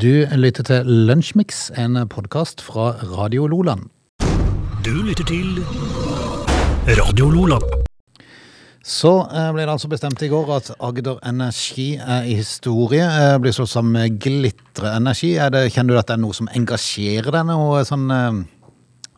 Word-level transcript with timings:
Du 0.00 0.24
lytter 0.32 0.64
til 0.64 0.86
Lunsjmix, 1.08 1.66
en 1.76 1.98
podkast 2.08 2.62
fra 2.64 2.94
Radio 3.04 3.46
Loland. 3.50 3.88
Du 4.84 4.94
lytter 5.04 5.26
til 5.28 5.58
Radio 7.00 7.28
Loland. 7.28 7.66
Så 8.80 9.12
eh, 9.28 9.50
ble 9.52 9.66
det 9.66 9.74
altså 9.74 9.90
bestemt 9.92 10.22
i 10.24 10.30
går 10.32 10.54
at 10.56 10.70
Agder 10.80 11.20
Energi 11.28 11.90
er 12.00 12.24
i 12.24 12.38
historie. 12.38 13.04
eh, 13.04 13.36
Blir 13.42 13.52
slått 13.52 13.74
sammen 13.74 13.92
med 13.98 14.16
Glitre 14.24 14.94
Energi. 14.96 15.34
Er 15.36 15.52
det, 15.52 15.66
kjenner 15.74 15.94
du 15.94 16.00
at 16.00 16.08
det 16.08 16.16
er 16.16 16.24
noe 16.24 16.36
som 16.38 16.48
engasjerer 16.48 17.28
deg? 17.36 17.50
Noe 17.50 17.84
sånn 17.84 18.08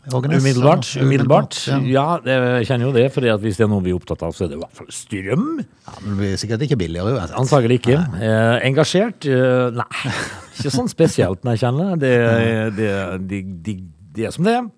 eh, 0.07 0.17
Ågenes? 0.17 0.43
Umiddelbart. 0.43 0.91
Ja, 0.97 1.07
umiddelbart. 1.07 1.59
Ja. 1.69 1.79
Ja, 1.93 2.07
jeg 2.59 2.69
kjenner 2.71 2.89
jo 2.89 2.93
det, 2.97 3.07
For 3.15 3.27
hvis 3.45 3.61
det 3.61 3.67
er 3.67 3.73
noe 3.73 3.85
vi 3.85 3.95
er 3.95 3.99
opptatt 4.01 4.25
av, 4.27 4.35
så 4.37 4.47
er 4.47 4.53
det 4.53 4.59
i 4.59 4.63
hvert 4.63 4.79
fall 4.81 4.93
strøm. 4.93 5.49
Ja, 5.63 5.97
men 6.01 6.11
det 6.11 6.19
blir 6.21 6.37
sikkert 6.43 6.67
ikke 6.67 6.79
billigere 6.83 7.15
uansett. 7.17 7.39
Antagelig 7.39 7.81
ikke. 7.83 7.99
Eh, 8.19 8.55
engasjert? 8.69 9.29
Eh, 9.31 9.67
nei, 9.79 10.15
ikke 10.57 10.75
sånn 10.75 10.93
spesielt, 10.93 11.43
nei, 11.49 11.57
kjenner 11.61 11.93
jeg. 11.95 12.03
Det, 12.05 12.15
det, 12.79 12.93
det, 13.31 13.77
det, 14.13 14.29
er 14.29 14.35
som 14.35 14.49
det 14.49 14.59
er. 14.61 14.71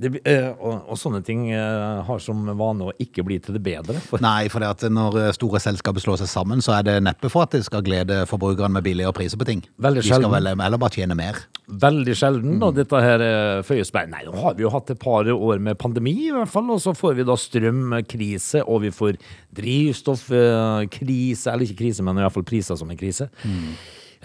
Det, 0.00 0.10
eh, 0.24 0.48
og, 0.56 0.86
og 0.88 0.96
sånne 0.96 1.20
ting 1.24 1.50
eh, 1.52 2.00
har 2.06 2.20
som 2.24 2.46
vane 2.56 2.86
å 2.88 2.92
ikke 3.02 3.24
bli 3.26 3.36
til 3.42 3.56
det 3.58 3.62
bedre. 3.64 4.00
For, 4.00 4.22
Nei, 4.24 4.48
for 4.52 4.64
når 4.64 5.18
eh, 5.20 5.32
store 5.36 5.60
selskaper 5.60 6.00
slår 6.00 6.22
seg 6.22 6.30
sammen, 6.32 6.62
så 6.64 6.78
er 6.78 6.86
det 6.88 6.94
neppe 7.04 7.28
for 7.32 7.44
at 7.44 7.52
de 7.56 7.60
skal 7.66 7.84
glede 7.84 8.22
forbrukerne 8.30 8.72
med 8.78 8.86
billigere 8.86 9.12
priser 9.16 9.40
på 9.40 9.48
ting. 9.48 9.60
Veldig 9.76 10.00
De 10.00 10.08
skal 10.08 10.24
sjelden. 10.24 10.32
vel 10.38 10.62
heller 10.64 10.80
bare 10.80 10.96
tjene 10.96 11.18
mer. 11.18 11.42
Veldig 11.84 12.16
sjelden. 12.16 12.56
Og 12.64 12.74
dette 12.78 13.02
her 13.04 13.20
føyes 13.66 13.92
bare 13.94 14.08
Nei, 14.10 14.24
nå 14.26 14.32
har 14.40 14.56
vi 14.58 14.64
jo 14.64 14.72
hatt 14.72 14.90
et 14.94 15.00
par 15.02 15.28
år 15.30 15.60
med 15.62 15.78
pandemi, 15.78 16.16
i 16.30 16.34
hvert 16.34 16.50
fall. 16.50 16.72
Og 16.72 16.80
så 16.82 16.96
får 16.96 17.20
vi 17.20 17.28
da 17.28 17.36
strømkrise, 17.38 18.64
og 18.64 18.82
vi 18.86 18.90
får 18.94 19.20
drivstoffkrise. 19.60 21.52
Eller 21.52 21.68
ikke 21.68 21.82
krise, 21.84 22.02
men 22.06 22.18
i 22.18 22.24
hvert 22.24 22.34
fall 22.34 22.48
priser 22.48 22.78
som 22.80 22.90
en 22.90 22.98
krise. 23.00 23.30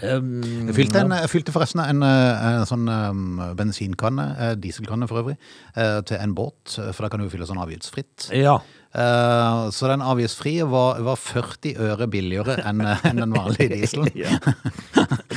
Um, 0.02 0.42
Jeg 0.68 0.74
fylte, 0.76 1.00
en, 1.00 1.12
jeg 1.16 1.30
fylte 1.32 1.52
forresten 1.54 1.80
en, 1.80 2.02
eh, 2.04 2.46
en 2.60 2.66
sånn 2.68 2.84
um, 2.92 3.38
bensinkanne, 3.56 4.26
eh, 4.36 4.54
dieselkanne 4.60 5.08
for 5.08 5.22
øvrig, 5.22 5.38
uh, 5.76 6.02
til 6.04 6.18
en 6.20 6.34
båt, 6.36 6.74
for 6.92 7.06
da 7.06 7.08
kan 7.08 7.22
du 7.24 7.30
fylle 7.32 7.48
sånn 7.48 7.62
avgiftsfritt. 7.62 8.30
ja. 8.36 8.58
Uh, 8.96 9.66
Så 9.74 9.90
den 9.90 10.00
avgiftsfrie 10.00 10.64
var, 10.72 11.00
var 11.04 11.16
40 11.20 11.74
øre 11.84 12.06
billigere 12.08 12.54
enn 12.64 12.80
en 12.80 13.18
den 13.20 13.34
vanlige 13.34 13.68
dieselen. 13.76 14.08
ja. 14.16 14.38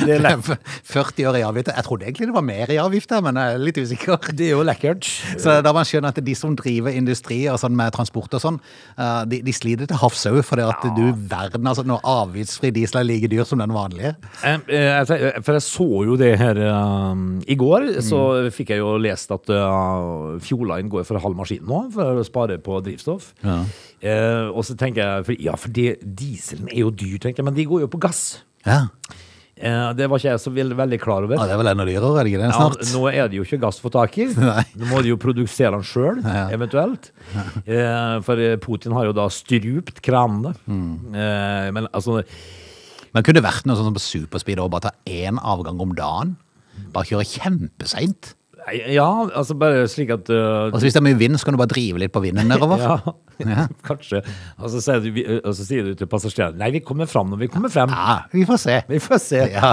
Det 0.06 0.18
er 0.18 0.42
40 0.90 1.26
år 1.30 1.38
i 1.40 1.44
avgift. 1.46 1.72
Jeg 1.76 1.86
trodde 1.88 2.08
egentlig 2.10 2.30
det 2.30 2.36
var 2.36 2.46
mer 2.48 2.72
i 2.74 2.80
avgift, 2.82 3.14
men 3.26 3.40
jeg 3.40 3.56
er 3.58 3.64
litt 3.64 3.80
usikker. 3.82 4.32
Det 4.34 4.50
er 4.50 4.54
jo 4.56 4.64
lekkert. 4.66 5.06
Så 5.44 5.60
da 5.66 5.74
man 5.76 5.88
skjønner 5.88 6.14
at 6.16 6.22
de 6.26 6.36
som 6.38 6.56
driver 6.58 6.96
industri 6.96 7.44
og 7.52 7.60
sånn 7.62 7.76
med 7.78 7.94
transport 7.96 8.34
og 8.40 8.44
sånn, 8.44 8.60
eh, 8.98 9.22
de, 9.30 9.42
de 9.46 9.54
sliter 9.56 9.90
til 9.90 10.00
havs 10.02 10.26
òg, 10.30 10.42
fordi 10.46 10.66
at 10.66 10.78
at 10.80 10.96
du 10.96 11.10
verden, 11.30 11.68
altså 11.68 11.84
når 11.84 12.00
avgiftsfri 12.08 12.70
diesel 12.72 13.02
er 13.02 13.08
like 13.10 13.28
dyr 13.32 13.44
som 13.48 13.60
den 13.60 13.74
vanlige. 13.76 14.14
Eh, 14.48 14.62
For 15.44 15.58
jeg 15.58 15.64
så 15.66 15.88
jo 16.08 16.16
det 16.20 16.30
her 16.40 16.60
um, 16.72 17.42
i 17.50 17.58
går, 17.60 17.88
så 18.06 18.22
fikk 18.54 18.72
jeg 18.76 18.80
jo 18.84 18.94
lest 19.02 19.32
at 19.36 19.50
Fjordline 20.46 20.90
går 20.92 21.04
for 21.08 21.20
halv 21.20 21.36
maskin 21.38 21.66
nå, 21.68 21.82
for 21.94 22.22
å 22.22 22.26
spare 22.28 22.60
på 22.64 22.80
drivstoff. 22.86 23.34
Eh, 23.44 24.48
og 24.54 24.64
så 24.68 24.78
tenker 24.80 25.04
jeg, 25.04 25.26
for, 25.28 25.42
ja, 25.50 25.56
for 25.60 25.74
det, 25.76 25.98
dieselen 26.04 26.70
er 26.72 26.84
jo 26.86 26.94
dyr, 26.96 27.18
tenker 27.20 27.42
jeg, 27.44 27.50
men 27.50 27.58
de 27.58 27.68
går 27.68 27.84
jo 27.86 27.92
på 27.92 28.00
gass. 28.08 28.24
Ja. 28.68 28.86
Eh, 29.60 29.90
det 30.00 30.06
var 30.08 30.22
ikke 30.22 30.30
jeg 30.32 30.40
så 30.40 30.52
veldig, 30.56 30.76
veldig 30.80 31.00
klar 31.04 31.26
over. 31.28 31.36
Ja, 31.36 31.46
det 31.50 31.56
er 31.56 31.60
vel 31.60 31.70
enda 31.74 31.86
dyrere, 31.90 32.12
er 32.16 32.24
det 32.28 32.32
ikke 32.32 32.42
det? 32.46 32.52
Ja, 32.56 32.94
nå 32.96 33.02
er 33.12 33.28
det 33.28 33.40
jo 33.42 33.44
ikke 33.44 33.60
gass 33.66 33.80
få 33.84 33.92
tak 33.92 34.16
i. 34.22 34.28
Nå 34.80 34.88
må 34.88 35.02
de 35.04 35.12
jo 35.12 35.18
produsere 35.20 35.74
den 35.76 35.84
sjøl, 35.84 36.22
Ja. 36.24 36.46
eventuelt. 36.56 37.12
Eh, 37.70 38.16
for 38.26 38.40
eh, 38.42 38.56
Putin 38.64 38.96
har 38.96 39.10
jo 39.10 39.14
da 39.14 39.28
strupt 39.34 40.00
kranene. 40.06 40.54
Mm. 40.66 41.14
Eh, 41.14 41.68
men 41.76 41.88
altså 41.92 42.22
Men 43.14 43.24
kunne 43.26 43.40
det 43.42 43.46
vært 43.46 43.66
noe 43.68 43.76
sånn 43.78 43.90
som 43.90 43.96
på 43.98 44.02
superspeed 44.06 44.60
og 44.64 44.72
bare 44.72 44.88
ta 44.90 44.96
én 45.10 45.38
avgang 45.42 45.80
om 45.82 45.92
dagen? 45.98 46.36
Bare 46.94 47.10
kjøre 47.10 47.26
kjempeseint? 47.28 48.34
Ja, 48.94 49.08
altså 49.36 49.56
bare 49.60 49.86
slik 49.92 50.12
at 50.14 50.30
uh, 50.32 50.68
Altså 50.70 50.84
Hvis 50.86 50.96
det 50.96 51.02
er 51.02 51.06
mye 51.08 51.18
vind, 51.20 51.38
så 51.40 51.48
kan 51.48 51.56
du 51.56 51.60
bare 51.62 51.72
drive 51.72 52.02
litt 52.02 52.14
på 52.16 52.22
vinden 52.24 52.50
nedover? 52.52 52.82
Ja, 53.40 53.68
kanskje. 53.88 54.20
Og 54.60 54.68
så, 54.74 54.82
sier 54.84 55.00
du, 55.00 55.10
og 55.48 55.54
så 55.56 55.64
sier 55.64 55.86
du 55.88 55.94
til 55.96 56.10
passasjerene 56.12 56.60
Nei, 56.60 56.72
vi 56.76 56.82
kommer 56.84 57.08
fram 57.08 57.30
når 57.32 57.40
vi 57.46 57.48
kommer 57.54 57.72
frem. 57.72 57.88
Ja, 57.96 58.18
vi 58.34 58.44
får 58.48 58.60
se. 58.66 58.76
Vi 58.90 59.00
får 59.00 59.22
se. 59.24 59.44
Ja. 59.54 59.70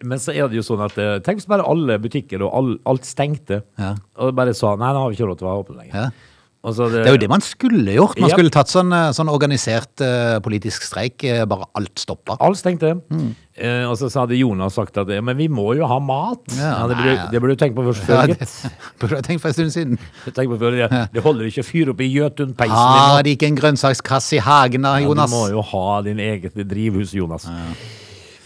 Men 0.00 0.22
så 0.22 0.32
er 0.32 0.48
det 0.48 0.56
jo 0.56 0.64
sånn 0.64 0.80
at 0.86 0.96
eh, 0.96 1.18
Tenk 1.26 1.42
hvis 1.42 1.48
bare 1.50 1.66
alle 1.68 1.98
butikker 2.00 2.46
og 2.46 2.54
all, 2.56 2.70
alt 2.88 3.04
stengte, 3.04 3.60
Ja. 3.76 3.90
og 4.16 4.32
bare 4.38 4.54
sa 4.56 4.72
nei, 4.80 4.94
nå 4.96 5.02
har 5.04 5.12
vi 5.12 5.18
ikke 5.18 5.28
råd 5.28 5.42
til 5.42 5.48
å 5.48 5.52
være 5.52 5.64
åpne 5.66 5.82
lenger. 5.82 5.98
Ja. 6.06 6.30
Og 6.64 6.76
det, 6.78 7.02
Det 7.04 7.08
er 7.10 7.16
jo 7.18 7.20
det 7.20 7.28
man 7.28 7.42
skulle 7.44 7.92
gjort. 7.92 8.18
Man 8.18 8.30
Ja. 8.30 8.36
skulle 8.38 8.50
tatt 8.50 8.70
sånn, 8.72 8.92
eh, 8.92 9.10
sånn 9.12 9.28
organisert 9.28 10.00
uh, 10.00 10.40
politisk 10.40 10.82
streik, 10.82 11.20
Uh, 11.24 11.44
bare 11.48 11.66
alt 11.76 11.98
stoppa. 12.00 12.36
Alt 12.40 12.58
stengte. 12.58 12.94
Mm. 13.10 13.34
Uh, 13.54 13.90
og 13.90 13.96
så 13.96 14.08
hadde 14.20 14.36
Jonas 14.36 14.74
sagt 14.74 14.96
at 14.98 15.08
men 15.22 15.36
vi 15.36 15.46
må 15.48 15.76
jo 15.76 15.86
ha 15.86 15.98
mat. 15.98 16.40
Ja, 16.56 16.80
Ja, 16.80 16.86
det, 16.88 16.96
burde, 16.96 17.30
det 17.30 17.40
burde 17.40 17.56
du 17.56 17.60
tenke 17.60 17.76
på 17.76 17.84
først. 17.84 18.08
Ja, 18.08 18.22
før, 18.22 18.26
det 18.26 18.48
burde 19.00 19.16
jeg 19.20 19.24
tenkt 19.24 19.42
for 19.42 19.48
en 19.48 19.54
stund 19.54 19.72
siden. 19.72 19.98
På 20.24 20.70
det, 20.70 21.08
det 21.12 21.22
holder 21.22 21.44
ikke 21.50 21.64
å 21.64 21.68
fyre 21.68 21.90
opp 21.94 22.00
i 22.00 22.08
Jøtunpeisen 22.08 22.74
Har 22.74 23.18
ah, 23.18 23.22
de 23.22 23.36
ikke 23.36 23.46
en 23.46 23.56
grønnsakskasse 23.56 24.36
i 24.36 24.42
hagen 24.44 24.82
da, 24.82 24.96
Ja, 24.98 25.06
Jonas? 25.06 25.30
Du 25.30 25.36
må 25.36 25.50
jo 25.52 25.62
ha 25.62 26.00
din 26.02 26.18
eget 26.18 26.56
drivhus, 26.56 27.12
Jonas. 27.12 27.46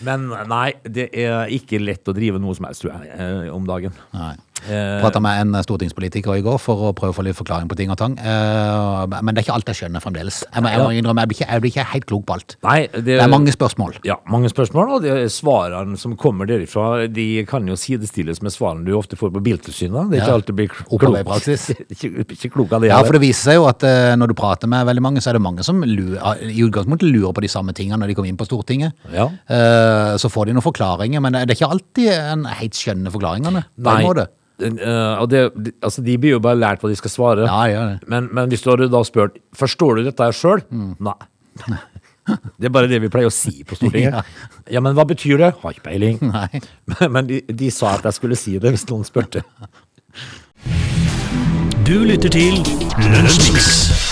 Men 0.03 0.29
nei, 0.49 0.75
det 0.85 1.09
er 1.13 1.49
ikke 1.55 1.81
lett 1.83 2.07
å 2.07 2.15
drive 2.15 2.39
noe 2.39 2.55
som 2.55 2.69
helst, 2.69 2.85
tror 2.85 2.99
jeg, 2.99 3.51
om 3.55 3.67
dagen. 3.67 3.95
Nei. 4.15 4.35
Eh, 4.69 5.01
Prata 5.03 5.21
med 5.23 5.41
en 5.41 5.63
stortingspolitiker 5.65 6.35
i 6.39 6.43
går 6.45 6.59
for 6.61 6.89
å 6.89 6.93
prøve 6.97 7.13
å 7.15 7.17
få 7.17 7.25
litt 7.27 7.37
forklaring 7.39 7.69
på 7.71 7.77
ting 7.79 7.91
og 7.93 7.99
tang. 8.01 8.17
Eh, 8.19 9.07
Men 9.23 9.35
det 9.35 9.43
er 9.43 9.47
ikke 9.47 9.55
alt 9.59 9.71
jeg 9.71 9.79
skjønner 9.83 10.03
fremdeles. 10.05 10.43
Jeg, 10.53 10.63
må, 10.65 10.69
jeg, 10.73 10.83
må 10.83 10.91
innrømme, 10.99 11.23
jeg, 11.25 11.29
blir 11.31 11.39
ikke, 11.39 11.49
jeg 11.53 11.63
blir 11.65 11.73
ikke 11.75 11.87
helt 11.93 12.07
klok 12.11 12.25
på 12.29 12.35
alt. 12.39 12.57
nei, 12.67 12.79
det, 12.93 13.05
Det 13.07 13.21
er 13.23 13.29
mange 13.33 13.53
spørsmål. 13.55 13.99
Ja, 14.05 14.17
mange 14.29 14.51
spørsmål, 14.53 14.95
og 14.99 15.07
svarene 15.31 15.97
som 16.01 16.17
kommer 16.17 16.49
derifra, 16.51 17.07
de 17.09 17.45
kan 17.49 17.67
jo 17.69 17.77
sidestilles 17.79 18.43
med 18.43 18.53
svarene 18.53 18.85
du 18.85 18.93
ofte 18.99 19.17
får 19.17 19.31
på 19.37 19.43
Biltilsynet. 19.45 20.11
Det 20.11 20.19
er 20.19 20.23
Ja. 20.23 20.25
ikke 20.27 20.39
alltid 20.41 20.55
blir 20.59 20.69
klok. 20.69 21.07
Ikke, 21.89 22.09
ikke 22.29 22.51
klok 22.53 22.73
av 22.73 22.81
det. 22.83 22.89
Ja, 22.91 22.99
for 23.03 23.13
det 23.17 23.21
viser 23.23 23.51
seg 23.51 23.57
jo 23.59 23.67
at 23.69 23.83
eh, 23.87 24.15
når 24.19 24.29
du 24.33 24.35
prater 24.39 24.69
med 24.71 24.87
veldig 24.87 25.03
mange, 25.03 25.21
så 25.25 25.31
er 25.31 25.39
det 25.39 25.43
mange 25.45 25.65
som 25.67 25.81
lurer, 25.83 26.41
i 26.45 26.61
utgangspunktet 26.67 27.09
lurer 27.11 27.33
på 27.37 27.43
de 27.45 27.49
samme 27.53 27.73
tingene 27.77 27.99
når 28.03 28.13
de 28.13 28.17
kommer 28.19 28.29
inn 28.33 28.39
på 28.41 28.47
Stortinget. 28.49 28.93
Ja. 29.15 29.29
Eh, 29.49 30.17
Så 30.19 30.29
får 30.33 30.47
de 30.51 30.57
noen 30.57 30.65
forklaringer, 30.65 31.21
men 31.21 31.33
det 31.33 31.47
er 31.51 31.57
ikke 31.57 31.71
alltid 31.71 32.11
en 32.15 32.45
helt 32.45 32.75
skjønner 32.79 33.11
forklaringene. 33.15 33.65
på 33.79 34.29
Eh, 34.59 35.21
og 35.23 35.29
det, 35.31 35.43
altså, 35.83 36.03
de 36.03 36.17
blir 36.19 36.35
jo 36.37 36.41
bare 36.43 36.59
lært 36.59 36.83
hva 36.83 36.91
de 36.91 36.97
skal 36.99 37.13
svare. 37.13 37.47
Ja, 37.47 37.61
ja. 37.71 37.85
Men, 38.11 38.27
men 38.35 38.51
hvis 38.51 38.65
du 38.65 38.73
hadde 38.73 38.89
da 38.91 39.05
spurt 39.07 39.39
Forstår 39.57 40.01
du 40.01 40.09
dette 40.09 40.27
her 40.27 40.35
sjøl? 40.35 40.65
Mm. 40.71 40.97
Nei. 41.09 41.19
Det 42.61 42.69
er 42.69 42.73
bare 42.75 42.91
det 42.91 42.99
vi 43.01 43.09
pleier 43.09 43.31
å 43.31 43.33
si 43.33 43.63
på 43.65 43.79
Stortinget. 43.79 44.13
Ja. 44.19 44.25
Ja, 44.77 44.83
men 44.85 44.93
hva 44.99 45.07
betyr 45.09 45.41
det? 45.41 45.55
Har 45.63 45.73
ikke 45.73 45.87
peiling. 45.87 46.19
Men 47.15 47.31
de, 47.31 47.39
de 47.49 47.71
sa 47.73 47.95
at 47.97 48.05
jeg 48.05 48.19
skulle 48.19 48.37
si 48.37 48.59
det 48.61 48.75
hvis 48.75 48.85
noen 48.91 49.07
spurte. 49.09 49.41
Du 51.89 51.95
lytter 52.05 52.29
til 52.29 52.61
Lunsjmix. 53.01 54.08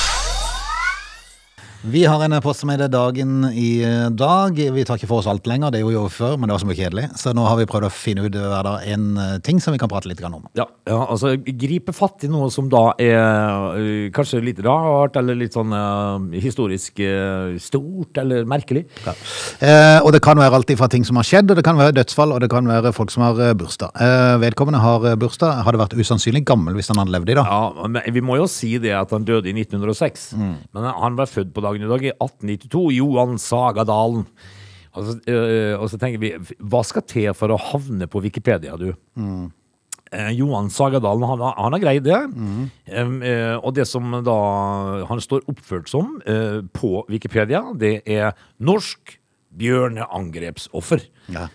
Vi 1.87 2.01
har 2.05 2.19
en 2.25 2.35
post 2.43 2.65
som 2.65 2.71
heter 2.73 2.89
Dagen 2.91 3.45
i 3.55 3.85
dag. 4.11 4.57
Vi 4.75 4.85
tar 4.85 4.99
ikke 4.99 5.07
for 5.07 5.23
oss 5.23 5.29
alt 5.31 5.47
lenger, 5.47 5.71
det 5.71 5.85
gjorde 5.85 5.93
vi 5.93 5.99
jo 6.01 6.09
før, 6.11 6.33
men 6.35 6.49
det 6.49 6.57
var 6.57 6.63
så 6.65 6.67
mye 6.67 6.79
kjedelig. 6.81 7.05
Så 7.21 7.31
nå 7.37 7.45
har 7.47 7.61
vi 7.61 7.67
prøvd 7.71 7.87
å 7.87 7.91
finne 7.95 8.25
ut 8.27 8.35
hver 8.35 8.67
dag 8.67 8.87
en 8.91 9.05
eh, 9.23 9.37
ting 9.47 9.61
som 9.63 9.71
vi 9.71 9.79
kan 9.79 9.91
prate 9.93 10.11
litt 10.11 10.19
om. 10.27 10.49
Ja, 10.59 10.67
ja, 10.89 10.97
altså 11.05 11.37
gripe 11.39 11.95
fatt 11.95 12.25
i 12.27 12.31
noe 12.33 12.49
som 12.51 12.67
da 12.73 12.89
er 12.99 13.79
øh, 13.79 14.09
kanskje 14.17 14.41
litt 14.43 14.59
rart, 14.67 15.15
eller 15.21 15.39
litt 15.39 15.55
sånn 15.55 15.71
uh, 15.71 16.19
historisk 16.35 16.99
uh, 17.07 17.55
stort, 17.63 18.19
eller 18.19 18.49
merkelig. 18.51 18.83
Eh, 19.07 20.01
og 20.03 20.11
det 20.17 20.23
kan 20.27 20.43
være 20.43 20.59
alt 20.59 20.75
fra 20.81 20.91
ting 20.91 21.07
som 21.07 21.21
har 21.21 21.29
skjedd, 21.29 21.55
og 21.55 21.61
det 21.61 21.67
kan 21.69 21.79
være 21.79 21.95
dødsfall, 22.01 22.35
og 22.35 22.43
det 22.43 22.51
kan 22.51 22.67
være 22.67 22.95
folk 22.97 23.15
som 23.15 23.29
har 23.29 23.39
eh, 23.47 23.55
bursdag. 23.63 23.95
Eh, 24.03 24.35
vedkommende 24.43 24.83
har 24.83 25.07
eh, 25.13 25.17
bursdag, 25.23 25.63
hadde 25.69 25.85
vært 25.85 25.95
usannsynlig 25.95 26.43
gammel 26.51 26.75
hvis 26.75 26.91
han 26.91 26.99
hadde 27.05 27.15
levd 27.15 27.31
i 27.31 27.39
dag. 27.39 27.47
Ja, 27.47 27.87
men 27.87 28.03
Vi 28.19 28.27
må 28.27 28.41
jo 28.41 28.51
si 28.51 28.75
det 28.83 28.97
at 28.99 29.15
han 29.15 29.29
døde 29.29 29.53
i 29.53 29.55
1906. 29.55 30.29
Men 30.35 30.91
han 30.91 31.23
var 31.23 31.31
født 31.31 31.55
på 31.55 31.63
dagen 31.77 31.87
i 31.87 31.93
dag 31.93 32.07
i 32.07 32.15
1892. 32.15 32.87
Johan 32.97 33.37
Sagadalen. 33.39 34.27
Og 34.97 35.05
så, 35.05 35.19
øh, 35.29 35.75
og 35.81 35.91
så 35.93 35.99
tenker 36.01 36.23
vi, 36.23 36.33
hva 36.65 36.83
skal 36.87 37.05
til 37.05 37.29
for 37.37 37.53
å 37.53 37.61
havne 37.61 38.09
på 38.09 38.23
Wikipedia, 38.25 38.79
du? 38.81 38.95
Eh, 40.15 40.31
Johan 40.39 40.71
Sagadalen, 40.71 41.27
han, 41.29 41.43
han 41.43 41.77
har 41.77 41.83
greid 41.83 42.07
det. 42.07 42.23
Mm. 42.33 43.23
eh, 43.27 43.57
og 43.59 43.75
det 43.77 43.87
som 43.91 44.15
da 44.25 44.39
han 45.09 45.21
står 45.21 45.45
oppført 45.51 45.91
som 45.91 46.17
eh, 46.25 46.63
på 46.73 47.05
Wikipedia, 47.11 47.65
det 47.77 48.01
er 48.07 48.33
norsk 48.63 49.19
bjørneangrepsoffer. 49.57 51.05
Ja. 51.33 51.49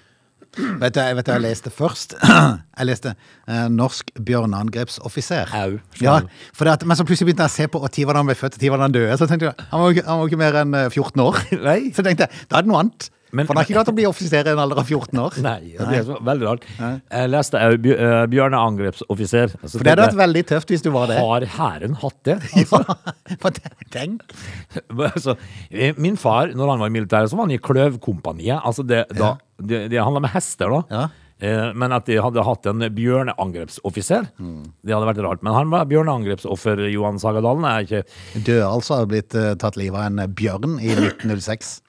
Vet 0.57 0.95
du, 0.95 1.00
jeg 1.00 1.15
vet 1.15 1.27
du, 1.27 1.31
jeg 1.31 1.44
leste 1.45 1.71
først 1.71 2.18
Jeg 2.80 2.88
leste 2.89 3.13
eh, 3.13 3.68
Norsk 3.71 4.09
bjørneangrepsoffiser. 4.19 5.53
Au, 5.56 5.77
Ja, 6.01 6.18
for 6.51 6.68
det 6.68 6.74
at, 6.74 6.83
men 6.88 7.00
så 7.00 7.06
plutselig 7.07 7.30
begynte 7.30 7.48
jeg 7.48 7.53
å 7.53 7.56
se 7.56 7.68
på 7.71 7.80
når 7.80 8.19
han 8.19 8.27
ble 8.27 8.36
født, 8.36 8.59
og 8.59 8.75
når 8.75 8.86
han 8.88 8.95
døde. 8.98 9.18
Så 9.21 9.30
tenkte 9.31 9.51
jeg, 9.51 9.68
han 9.71 9.80
var 9.80 9.88
jo 9.88 9.95
ikke, 9.95 10.06
han 10.09 10.19
var 10.19 10.25
jo 10.25 10.31
ikke 10.31 10.42
mer 10.42 10.59
enn 10.65 10.77
eh, 10.81 10.89
14 10.89 11.24
år. 11.24 11.39
Nei. 11.69 11.80
Så 11.95 12.03
tenkte 12.03 12.27
jeg, 12.27 12.48
da 12.51 12.59
er 12.59 12.65
det 12.68 12.71
noe 12.74 12.83
annet. 12.83 13.07
Men- 13.31 13.48
For 13.48 13.54
han 13.54 13.62
har 13.62 13.68
ikke 13.69 13.78
klart 13.80 13.92
å 13.92 13.95
bli 13.95 14.06
offiser 14.10 14.48
i 14.48 14.51
en 14.51 14.60
alder 14.60 14.80
av 14.81 14.86
14 14.92 15.19
år. 15.24 15.38
Nei, 15.45 15.60
det 15.78 15.98
er 16.01 16.04
så 16.07 16.18
veldig 16.22 16.48
rart. 16.50 16.66
Jeg 16.80 17.30
leste 17.31 17.62
uh, 17.62 18.25
bjørneangrepsoffiser. 18.31 19.56
Altså, 19.62 19.78
For 19.78 19.83
det 19.88 19.94
hadde 19.95 20.07
vært 20.10 20.19
veldig 20.22 20.44
tøft 20.51 20.74
hvis 20.74 20.83
du 20.86 20.89
var 20.92 21.07
det. 21.12 21.18
Har 21.22 21.45
hæren 21.57 21.95
hatt 22.01 22.19
det? 22.28 22.39
Ja, 22.62 23.50
tenk. 23.92 24.22
altså, 25.12 25.36
eh, 25.72 25.95
min 25.98 26.18
far, 26.19 26.51
når 26.56 26.69
han 26.74 26.80
var 26.83 26.92
i 26.92 26.95
militæret, 26.95 27.31
så 27.31 27.38
var 27.39 27.48
han 27.48 27.56
i 27.56 27.60
Kløvkompaniet. 27.63 28.62
Altså 28.68 28.83
det, 28.88 29.06
da, 29.18 29.34
det, 29.60 29.86
det 29.92 30.00
handla 30.04 30.22
med 30.24 30.34
hester, 30.36 30.72
da. 30.72 30.81
Ja. 30.92 31.04
Eh, 31.42 31.72
Men 31.74 31.92
at 31.95 32.06
de 32.06 32.19
hadde 32.22 32.44
hatt 32.45 32.68
en 32.69 32.84
bjørneangrepsoffiser, 32.94 34.27
det 34.38 34.94
hadde 34.94 35.07
vært 35.10 35.24
rart. 35.25 35.42
Men 35.45 35.56
han 35.57 35.72
var 35.74 35.88
bjørneangrepsoffer, 35.89 36.84
Johan 36.94 37.18
Sagadalen. 37.22 37.66
Er 37.66 37.88
ikke, 37.88 38.04
Døde 38.45 38.68
altså, 38.68 39.00
hadde 39.00 39.12
blitt 39.16 39.36
uh, 39.38 39.54
tatt 39.60 39.80
livet 39.80 39.98
av 39.98 40.12
en 40.12 40.36
bjørn 40.38 40.77
i 40.81 40.92
1906. 41.00 41.80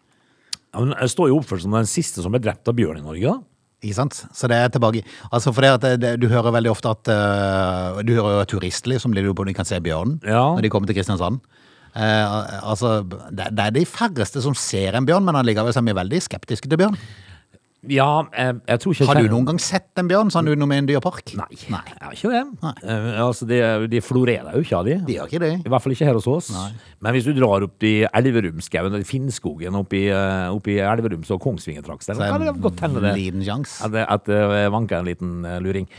han 0.73 0.95
står 1.09 1.31
jo 1.31 1.39
oppført 1.41 1.65
som 1.65 1.75
den 1.77 1.89
siste 1.91 2.25
som 2.25 2.33
ble 2.33 2.41
drept 2.43 2.69
av 2.69 2.77
bjørn 2.79 3.03
i 3.03 3.05
Norge. 3.05 3.33
da. 3.33 3.49
Ikke 3.83 3.97
sant? 3.99 4.15
Så 4.31 4.47
det 4.47 4.59
er 4.63 4.71
tilbake 4.71 5.01
Altså 5.35 5.51
for 5.51 5.65
det 5.65 5.73
at 5.75 5.83
det, 5.83 5.97
det, 6.05 6.13
Du 6.23 6.29
hører 6.31 6.55
veldig 6.55 6.71
ofte 6.71 6.93
at 6.93 7.09
uh, 7.11 7.99
Du 8.07 8.13
hører 8.15 8.37
jo 8.37 8.51
turistlig 8.55 9.01
som 9.03 9.11
blir 9.11 9.27
på 9.35 9.47
de 9.49 9.57
kan 9.57 9.67
se 9.67 9.81
bjørnen 9.83 10.21
Ja. 10.23 10.53
når 10.55 10.63
de 10.63 10.71
kommer 10.71 10.87
til 10.87 11.01
Kristiansand. 11.01 11.43
Uh, 11.93 12.63
altså, 12.71 13.03
det, 13.03 13.51
det 13.53 13.67
er 13.67 13.75
de 13.75 13.85
færreste 13.85 14.41
som 14.41 14.55
ser 14.57 14.95
en 14.97 15.05
bjørn, 15.09 15.27
men 15.27 15.37
allikevel 15.37 15.69
ligger 15.75 15.83
er 15.83 15.91
vi 15.91 15.99
veldig 15.99 16.23
skeptiske 16.25 16.71
til 16.71 16.81
bjørn. 16.81 16.97
Ja, 17.91 18.29
jeg, 18.31 18.59
jeg 18.69 18.79
tror 18.79 18.95
ikke 18.95 19.07
Har 19.09 19.19
du 19.19 19.33
noen 19.33 19.47
gang 19.49 19.57
sett 19.59 19.99
en 19.99 20.07
bjørn 20.07 20.29
sånn 20.31 20.47
utenom 20.47 20.71
med 20.71 20.85
en 20.85 20.89
dyrepark? 20.93 21.33
Nei, 21.35 21.49
jeg 21.59 21.73
har 21.75 22.13
ikke 22.15 22.31
det. 22.31 22.43
Eh, 22.87 23.07
altså, 23.25 23.49
de, 23.51 23.59
de 23.91 24.03
florerer 24.07 24.55
jo 24.55 24.63
ikke 24.63 24.77
av 24.79 24.87
de. 24.87 24.99
De 25.09 25.17
gjør 25.17 25.33
ikke 25.33 25.41
det. 25.43 25.51
I 25.67 25.73
hvert 25.73 25.83
fall 25.83 25.97
ikke 25.97 26.07
her 26.07 26.19
hos 26.21 26.29
oss. 26.31 26.53
Men 27.03 27.17
hvis 27.17 27.27
du 27.27 27.33
drar 27.35 27.67
opp 27.67 27.89
i 27.89 27.95
Elverumskauen, 28.07 28.95
eller 28.95 29.09
Finnskogen 29.09 29.81
opp 29.81 29.97
i, 29.99 30.05
eh, 30.15 30.47
opp 30.55 30.71
i 30.71 30.79
Elverums- 30.79 31.35
og 31.35 31.43
Kongsvingertrakten, 31.43 32.15
så 32.15 32.31
kan 32.31 32.47
det 32.47 32.55
godt 32.63 32.87
hende 32.87 33.03
det. 33.03 33.17
Liten 33.19 33.43
sjanse. 33.47 33.83
At 33.89 33.97
det, 33.99 34.07
at 34.15 34.31
det 34.31 34.43
vanker 34.79 35.03
en 35.03 35.11
liten 35.11 35.35
eh, 35.45 35.59
luring. 35.65 35.91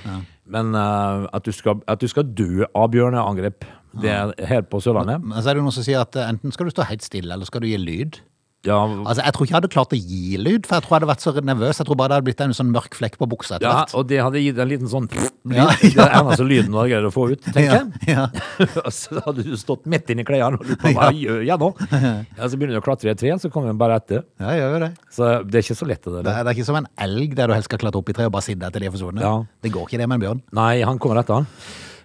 Men 0.47 0.71
eh, 0.75 1.27
at, 1.36 1.44
du 1.44 1.51
skal, 1.51 1.83
at 1.88 2.00
du 2.00 2.07
skal 2.07 2.31
dø 2.31 2.63
av 2.71 2.94
bjørneangrep, 2.95 3.68
det 4.01 4.09
er 4.09 4.31
her 4.50 4.63
på 4.65 4.79
Sørlandet 4.81 5.21
Men 5.21 5.38
så 5.38 5.51
er 5.51 5.59
det 5.59 5.62
noen 5.62 5.75
som 5.75 5.86
sier 5.86 6.00
at 6.01 6.15
eh, 6.18 6.25
enten 6.31 6.56
skal 6.56 6.65
du 6.65 6.74
stå 6.74 6.88
helt 6.89 7.03
stille, 7.06 7.29
eller 7.36 7.45
skal 7.45 7.62
du 7.62 7.68
gi 7.69 7.77
lyd. 7.77 8.24
Ja, 8.63 8.77
Altså, 9.04 9.24
Jeg 9.25 9.33
tror 9.36 9.44
ikke 9.45 9.51
jeg 9.54 9.57
hadde 9.60 9.69
klart 9.74 9.94
å 9.95 9.98
gi 10.00 10.38
lyd, 10.39 10.65
for 10.68 10.77
jeg 10.77 10.83
tror 10.86 10.94
jeg 10.94 11.00
hadde 11.01 11.10
vært 11.12 11.24
så 11.25 11.33
nervøs. 11.44 11.80
Jeg 11.81 11.88
tror 11.89 11.98
bare 12.00 12.12
det 12.13 12.15
hadde 12.18 12.27
blitt 12.30 12.44
en 12.45 12.54
sånn 12.56 12.69
mørk 12.71 12.95
flekk 12.95 13.18
på 13.19 13.27
buksa 13.33 13.57
etter 13.57 13.68
ja, 13.68 13.74
hvert. 13.81 13.94
og 14.00 14.07
det 14.07 14.19
hadde 14.24 14.39
gitt 14.44 14.62
en 14.63 14.69
liten 14.71 14.92
sånn 14.92 15.07
lyd. 15.13 15.57
Ja, 15.57 15.65
Det 15.81 15.92
er 16.00 16.13
eneste 16.21 16.48
lyden 16.48 16.71
du 16.71 16.77
hadde 16.80 16.94
greid 16.94 17.07
å 17.10 17.12
få 17.13 17.25
ut, 17.33 17.44
tenker 17.50 17.75
jeg. 17.75 18.15
ja. 18.15 18.25
Så 19.01 19.19
hadde 19.25 19.44
du 19.48 19.54
stått 19.60 19.86
midt 19.92 20.10
inni 20.13 20.24
klærne 20.27 20.60
og 20.62 20.68
lurt 20.69 20.80
på 20.83 20.94
hva 20.95 21.10
gjør 21.12 21.44
jeg 21.48 21.60
nå? 21.60 21.71
Ja, 22.39 22.48
så 22.48 22.57
begynner 22.57 22.77
du 22.77 22.81
å 22.81 22.86
klatre 22.86 23.12
i 23.12 23.13
et 23.13 23.19
tre, 23.19 23.31
så 23.39 23.50
kommer 23.54 23.69
den 23.74 23.80
bare 23.81 23.98
etter. 24.00 24.24
Ja, 24.42 24.54
jeg 24.56 24.63
gjør 24.63 24.86
det. 24.88 24.92
Så 25.13 25.30
det 25.44 25.60
er 25.60 25.65
ikke 25.68 25.80
så 25.83 25.88
lett 25.89 26.04
det 26.07 26.21
Det 26.24 26.31
er, 26.33 26.44
det 26.44 26.51
er 26.51 26.56
ikke 26.57 26.68
som 26.71 26.80
en 26.80 26.88
elg 27.06 27.36
der 27.38 27.51
du 27.51 27.56
helst 27.57 27.69
skal 27.69 27.81
klatre 27.83 28.00
opp 28.01 28.10
i 28.12 28.15
treet 28.15 28.31
og 28.31 28.36
bare 28.38 28.48
sitte 28.48 28.68
etter 28.69 28.83
de 28.83 28.89
er 28.89 28.95
forsvunnet. 28.95 29.24
Ja. 29.25 29.36
Det 29.63 29.71
går 29.75 29.88
ikke 29.89 30.00
det 30.01 30.07
med 30.10 30.19
en 30.19 30.24
bjørn. 30.25 30.42
Nei, 30.60 30.74
han 30.88 31.00
kommer 31.04 31.19
etter 31.21 31.42
han. 31.42 31.50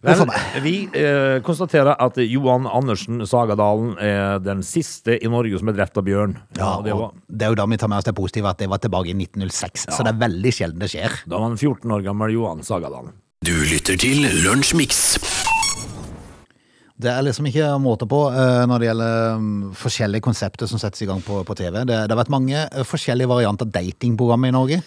Men 0.02 0.30
vi 0.62 0.74
eh, 0.94 1.40
konstaterer 1.42 1.96
at 1.98 2.18
Johan 2.22 2.68
Andersen 2.70 3.24
Sagadalen 3.26 3.96
er 3.98 4.38
den 4.44 4.62
siste 4.66 5.16
i 5.18 5.30
Norge 5.30 5.58
som 5.58 5.70
er 5.72 5.78
drept 5.78 5.98
av 5.98 6.06
bjørn. 6.06 6.36
Ja, 6.58 6.76
det 6.84 6.94
og 6.94 7.00
var, 7.00 7.14
det 7.26 7.48
er 7.48 7.54
jo 7.54 7.58
da 7.58 7.66
vi 7.66 7.80
tar 7.80 7.90
med 7.90 7.98
oss 7.98 8.06
det 8.06 8.14
positive 8.18 8.52
at 8.52 8.60
det 8.62 8.70
var 8.70 8.82
tilbake 8.84 9.10
i 9.10 9.16
1906, 9.18 9.88
så 9.90 10.06
det 10.06 10.14
er 10.14 10.20
veldig 10.22 10.52
sjelden 10.54 10.84
det 10.84 10.92
skjer. 10.92 11.18
da 11.26 11.38
var 11.40 11.48
han 11.50 11.58
14 11.58 11.96
år 11.98 12.06
gammel 12.06 12.36
Johan 12.36 12.62
Sagadalen. 12.66 13.16
Du 13.42 13.54
lytter 13.54 13.98
til 13.98 14.24
Lunsjmix. 14.44 15.18
Det 16.98 17.10
er 17.12 17.22
liksom 17.22 17.46
ikke 17.46 17.66
måte 17.78 18.08
på 18.10 18.24
uh, 18.34 18.64
når 18.66 18.80
det 18.82 18.88
gjelder 18.88 19.36
um, 19.38 19.50
forskjellige 19.78 20.24
konsepter 20.26 20.66
som 20.66 20.80
settes 20.82 21.04
i 21.04 21.06
gang 21.06 21.20
på, 21.22 21.44
på 21.46 21.54
TV. 21.58 21.84
Det, 21.86 21.94
det 21.94 22.10
har 22.10 22.18
vært 22.18 22.32
mange 22.34 22.64
uh, 22.74 22.80
forskjellige 22.86 23.30
varianter 23.30 23.70
datingprogrammer 23.70 24.50
i 24.50 24.56
Norge, 24.56 24.80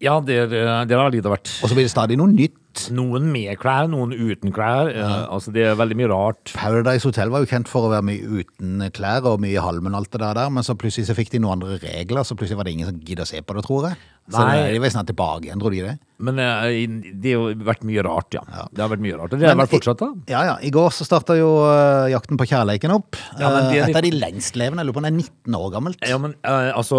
Ja, 0.00 0.16
det, 0.24 0.38
er- 0.46 0.86
det 0.88 0.96
har 0.96 1.10
litt 1.12 1.26
vært. 1.26 1.44
hvert. 1.44 1.62
og 1.62 1.68
så 1.68 1.76
blir 1.76 1.84
det 1.84 1.92
stadig 1.92 2.16
noe 2.16 2.30
nytt. 2.32 2.56
Noen 2.94 3.30
med 3.32 3.56
klær, 3.58 3.88
noen 3.90 4.12
uten 4.14 4.52
klær. 4.54 4.90
Eh, 4.92 5.14
altså, 5.32 5.50
det 5.54 5.64
er 5.66 5.78
veldig 5.78 5.96
mye 5.98 6.10
rart. 6.12 6.52
Paradise 6.54 7.08
Hotel 7.08 7.32
var 7.32 7.42
jo 7.42 7.50
kjent 7.50 7.70
for 7.70 7.88
å 7.88 7.92
være 7.92 8.06
mye 8.06 8.42
uten 8.42 8.84
klær 8.94 9.26
og 9.26 9.40
mye 9.42 9.56
i 9.56 9.62
halmen 9.62 9.96
og 9.96 10.04
alt 10.04 10.14
det 10.14 10.22
der, 10.22 10.52
men 10.54 10.66
så 10.66 10.76
plutselig 10.78 11.08
så 11.08 11.16
fikk 11.18 11.32
de 11.34 11.42
noen 11.42 11.58
andre 11.58 11.80
regler, 11.82 12.22
så 12.28 12.36
plutselig 12.38 12.60
var 12.60 12.68
det 12.68 12.76
ingen 12.76 12.92
som 12.92 13.00
gidder 13.02 13.26
å 13.26 13.30
se 13.32 13.42
på 13.42 13.56
det, 13.56 13.64
tror 13.66 13.90
jeg. 13.90 13.98
Så 14.28 14.44
Nei. 14.44 14.74
de 14.74 14.80
var 14.82 14.92
snart 14.92 15.08
tilbake 15.08 15.48
igjen, 15.48 15.60
tror 15.62 15.72
de 15.72 15.80
det? 15.86 15.94
Men 16.20 16.36
eh, 16.42 16.82
det 17.16 17.32
har 17.32 17.52
jo 17.54 17.64
vært 17.64 17.84
mye 17.88 18.02
rart, 18.04 18.34
ja. 18.36 18.42
Det 18.74 18.82
har 18.82 18.90
vært 18.92 19.02
mye 19.04 19.16
rart. 19.16 19.32
Og 19.32 19.40
det 19.40 19.46
har 19.48 19.54
Men 19.56 19.62
vært 19.64 19.76
fortsatt, 19.76 20.02
da. 20.02 20.08
Ja, 20.28 20.42
ja. 20.50 20.56
I 20.66 20.70
går 20.74 20.90
så 20.92 21.06
starta 21.06 21.36
jo 21.38 21.46
uh, 21.62 22.10
Jakten 22.12 22.36
på 22.36 22.44
kjærleiken 22.50 22.92
opp. 22.92 23.16
Ja, 23.38 23.48
men 23.54 23.70
det 23.72 23.78
Eh, 23.78 23.88
Et 23.88 23.96
av 23.96 24.02
de 24.02 24.10
lengstlevende. 24.12 24.82
Jeg 24.82 24.88
lurer 24.88 24.96
på 24.96 25.00
om 25.00 25.06
det 25.06 25.12
er 25.12 25.16
19 25.16 25.56
år 25.58 25.70
gammelt. 25.72 26.02
Ja, 26.10 26.18
men 26.20 26.34
uh, 26.42 26.72
altså 26.76 26.98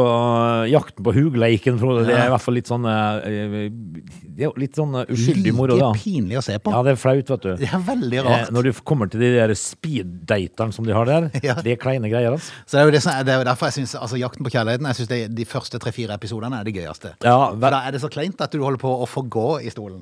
Jakten 0.71 1.05
på 1.05 1.13
hugleiken, 1.17 1.77
Frode, 1.81 2.07
det 2.07 2.15
er 2.15 2.29
i 2.29 2.33
hvert 2.33 2.45
fall 2.45 2.57
litt 2.57 2.71
sånn 2.71 2.87
Det 2.87 4.47
er 4.47 4.55
litt 4.63 4.79
sånn 4.79 4.95
uskyldig 5.03 5.53
moro, 5.59 5.77
da. 5.79 5.91
Like 5.91 6.03
pinlig 6.03 6.39
å 6.39 6.43
se 6.45 6.57
på. 6.63 6.71
Ja, 6.73 6.81
det 6.87 6.95
er 6.95 6.99
flaut, 7.03 7.29
vet 7.35 7.45
du. 7.45 7.51
Det 7.61 7.69
er 7.69 7.83
veldig 7.91 8.19
Eh, 8.19 8.25
rart. 8.29 8.51
når 8.55 8.69
du 8.69 8.71
kommer 8.87 9.11
til 9.11 9.21
de 9.23 9.29
der 9.35 9.53
speed-daterne 9.59 10.73
som 10.75 10.85
de 10.87 10.95
har 10.95 11.05
der, 11.09 11.29
Ja. 11.45 11.55
det 11.61 11.75
er 11.75 11.79
kleine 11.81 12.09
greier, 12.11 12.33
altså. 12.35 12.51
Så 12.65 12.77
det 12.77 12.81
er 12.81 12.85
jo, 12.89 12.95
det 12.97 13.03
er, 13.05 13.23
det 13.27 13.33
er 13.35 13.41
jo 13.43 13.47
derfor 13.51 13.69
jeg 13.69 13.77
synes, 13.81 13.95
altså 13.99 14.19
Jakten 14.21 14.45
på 14.47 14.51
kjærligheten 14.55 14.87
Jeg 14.89 14.95
synes 14.99 15.11
det, 15.13 15.21
de 15.37 15.45
første 15.49 15.79
tre-fire 15.83 16.15
episodene 16.19 16.59
er 16.59 16.67
det 16.67 16.75
gøyeste. 16.79 17.13
Ja, 17.25 17.37
vel- 17.53 17.69
da 17.75 17.83
er 17.87 17.91
det 17.95 18.01
så 18.03 18.09
kleint 18.11 18.41
at 18.41 18.51
du 18.55 18.61
holder 18.63 18.81
på 18.81 18.91
å 19.03 19.07
få 19.09 19.25
gå 19.29 19.47
i 19.61 19.69
stolen. 19.73 20.01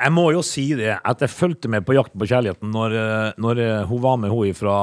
Jeg 0.00 0.12
må 0.14 0.28
jo 0.32 0.40
si 0.46 0.68
det, 0.78 0.92
at 1.02 1.20
jeg 1.24 1.32
fulgte 1.34 1.68
med 1.72 1.82
på 1.84 1.96
Jakten 1.96 2.20
på 2.22 2.28
kjærligheten 2.30 2.70
når, 2.70 2.94
eh, 3.00 3.32
når 3.42 3.58
eh, 3.64 3.80
hun 3.90 4.00
var 4.04 4.16
med 4.22 4.30
hun 4.30 4.54
fra 4.54 4.76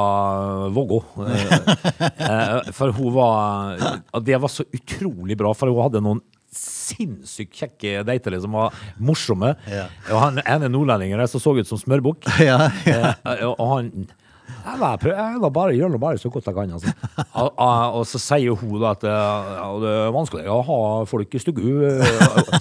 Vågå. 0.76 1.00
Eh, 1.24 1.54
eh, 2.28 2.72
For 2.76 2.92
hun 2.92 3.14
var 3.16 3.78
Det 4.26 4.36
var 4.44 4.52
så 4.52 4.66
utrolig 4.76 5.38
bra, 5.40 5.54
for 5.56 5.72
hun 5.72 5.80
hadde 5.86 6.02
noen 6.04 6.20
sinnssykt 6.58 7.58
kjekke 7.62 8.04
dater 8.08 8.38
som 8.44 8.56
var 8.58 8.76
morsomme. 9.00 9.56
Ja. 9.72 9.88
Og 10.12 10.22
han 10.24 10.42
ene 10.46 10.72
nordlendingen 10.74 11.22
der 11.22 11.32
som 11.32 11.44
så 11.44 11.56
ut 11.58 11.70
som 11.70 11.82
smørbukk. 11.82 12.26
Ja, 12.48 12.70
Eh, 12.88 13.44
og 13.48 13.68
han 13.76 13.92
jeg 14.48 14.80
var, 14.80 15.00
jeg 15.04 15.40
var 15.44 15.52
bare, 15.52 15.74
gjør 15.76 15.90
nå 15.92 15.98
bare 16.00 16.20
så 16.20 16.30
godt 16.32 16.46
jeg 16.48 16.56
kan. 16.56 16.72
Altså. 16.76 16.92
Og, 17.42 17.50
og, 17.60 17.98
og 18.00 18.04
så 18.08 18.20
sier 18.20 18.56
hun 18.58 18.84
at 18.88 19.04
ja, 19.06 19.68
det 19.82 19.92
er 19.92 20.14
vanskelig 20.16 20.48
å 20.52 20.58
ha 20.68 20.78
folk 21.08 21.36
i 21.36 21.42
stugu 21.42 21.68
eh, 21.88 22.56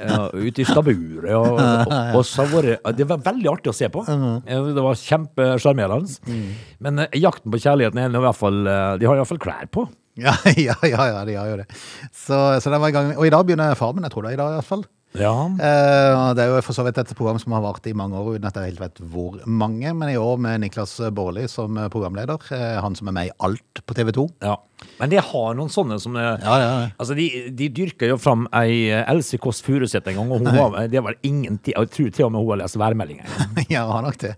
eh, 0.00 0.24
ute 0.32 0.64
i 0.64 0.66
staburet. 0.68 1.28
Og, 1.36 1.60
og, 2.16 2.22
så 2.28 2.46
var 2.50 2.68
det, 2.70 2.78
det 2.98 3.08
var 3.08 3.20
veldig 3.24 3.52
artig 3.52 3.72
å 3.72 3.76
se 3.76 3.88
på. 3.92 4.04
Eh, 4.08 4.70
Det 4.76 4.84
var 4.84 4.98
kjempesjarmerende. 5.00 6.40
Men 6.84 7.04
eh, 7.04 7.20
jakten 7.20 7.52
på 7.52 7.60
kjærligheten 7.62 8.00
er 8.04 8.16
i 8.16 8.24
hvert 8.26 8.40
fall 8.40 8.60
De 9.00 9.08
har 9.08 9.20
iallfall 9.20 9.40
klær 9.42 9.68
på. 9.72 9.86
Ja, 10.16 10.34
ja, 10.68 10.76
ja, 10.82 11.08
ja, 11.12 11.24
de 11.28 11.34
gjør 11.36 11.50
jo 11.52 11.56
det. 11.62 11.66
Så, 12.12 12.38
så 12.62 12.72
den 12.72 12.82
var 12.82 12.92
i 12.92 12.96
gang. 12.96 13.12
Og 13.16 13.26
i 13.28 13.32
dag 13.32 13.46
begynner 13.46 13.76
Farmen, 13.78 14.06
jeg 14.06 14.14
tror 14.14 14.26
det 14.26 14.36
i 14.36 14.40
dag 14.40 14.54
i 14.54 14.58
hvert 14.60 14.70
fall. 14.70 14.86
Ja. 15.20 15.34
Eh, 15.48 16.22
det 16.36 16.44
er 16.46 16.52
jo 16.54 16.62
for 16.66 16.76
så 16.76 16.84
vidt 16.86 16.98
et 17.02 17.14
program 17.16 17.38
som 17.42 17.52
har 17.56 17.64
vart 17.64 17.86
i 17.88 17.94
mange 17.96 18.18
år, 18.18 18.36
uten 18.36 18.48
at 18.50 18.56
jeg 18.60 18.72
helt 18.74 18.82
vet 18.84 19.02
hvor 19.12 19.40
mange. 19.46 19.92
Men 19.96 20.12
i 20.12 20.18
år 20.20 20.38
med 20.42 20.60
Niklas 20.64 20.98
Baarli 21.16 21.46
som 21.48 21.78
programleder. 21.92 22.38
eh, 22.52 22.80
han 22.82 22.94
som 22.98 23.08
er 23.08 23.16
med 23.16 23.30
i 23.30 23.36
alt 23.40 23.84
på 23.86 23.94
TV 23.96 24.12
2. 24.12 24.28
ja. 24.46 24.56
Men 25.00 25.08
de 25.08 25.16
har 25.16 25.54
noen 25.56 25.70
sånne 25.72 25.96
som 25.96 26.12
eh, 26.20 26.34
Ja, 26.44 26.54
ja. 26.60 26.72
Altså, 27.00 27.14
de, 27.16 27.24
de 27.56 27.70
dyrker 27.72 28.10
jo 28.10 28.18
fram 28.20 28.42
ei 28.52 28.90
eh, 28.92 29.06
Else 29.08 29.38
Kåss 29.40 29.62
Furuseth 29.64 30.04
en 30.12 30.18
gang, 30.18 30.28
og 30.34 30.42
hun 30.44 30.50
var, 30.52 30.74
det 30.92 31.00
var 31.00 31.14
ingen 31.24 31.56
tid 31.64 31.72
Jeg 31.78 31.88
tror 31.94 32.10
til 32.12 32.26
og 32.26 32.32
med 32.34 32.42
hun 32.44 32.50
har 32.50 32.58
lest 32.60 32.76
værmeldinga. 32.76 33.24
ja, 33.72 33.86
har 33.88 34.02
nok 34.04 34.18
det. 34.20 34.34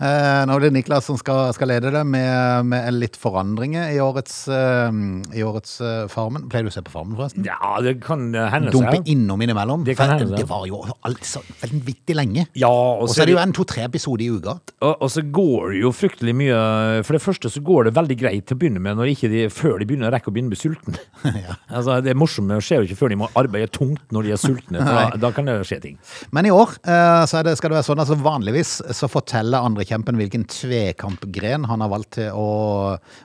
Eh, 0.00 0.38
nå 0.48 0.56
er 0.56 0.64
det 0.64 0.70
Niklas 0.78 1.04
som 1.10 1.18
skal, 1.20 1.52
skal 1.52 1.68
lede 1.74 1.92
det, 1.92 2.02
med, 2.08 2.64
med 2.72 2.88
litt 2.96 3.18
forandringer 3.20 3.92
i 3.92 4.00
årets, 4.00 4.38
eh, 4.48 4.96
i 5.36 5.44
årets 5.44 5.74
eh, 5.84 6.06
Farmen. 6.12 6.48
Pleier 6.48 6.64
du 6.64 6.72
å 6.72 6.74
se 6.78 6.84
på 6.88 6.94
Farmen, 6.94 7.12
forresten? 7.20 7.44
Ja, 7.44 7.74
det 7.84 7.98
kan 8.04 8.30
eh, 8.32 8.48
hende 8.52 8.72
Dumpe 8.72 9.02
innom 9.04 9.44
innimellom. 9.44 9.84
Det 9.84 9.98
kan 10.00 10.14
hende, 10.14 10.21
det 10.30 10.42
det. 10.42 10.48
var 10.50 10.66
jo 10.68 10.80
altså 11.02 11.42
vanvittig 11.60 12.16
lenge. 12.16 12.46
Ja, 12.58 12.70
og 12.70 13.10
så 13.10 13.22
er 13.22 13.30
det 13.30 13.36
jo 13.36 13.42
en 13.42 13.54
to-tre 13.56 13.86
episoder 13.88 14.24
i 14.26 14.30
uka. 14.32 14.56
og, 14.80 14.94
og 14.94 15.10
så 15.12 15.24
går 15.24 15.72
det 15.74 15.82
jo 15.82 15.92
fryktelig 15.94 16.34
mye 16.36 16.60
For 17.06 17.16
det 17.16 17.22
første 17.24 17.50
så 17.52 17.62
går 17.64 17.88
det 17.88 17.94
veldig 17.96 18.16
greit 18.20 18.46
til 18.48 18.56
å 18.56 18.60
begynne 18.62 18.82
med 18.82 18.98
når 18.98 19.12
ikke 19.14 19.30
de, 19.32 19.44
før 19.52 19.78
de 19.80 19.88
begynner 19.88 20.10
å 20.10 20.14
rekke 20.14 20.30
å 20.30 20.34
begynne 20.34 20.52
med 20.52 20.60
sulten. 20.60 20.98
altså, 21.76 21.98
det 22.04 22.16
morsomme 22.18 22.58
skjer 22.62 22.82
jo 22.82 22.90
ikke 22.90 23.00
før 23.02 23.14
de 23.14 23.20
må 23.22 23.30
arbeide 23.38 23.72
tungt 23.74 24.04
når 24.14 24.28
de 24.28 24.34
er 24.36 24.42
sultne, 24.42 24.82
for 24.82 24.98
da, 24.98 25.20
da 25.26 25.32
kan 25.34 25.48
det 25.48 25.58
skje 25.68 25.80
ting. 25.86 25.98
Men 26.34 26.48
i 26.48 26.54
år 26.54 26.76
eh, 26.82 27.24
så 27.30 27.42
det, 27.46 27.56
skal 27.58 27.72
det 27.72 27.80
være 27.80 27.88
sånn, 27.90 28.02
altså 28.02 28.18
vanligvis 28.22 28.74
så 28.96 29.10
forteller 29.10 29.66
andrekjempen 29.66 30.18
hvilken 30.20 30.46
tvekampgren 30.50 31.66
han 31.70 31.84
har 31.84 31.92
valgt 31.92 32.16
til 32.18 32.30
å 32.36 32.48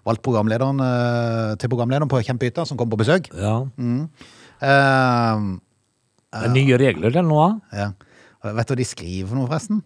valgt 0.08 0.24
programlederen 0.26 0.82
eh, 0.84 1.54
til 1.62 1.72
programlederen 1.72 2.12
på 2.12 2.22
Kjempehytta, 2.26 2.66
som 2.68 2.80
kommer 2.80 2.96
på 2.96 3.04
besøk. 3.04 3.30
Ja. 3.36 3.62
Eh, 4.62 5.48
Det 6.34 6.44
er 6.50 6.54
nye 6.54 6.78
regler 6.82 7.14
til 7.16 7.24
nå, 7.28 7.38
da. 7.40 7.78
ja. 7.78 7.92
Vet 8.54 8.68
du 8.68 8.74
hva 8.74 8.78
de 8.80 8.86
skriver 8.88 9.30
for 9.30 9.38
noe, 9.40 9.48
forresten? 9.50 9.80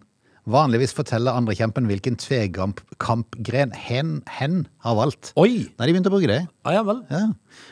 Vanligvis 0.52 0.90
forteller 0.94 1.36
andrekjempen 1.38 1.86
hvilken 1.86 2.16
tvekampgren 2.18 3.70
hen, 3.78 4.10
hen 4.38 4.56
har 4.82 4.96
valgt. 4.98 5.30
Oi! 5.38 5.68
Nei, 5.78 5.86
de 5.86 5.92
begynte 5.94 6.10
å 6.10 6.14
bruke 6.16 6.26
det. 6.30 6.40
Ja, 6.66 6.72
ja 6.78 6.82
vel. 6.86 6.98
Ja. 7.12 7.20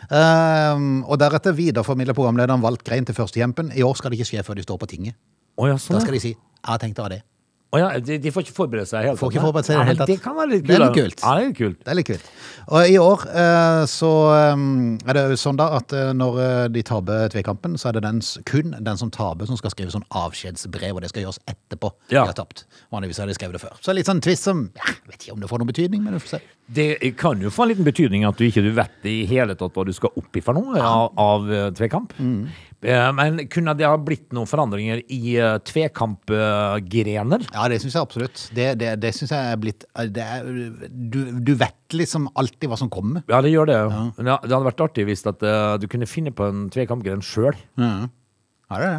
Eh, 0.06 0.84
og 1.02 1.18
deretter 1.18 1.56
videreformidler 1.58 2.14
programlederen 2.16 2.62
valgt 2.62 2.86
grein 2.86 3.06
til 3.08 3.16
førstekjempen. 3.18 3.72
I 3.74 3.82
år 3.86 3.98
skal 3.98 4.14
det 4.14 4.20
ikke 4.20 4.30
skje 4.30 4.46
før 4.46 4.60
de 4.60 4.66
står 4.66 4.78
på 4.84 4.90
tinget. 4.94 5.18
Oh, 5.58 5.66
ja, 5.66 5.74
Da 5.74 5.82
sånn. 5.82 6.00
skal 6.00 6.14
de 6.14 6.20
si 6.22 6.30
'jeg 6.30 6.70
har 6.70 6.78
tenkt 6.78 6.98
å 6.98 7.02
ha 7.02 7.08
det'. 7.10 7.22
Å 7.70 7.78
ja, 7.78 7.88
de, 8.02 8.16
de 8.18 8.30
får 8.34 8.42
ikke 8.42 8.54
forberede 8.56 8.88
seg 8.90 9.04
helt. 9.06 9.18
Får 9.20 9.30
ikke 9.30 9.42
forberede 9.44 9.68
seg 9.68 9.76
helt, 9.78 10.00
ja, 10.00 10.06
det. 10.08 10.16
Det 10.16 10.22
kan 10.24 10.34
være 10.34 10.50
litt 10.56 10.64
kult. 10.64 10.70
Det 10.70 10.74
er 10.74 10.82
litt 10.82 10.96
kult. 10.96 11.20
Ja, 11.22 11.34
det 11.36 11.42
er 11.42 11.46
litt 11.46 11.58
kult. 11.60 11.76
Det 11.78 11.92
er 11.92 11.98
litt 12.00 12.08
kult. 12.08 12.30
Og 12.66 12.90
i 12.90 12.96
år 12.98 13.22
eh, 13.30 13.82
så 13.90 14.10
eh, 14.34 14.64
er 15.06 15.16
det 15.16 15.22
jo 15.30 15.36
sånn 15.38 15.60
da 15.60 15.68
at 15.78 15.94
eh, 15.94 16.08
når 16.18 16.40
eh, 16.42 16.64
de 16.74 16.82
taper 16.88 17.30
tvekampen, 17.30 17.76
så 17.78 17.92
er 17.92 17.98
det 17.98 18.02
den, 18.08 18.18
kun 18.50 18.74
den 18.74 18.98
som 18.98 19.12
taper 19.14 19.46
som 19.46 19.60
skal 19.60 19.70
skrive 19.76 19.94
sånn 19.94 20.06
avskjedsbrev, 20.18 20.96
og 20.98 21.04
det 21.06 21.12
skal 21.12 21.28
gjøres 21.28 21.38
etterpå. 21.46 21.92
Ja. 22.10 22.24
De 22.24 22.32
har 22.32 22.38
tapt. 22.40 22.64
Vanligvis 22.90 23.22
har 23.22 23.30
de 23.30 23.38
skrevet 23.38 23.60
det 23.60 23.62
før. 23.62 23.78
Så 23.78 23.94
litt 23.94 24.10
sånn 24.10 24.22
tvist 24.26 24.50
som, 24.50 24.66
ja, 24.74 24.90
jeg 24.90 25.12
vet 25.12 25.28
ikke 25.28 25.36
om 25.36 25.44
det 25.44 25.52
får 25.52 25.62
noen 25.62 25.70
betydning, 25.70 26.02
men 26.02 26.18
du 26.18 26.24
får 26.24 26.34
se. 26.40 26.42
Det 26.74 26.90
kan 27.18 27.38
jo 27.42 27.54
få 27.54 27.68
en 27.68 27.72
liten 27.72 27.86
betydning 27.86 28.26
at 28.26 28.38
du 28.38 28.48
ikke 28.48 28.66
du 28.66 28.72
vet 28.74 29.06
i 29.10 29.20
hele 29.30 29.54
tatt 29.58 29.78
hva 29.78 29.86
du 29.86 29.94
skal 29.94 30.10
opp 30.18 30.38
i 30.38 30.42
for 30.42 30.58
noe 30.58 30.82
av, 30.82 31.14
av 31.18 31.48
tvekamp. 31.78 32.18
Mm. 32.18 32.50
Eh, 32.82 33.12
Men 33.12 33.42
kunne 33.52 33.74
det 33.76 33.84
ha 33.84 33.96
blitt 34.00 34.30
noen 34.32 34.48
forandringer 34.48 35.02
i 35.12 35.34
eh, 35.36 35.58
tvekampgrener? 35.68 37.44
Ja, 37.52 37.66
det 37.68 37.80
syns 37.82 37.96
jeg 37.98 38.02
absolutt. 38.06 38.46
Det, 38.56 38.70
det, 38.80 38.94
det 39.02 39.12
syns 39.16 39.34
jeg 39.34 39.52
er 39.52 39.60
blitt 39.60 39.84
det 40.16 40.24
er, 40.24 40.48
du, 40.88 41.20
du 41.44 41.52
vet 41.60 41.96
liksom 41.96 42.30
alltid 42.40 42.70
hva 42.70 42.78
som 42.80 42.90
kommer. 42.92 43.24
Ja, 43.28 43.42
det 43.44 43.52
gjør 43.52 43.68
det. 43.68 43.78
Men 44.16 44.32
ja, 44.32 44.38
det 44.42 44.54
hadde 44.54 44.70
vært 44.70 44.84
artig 44.88 45.06
hvis 45.10 45.26
at, 45.28 45.44
eh, 45.44 45.76
du 45.82 45.88
kunne 45.92 46.08
finne 46.08 46.32
på 46.32 46.48
en 46.48 46.68
tvekampgren 46.72 47.24
sjøl. 47.24 47.56
Ja, 47.76 47.94
det 48.08 48.80
er 48.80 48.86
det. 48.86 48.98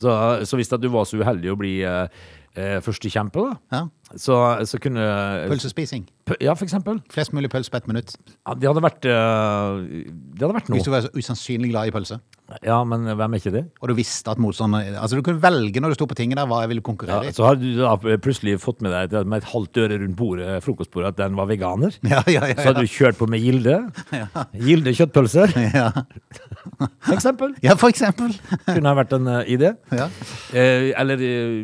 Så, 0.00 0.12
så 0.48 0.56
hvis 0.56 0.70
du 0.72 0.88
var 0.88 1.04
så 1.04 1.18
uheldig 1.20 1.50
å 1.52 1.56
bli 1.60 1.74
uh, 1.84 2.06
førstekjempe, 2.80 3.42
da, 3.44 3.56
Ja. 3.74 4.14
så, 4.16 4.36
så 4.64 4.78
kunne 4.80 5.02
Pølsespising. 5.50 6.06
Ja, 6.40 6.54
for 6.56 6.64
eksempel. 6.64 7.02
Flest 7.12 7.34
mulig 7.36 7.50
pølse 7.52 7.68
på 7.68 7.76
ett 7.82 7.90
minutt. 7.90 8.14
Ja, 8.46 8.54
det 8.56 8.70
hadde 8.70 8.84
vært 8.86 9.04
uh, 9.04 9.82
Det 9.84 10.40
hadde 10.46 10.56
vært 10.56 10.70
Hvis 10.72 10.86
du 10.88 10.92
var 10.94 11.04
så 11.04 11.12
usannsynlig 11.12 11.74
glad 11.74 11.90
i 11.90 11.94
pølse. 11.98 12.16
Ja, 12.66 12.80
men 12.84 13.04
hvem 13.06 13.34
er 13.36 13.40
ikke 13.40 13.52
det? 13.54 13.62
Og 13.80 13.90
du 13.90 13.94
visste 13.98 14.32
at 14.32 14.40
motstander 14.42 14.86
Altså, 14.98 15.16
du 15.18 15.22
kunne 15.26 15.40
velge 15.42 15.80
når 15.82 15.92
du 15.92 15.98
sto 15.98 16.06
på 16.10 16.16
tinget 16.18 16.38
der 16.40 16.48
hva 16.50 16.62
jeg 16.64 16.70
ville 16.72 16.82
Ja, 16.82 16.86
konkurrere 16.88 17.28
i. 17.30 17.32
så 17.36 17.46
har 17.46 17.58
du 17.60 17.66
da 17.78 17.92
plutselig 18.22 18.56
fått 18.62 18.80
med 18.84 18.92
deg 19.12 19.26
med 19.28 19.42
et 19.42 19.48
halvt 19.52 19.80
øre 19.84 19.98
rundt 20.02 20.16
bordet, 20.18 20.48
frokostbordet 20.64 21.12
at 21.14 21.20
den 21.22 21.36
var 21.38 21.46
veganer. 21.50 21.94
Ja, 22.06 22.22
ja, 22.26 22.44
ja. 22.50 22.56
Så 22.58 22.70
hadde 22.72 22.82
du 22.86 22.90
kjørt 22.90 23.18
på 23.20 23.28
med 23.30 23.40
Gilde. 23.44 23.76
Gilde 24.56 24.94
kjøttpølser, 24.98 25.54
Ja. 25.80 25.90
for 27.06 27.14
eksempel. 27.14 27.54
ja, 27.64 27.74
for 27.78 27.88
eksempel. 27.92 28.34
Kunne 28.68 28.90
ha 28.90 28.96
vært 28.98 29.14
en 29.16 29.28
uh, 29.30 29.40
idé. 29.48 29.72
Ja. 29.94 30.08
Eh, 30.52 30.90
eller 31.00 31.22
eh, 31.22 31.62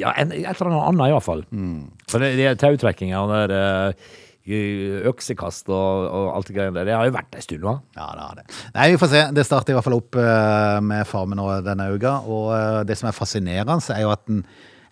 ja, 0.00 0.12
en, 0.20 0.32
et 0.34 0.44
eller 0.50 0.70
annet 0.72 0.88
annet, 0.90 1.06
iallfall. 1.12 1.44
Mm. 1.54 1.78
For 2.10 2.22
det, 2.22 2.34
det 2.40 2.50
er 2.50 2.60
tautrekkinga 2.60 3.22
og 3.24 3.32
det 3.32 3.40
er 3.46 3.56
eh, 3.58 4.12
øksekast 4.44 5.70
og, 5.72 6.04
og 6.04 6.26
alt 6.36 6.50
det 6.50 6.56
greiene 6.58 6.76
der. 6.76 6.90
Det 6.90 6.96
har 6.98 7.08
jo 7.08 7.14
vært 7.16 7.36
en 7.36 7.44
stund 7.44 7.64
nå. 7.64 7.74
Ja, 7.96 8.10
det 8.12 8.26
har 8.26 8.38
det. 8.40 8.44
Nei, 8.74 8.86
vi 8.92 9.00
får 9.00 9.10
se. 9.14 9.24
Det 9.38 9.46
starter 9.48 9.72
i 9.72 9.78
hvert 9.78 9.86
fall 9.86 9.96
opp 9.96 10.20
eh, 10.20 10.78
med 10.84 11.08
Farmen 11.08 11.40
nå 11.40 11.48
denne 11.64 11.88
uka. 11.94 12.18
Og 12.28 12.52
eh, 12.52 12.80
det 12.88 12.98
som 13.00 13.08
er 13.08 13.16
fascinerende, 13.16 13.80
er 13.94 14.04
jo 14.04 14.12
at 14.12 14.24
den 14.28 14.44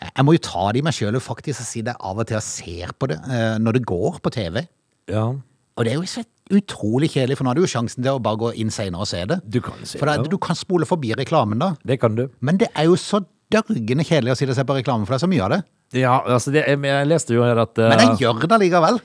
Jeg 0.02 0.26
må 0.26 0.32
jo 0.34 0.42
ta 0.42 0.70
det 0.72 0.80
i 0.80 0.84
meg 0.86 0.96
sjøl 0.96 1.14
og 1.14 1.22
faktisk 1.22 1.62
si 1.62 1.82
det 1.86 1.94
av 2.00 2.18
og 2.18 2.26
til 2.26 2.38
jeg 2.40 2.48
ser 2.48 2.94
på 2.98 3.06
det 3.12 3.20
eh, 3.28 3.58
når 3.62 3.78
det 3.78 3.84
går 3.86 4.18
på 4.24 4.32
TV. 4.34 4.64
Ja. 5.12 5.28
Og 5.76 5.84
det 5.84 5.92
er 5.92 6.00
jo 6.00 6.08
så 6.08 6.24
utrolig 6.52 7.12
kjedelig, 7.12 7.36
for 7.38 7.46
nå 7.46 7.52
har 7.52 7.60
du 7.60 7.62
jo 7.62 7.70
sjansen 7.70 8.02
til 8.02 8.16
å 8.16 8.22
bare 8.22 8.40
gå 8.40 8.50
inn 8.60 8.72
senere 8.72 9.04
og 9.04 9.08
se 9.08 9.22
det. 9.28 9.38
Du 9.44 9.60
kan 9.64 9.78
se 9.84 10.00
For 10.00 10.10
det, 10.10 10.24
det. 10.24 10.32
du 10.32 10.40
kan 10.42 10.58
spole 10.58 10.88
forbi 10.88 11.14
reklamen 11.16 11.60
da. 11.62 11.74
Det 11.86 12.00
kan 12.02 12.16
du. 12.18 12.26
Men 12.44 12.58
det 12.60 12.68
er 12.74 12.90
jo 12.90 12.98
så 13.00 13.22
dørgende 13.52 14.04
kjedelig 14.04 14.34
å 14.34 14.38
sitte 14.40 14.56
og 14.56 14.58
se 14.58 14.66
på 14.68 14.76
reklame, 14.80 15.06
for 15.06 15.14
det 15.14 15.20
er 15.20 15.26
så 15.26 15.30
mye 15.32 15.46
av 15.46 15.54
det. 15.54 15.62
Ja, 16.02 16.18
altså 16.24 16.52
det, 16.52 16.64
jeg, 16.66 16.80
jeg 16.88 17.08
leste 17.08 17.36
jo 17.36 17.44
her 17.44 17.58
at 17.62 17.76
uh... 17.76 17.90
Men 17.92 18.00
jeg 18.00 18.24
gjør 18.24 18.46
det 18.48 18.58
likevel. 18.64 19.00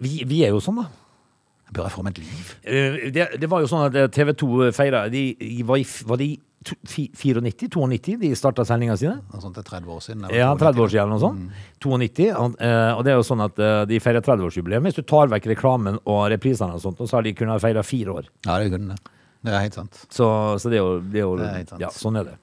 Vi, 0.00 0.22
vi 0.28 0.42
er 0.46 0.50
jo 0.54 0.60
sånn, 0.62 0.82
da. 0.82 0.88
Bør 1.74 1.88
jeg 1.88 1.92
få 1.96 2.02
meg 2.06 2.14
et 2.18 2.22
liv? 2.22 2.50
Eh, 2.62 2.98
Det, 3.10 3.24
det 3.42 3.48
var 3.50 3.60
jo 3.64 3.66
sånn 3.70 3.86
at 3.88 4.12
TV 4.14 4.32
2 4.38 4.68
feira 4.76 5.06
de, 5.10 5.22
de 5.40 5.62
var, 5.66 5.80
i, 5.82 5.86
var 6.06 6.20
de 6.20 6.28
to- 6.66 6.76
94? 6.86 7.42
92 7.74 8.14
de 8.22 8.30
starta 8.38 8.62
sendinga 8.68 8.94
sine? 9.00 9.16
Noe 9.32 9.42
sånt 9.42 9.56
til 9.58 9.66
30 9.66 9.90
år 9.96 10.04
siden. 10.04 10.28
Ja, 10.30 10.52
30 10.54 10.84
år 10.84 10.92
siden 10.92 11.02
eller 11.02 11.16
noe 11.16 11.24
sånt. 11.24 11.50
92. 11.82 12.28
Og, 12.38 12.54
eh, 12.62 12.92
og 12.94 13.02
det 13.06 13.12
er 13.12 13.18
jo 13.18 13.26
sånn 13.26 13.42
at 13.48 13.58
eh, 13.58 13.82
de 13.90 13.98
feirer 14.04 14.22
30-årsjubileum. 14.22 14.86
Hvis 14.86 15.00
du 15.00 15.02
tar 15.02 15.26
vekk 15.34 15.50
reklamen 15.56 15.98
og 16.04 16.22
reprisene 16.30 16.78
og 16.78 16.84
sånt, 16.86 17.02
så 17.02 17.18
har 17.18 17.26
de 17.26 17.34
kunnet 17.34 17.62
feire 17.64 17.82
fire 17.86 18.14
år. 18.20 18.30
Ja, 18.46 18.60
det 18.62 18.70
kunne 18.76 18.94
det. 18.94 19.12
Det 19.46 19.52
er 19.54 19.62
helt 19.66 19.74
sant. 19.78 20.04
Så, 20.10 20.26
så 20.62 20.70
det 20.70 20.78
er 20.78 20.84
jo, 20.86 21.00
det 21.02 21.18
er 21.22 21.26
jo 21.26 21.34
Det 21.38 21.46
er 21.50 21.58
helt 21.60 21.74
sant. 21.74 21.82
Ja, 21.82 21.90
sånn 21.94 22.18
er 22.22 22.30
det. 22.30 22.38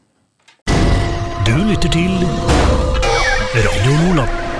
Du 1.48 1.56
lytter 1.68 1.92
til 1.92 2.12
Radio 3.56 3.96
Nordland. 4.04 4.53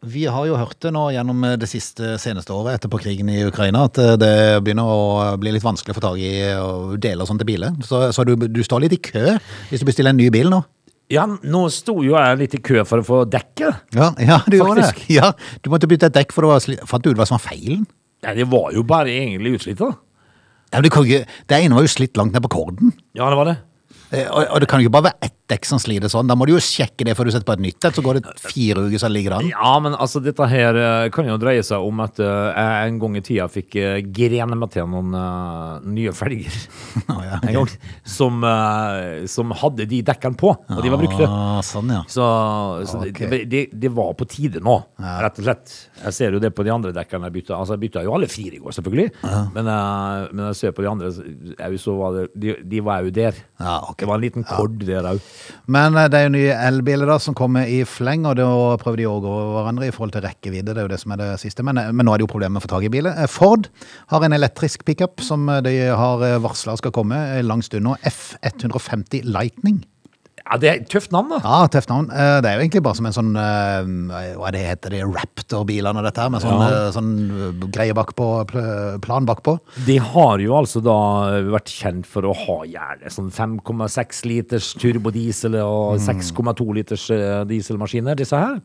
Vi 0.00 0.22
har 0.24 0.46
jo 0.48 0.56
hørt 0.56 0.78
det 0.80 0.94
nå 0.96 1.02
gjennom 1.12 1.42
det 1.60 1.68
siste 1.68 2.14
seneste 2.20 2.54
året 2.56 2.78
etterpå 2.78 3.02
krigen 3.02 3.28
i 3.28 3.42
Ukraina, 3.44 3.82
at 3.84 3.98
eh, 4.00 4.14
det 4.16 4.32
begynner 4.64 4.88
å 4.88 5.00
bli 5.40 5.52
litt 5.52 5.64
vanskelig 5.64 5.92
å 5.92 5.98
få 5.98 6.04
tak 6.06 6.22
i 6.24 6.30
og 6.56 6.94
deler 7.04 7.26
og 7.26 7.28
sånt 7.28 7.42
til 7.42 7.50
biler. 7.50 7.74
Så, 7.84 8.06
så 8.16 8.24
du, 8.24 8.32
du 8.48 8.62
står 8.64 8.86
litt 8.86 8.96
i 8.96 9.00
kø 9.10 9.34
hvis 9.68 9.82
du 9.82 9.88
bestiller 9.88 10.14
en 10.14 10.20
ny 10.22 10.30
bil 10.32 10.48
nå. 10.52 10.62
Ja, 11.12 11.26
nå 11.28 11.62
sto 11.74 11.98
jo 12.06 12.14
jeg 12.14 12.38
litt 12.40 12.56
i 12.56 12.62
kø 12.64 12.84
for 12.88 13.02
å 13.02 13.04
få 13.04 13.18
dekket. 13.28 13.92
Ja, 13.98 14.12
ja 14.22 14.40
du 14.46 14.56
gjorde 14.56 14.86
det. 14.86 15.04
Ja, 15.12 15.34
du 15.60 15.68
måtte 15.72 15.90
bytte 15.90 16.08
et 16.08 16.16
dekk, 16.16 16.32
for 16.32 16.48
det 16.48 16.78
fant 16.88 17.04
du 17.04 17.10
ut 17.10 17.20
hva 17.20 17.26
som 17.28 17.36
var 17.36 17.44
feilen? 17.50 17.84
Nei, 18.24 18.36
det 18.38 18.46
var 18.52 18.70
jo 18.72 18.84
bare 18.86 19.12
egentlig 19.12 19.58
utslitt, 19.58 19.80
da. 19.82 19.90
Ja, 20.70 20.80
men 20.80 20.86
det, 20.86 21.24
det 21.50 21.58
ene 21.58 21.76
var 21.76 21.84
jo 21.84 21.92
slitt 21.92 22.16
langt 22.16 22.32
ned 22.32 22.46
på 22.46 22.52
korden. 22.56 22.94
Ja, 23.18 23.28
det 23.28 23.36
var 23.36 23.52
det. 23.52 23.58
Eh, 24.14 24.28
Og, 24.30 24.46
og 24.46 24.62
det 24.62 24.70
kan 24.70 24.80
jo 24.80 24.86
ikke 24.88 24.96
bare 24.96 25.10
være 25.10 25.28
ett 25.28 25.36
dekk 25.50 25.66
som 25.68 25.80
sliter 25.82 26.10
sånn. 26.10 26.28
Da 26.30 26.36
må 26.38 26.46
du 26.48 26.54
jo 26.54 26.62
sjekke 26.62 27.06
det 27.06 27.16
før 27.18 27.28
du 27.28 27.34
setter 27.34 27.48
på 27.48 27.56
et 27.56 27.64
nytt 27.64 27.86
et, 27.86 27.96
så 27.96 28.04
går 28.04 28.20
det 28.20 28.34
fire 28.40 28.84
uker, 28.86 29.00
så 29.02 29.10
ligger 29.10 29.34
det 29.34 29.38
an. 29.40 29.50
Ja, 29.50 29.72
men 29.82 29.96
altså, 29.96 30.22
dette 30.24 30.48
her 30.50 30.78
eh, 30.78 31.08
kan 31.14 31.28
jo 31.28 31.38
dreie 31.40 31.64
seg 31.66 31.84
om 31.86 32.02
at 32.04 32.20
eh, 32.22 32.50
jeg 32.50 32.90
en 32.90 33.00
gang 33.02 33.18
i 33.18 33.22
tida 33.24 33.46
fikk 33.50 33.76
uh, 33.80 33.96
grene 34.14 34.58
meg 34.58 34.72
til 34.74 34.88
noen 34.90 35.14
uh, 35.16 35.80
nye 35.86 36.14
felger. 36.16 36.58
Oh, 37.10 37.22
ja, 37.24 37.38
en 37.42 37.54
gang, 37.56 37.70
som, 38.06 38.36
uh, 38.44 39.24
som 39.30 39.50
hadde 39.56 39.86
de 39.90 39.98
dekkene 40.06 40.36
på, 40.38 40.50
og 40.52 40.80
de 40.84 40.90
var 40.92 41.00
brukte. 41.00 41.26
Ah, 41.26 41.58
sånn, 41.64 41.90
ja. 41.90 42.02
Så, 42.10 42.24
så 42.86 43.00
okay. 43.02 43.26
det, 43.30 43.40
det, 43.50 43.62
det 43.82 43.90
var 43.94 44.12
på 44.18 44.26
tide 44.30 44.62
nå, 44.62 44.76
rett 45.00 45.40
og 45.40 45.46
slett. 45.46 45.74
Jeg 46.04 46.16
ser 46.16 46.36
jo 46.36 46.42
det 46.42 46.52
på 46.54 46.64
de 46.66 46.72
andre 46.74 46.92
dekkene 46.94 47.26
jeg 47.26 47.36
bytta. 47.40 47.56
Altså, 47.58 47.74
jeg 47.74 47.82
bytta 47.86 48.04
jo 48.06 48.14
alle 48.14 48.28
fire 48.30 48.58
i 48.58 48.62
går, 48.62 48.76
selvfølgelig. 48.78 49.08
Men, 49.56 49.70
uh, 49.70 50.28
men 50.30 50.44
jeg 50.50 50.60
ser 50.60 50.76
på 50.76 50.86
de 50.86 50.90
andre, 50.92 51.10
så 51.82 51.96
var 51.98 52.18
det, 52.18 52.26
de, 52.44 52.54
de 52.74 52.84
var 52.86 53.06
jo 53.06 53.14
der. 53.16 53.42
Ja, 53.58 53.80
okay. 53.88 54.04
Det 54.04 54.12
var 54.12 54.20
en 54.20 54.26
liten 54.28 54.46
kord 54.46 54.78
der 54.86 55.10
òg. 55.10 55.24
Men 55.70 55.96
eh, 55.98 56.08
det 56.10 56.18
er 56.18 56.26
jo 56.26 56.34
nye 56.34 56.56
elbiler 56.68 57.10
da 57.10 57.18
som 57.22 57.36
kommer 57.36 57.68
i 57.70 57.82
fleng, 57.88 58.26
og 58.28 58.38
da 58.40 58.48
prøver 58.80 59.02
de 59.02 59.08
å 59.10 59.18
gå 59.24 59.36
hverandre 59.54 59.88
i 59.88 59.94
forhold 59.94 60.14
til 60.16 60.24
rekkevidde. 60.26 60.74
Det 60.74 60.82
er 60.82 60.88
jo 60.88 60.92
det 60.94 61.00
som 61.02 61.14
er 61.14 61.22
det 61.22 61.30
siste. 61.42 61.66
Men, 61.66 61.80
eh, 61.80 61.92
men 61.92 62.08
nå 62.08 62.14
er 62.14 62.20
det 62.20 62.28
jo 62.28 62.32
problemer 62.34 62.56
med 62.56 62.64
å 62.64 62.66
få 62.66 62.74
tak 62.74 62.88
i 62.88 62.92
biler. 62.92 63.16
Eh, 63.16 63.30
Ford 63.30 63.70
har 64.12 64.26
en 64.26 64.36
elektrisk 64.36 64.84
pickup 64.88 65.22
som 65.24 65.46
de 65.64 65.76
har 65.96 66.26
varsla 66.42 66.76
skal 66.80 66.94
komme 66.94 67.18
eh, 67.36 67.44
lang 67.46 67.64
stund 67.66 67.86
nå. 67.86 67.96
F150 68.10 69.26
Lightning. 69.28 69.82
Ja, 70.50 70.56
det 70.58 70.68
er 70.68 70.78
et 70.80 70.88
tøft 70.90 71.12
navn, 71.14 71.28
da. 71.30 71.36
Ja, 71.44 71.58
tøft 71.70 71.88
navn. 71.92 72.08
Eh, 72.10 72.40
Det 72.42 72.48
er 72.50 72.56
jo 72.58 72.62
egentlig 72.64 72.82
bare 72.82 72.96
som 72.98 73.06
en 73.06 73.14
sånn 73.14 73.28
eh, 73.38 74.34
Hva 74.34 74.50
det 74.50 74.62
heter 74.66 74.90
det? 74.96 75.02
Raptor-bilene 75.06 76.00
og 76.00 76.04
dette 76.08 76.18
her, 76.24 76.30
med 76.34 76.42
sånn, 76.42 76.58
Ja. 76.58 76.88
eh, 76.88 76.90
sånn 76.96 77.70
greie 77.70 77.94
bakpå, 77.94 78.26
pl- 78.50 78.98
plan 79.04 79.24
bakpå. 79.28 79.60
De 79.86 79.98
har 79.98 80.38
jo 80.42 80.56
altså 80.58 80.82
da 80.82 80.96
vært 81.54 81.70
kjent 81.70 82.04
for 82.06 82.22
å 82.26 82.34
ha 82.34 82.58
gjerne 82.66 83.06
sånn 83.14 83.30
5,6 83.30 84.24
liters 84.26 84.74
turbodiesel 84.74 85.54
og 85.62 86.00
6,2 86.02 86.74
liters 86.74 87.06
eh, 87.14 87.44
dieselmaskiner, 87.44 88.16
disse 88.18 88.34
her. 88.36 88.58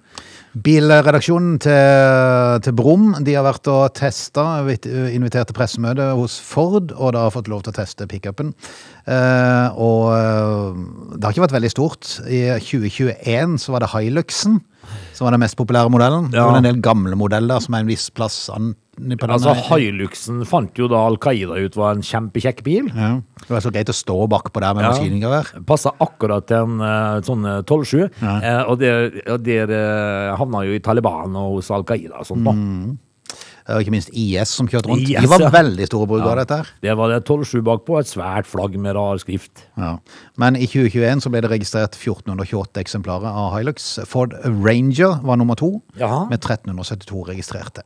Bilredaksjonen 0.55 1.57
til, 1.59 2.59
til 2.63 2.75
Brum 2.77 3.09
de 3.27 3.33
har 3.35 3.43
vært 3.43 3.67
og 3.67 3.89
testa, 3.97 4.62
invitert 4.63 5.50
til 5.50 5.57
pressemøte 5.57 6.13
hos 6.15 6.38
Ford, 6.39 6.93
og 6.95 7.12
da 7.12 7.25
har 7.25 7.33
fått 7.35 7.50
lov 7.51 7.65
til 7.65 7.74
å 7.74 7.75
teste 7.75 8.07
pickupen. 8.07 8.53
Eh, 9.03 9.67
og 9.75 10.13
eh, 10.15 10.79
det 11.17 11.27
har 11.27 11.35
ikke 11.35 11.43
vært 11.47 11.57
veldig 11.57 11.74
stort. 11.74 12.13
I 12.31 12.45
2021 12.63 13.59
så 13.65 13.75
var 13.75 13.83
det 13.83 13.91
Hiluxen 13.91 14.62
som 15.13 15.25
var 15.25 15.35
den 15.35 15.43
mest 15.45 15.57
populære 15.59 15.91
modellen. 15.93 16.31
Det 16.31 16.41
var 16.41 16.57
en 16.59 16.67
del 16.67 16.81
gamle 16.83 17.15
modeller 17.19 17.61
som 17.63 17.75
er 17.77 17.85
en 17.85 17.91
viss 17.91 18.09
plass 18.09 18.49
an 18.53 18.73
på 18.95 19.27
Altså, 19.27 19.51
Hiluxen 19.67 20.45
fant 20.47 20.77
jo 20.79 20.87
da 20.87 21.01
Al 21.03 21.17
Qaida 21.19 21.57
ut 21.59 21.73
var 21.75 21.97
en 21.97 22.03
kjempekjekk 22.05 22.61
bil. 22.63 22.85
ja. 22.95 23.17
Det 23.45 23.51
var 23.51 23.59
så 23.61 23.69
greit 23.69 23.89
å 23.91 23.93
stå 23.93 24.15
bakpå 24.31 24.61
der 24.63 24.73
med 24.73 24.85
Ja. 24.85 24.91
maskingevær. 24.93 25.49
Passa 25.67 25.91
akkurat 25.99 26.47
til 26.47 26.63
en 26.63 26.79
uh, 26.81 27.19
sånn 27.21 27.43
eh, 27.45 27.59
12-7. 27.61 28.07
Eh, 28.23 28.61
og 28.63 28.79
der, 28.79 29.11
der 29.43 29.73
uh, 29.75 30.37
havna 30.39 30.63
jo 30.65 30.73
i 30.73 30.79
Taliban 30.79 31.35
og 31.35 31.59
hos 31.59 31.69
Al 31.75 31.83
Qaida 31.83 32.23
og 32.23 32.25
sånt. 32.25 32.47
da. 32.47 32.55
Og 33.65 33.81
ikke 33.81 33.93
minst 33.95 34.12
IS 34.13 34.51
som 34.53 34.67
kjørte 34.69 34.91
rundt. 34.91 35.07
IS, 35.07 35.17
de 35.24 35.29
var 35.29 35.41
ja. 35.41 35.50
veldig 35.53 35.88
store 35.89 36.07
brukere 36.10 36.36
av 36.36 36.41
dette 36.43 36.60
her. 36.60 36.69
Det 36.86 36.93
var 37.00 37.10
det 37.10 37.24
12-7 37.25 37.63
bakpå, 37.65 37.98
et 37.98 38.10
svært 38.12 38.50
flagg 38.50 38.77
med 38.81 38.93
rar 38.98 39.17
skrift. 39.22 39.65
Ja. 39.79 39.95
Men 40.41 40.60
i 40.60 40.67
2021 40.69 41.25
så 41.25 41.34
ble 41.34 41.41
det 41.41 41.50
registrert 41.50 41.98
1428 41.98 42.84
eksemplarer 42.84 43.25
av 43.25 43.55
Hilux. 43.57 43.89
Ford 44.10 44.38
Ranger 44.45 45.17
var 45.25 45.41
nummer 45.41 45.57
to, 45.57 45.79
Jaha. 45.98 46.27
med 46.29 46.43
1372 46.43 47.25
registrerte. 47.31 47.86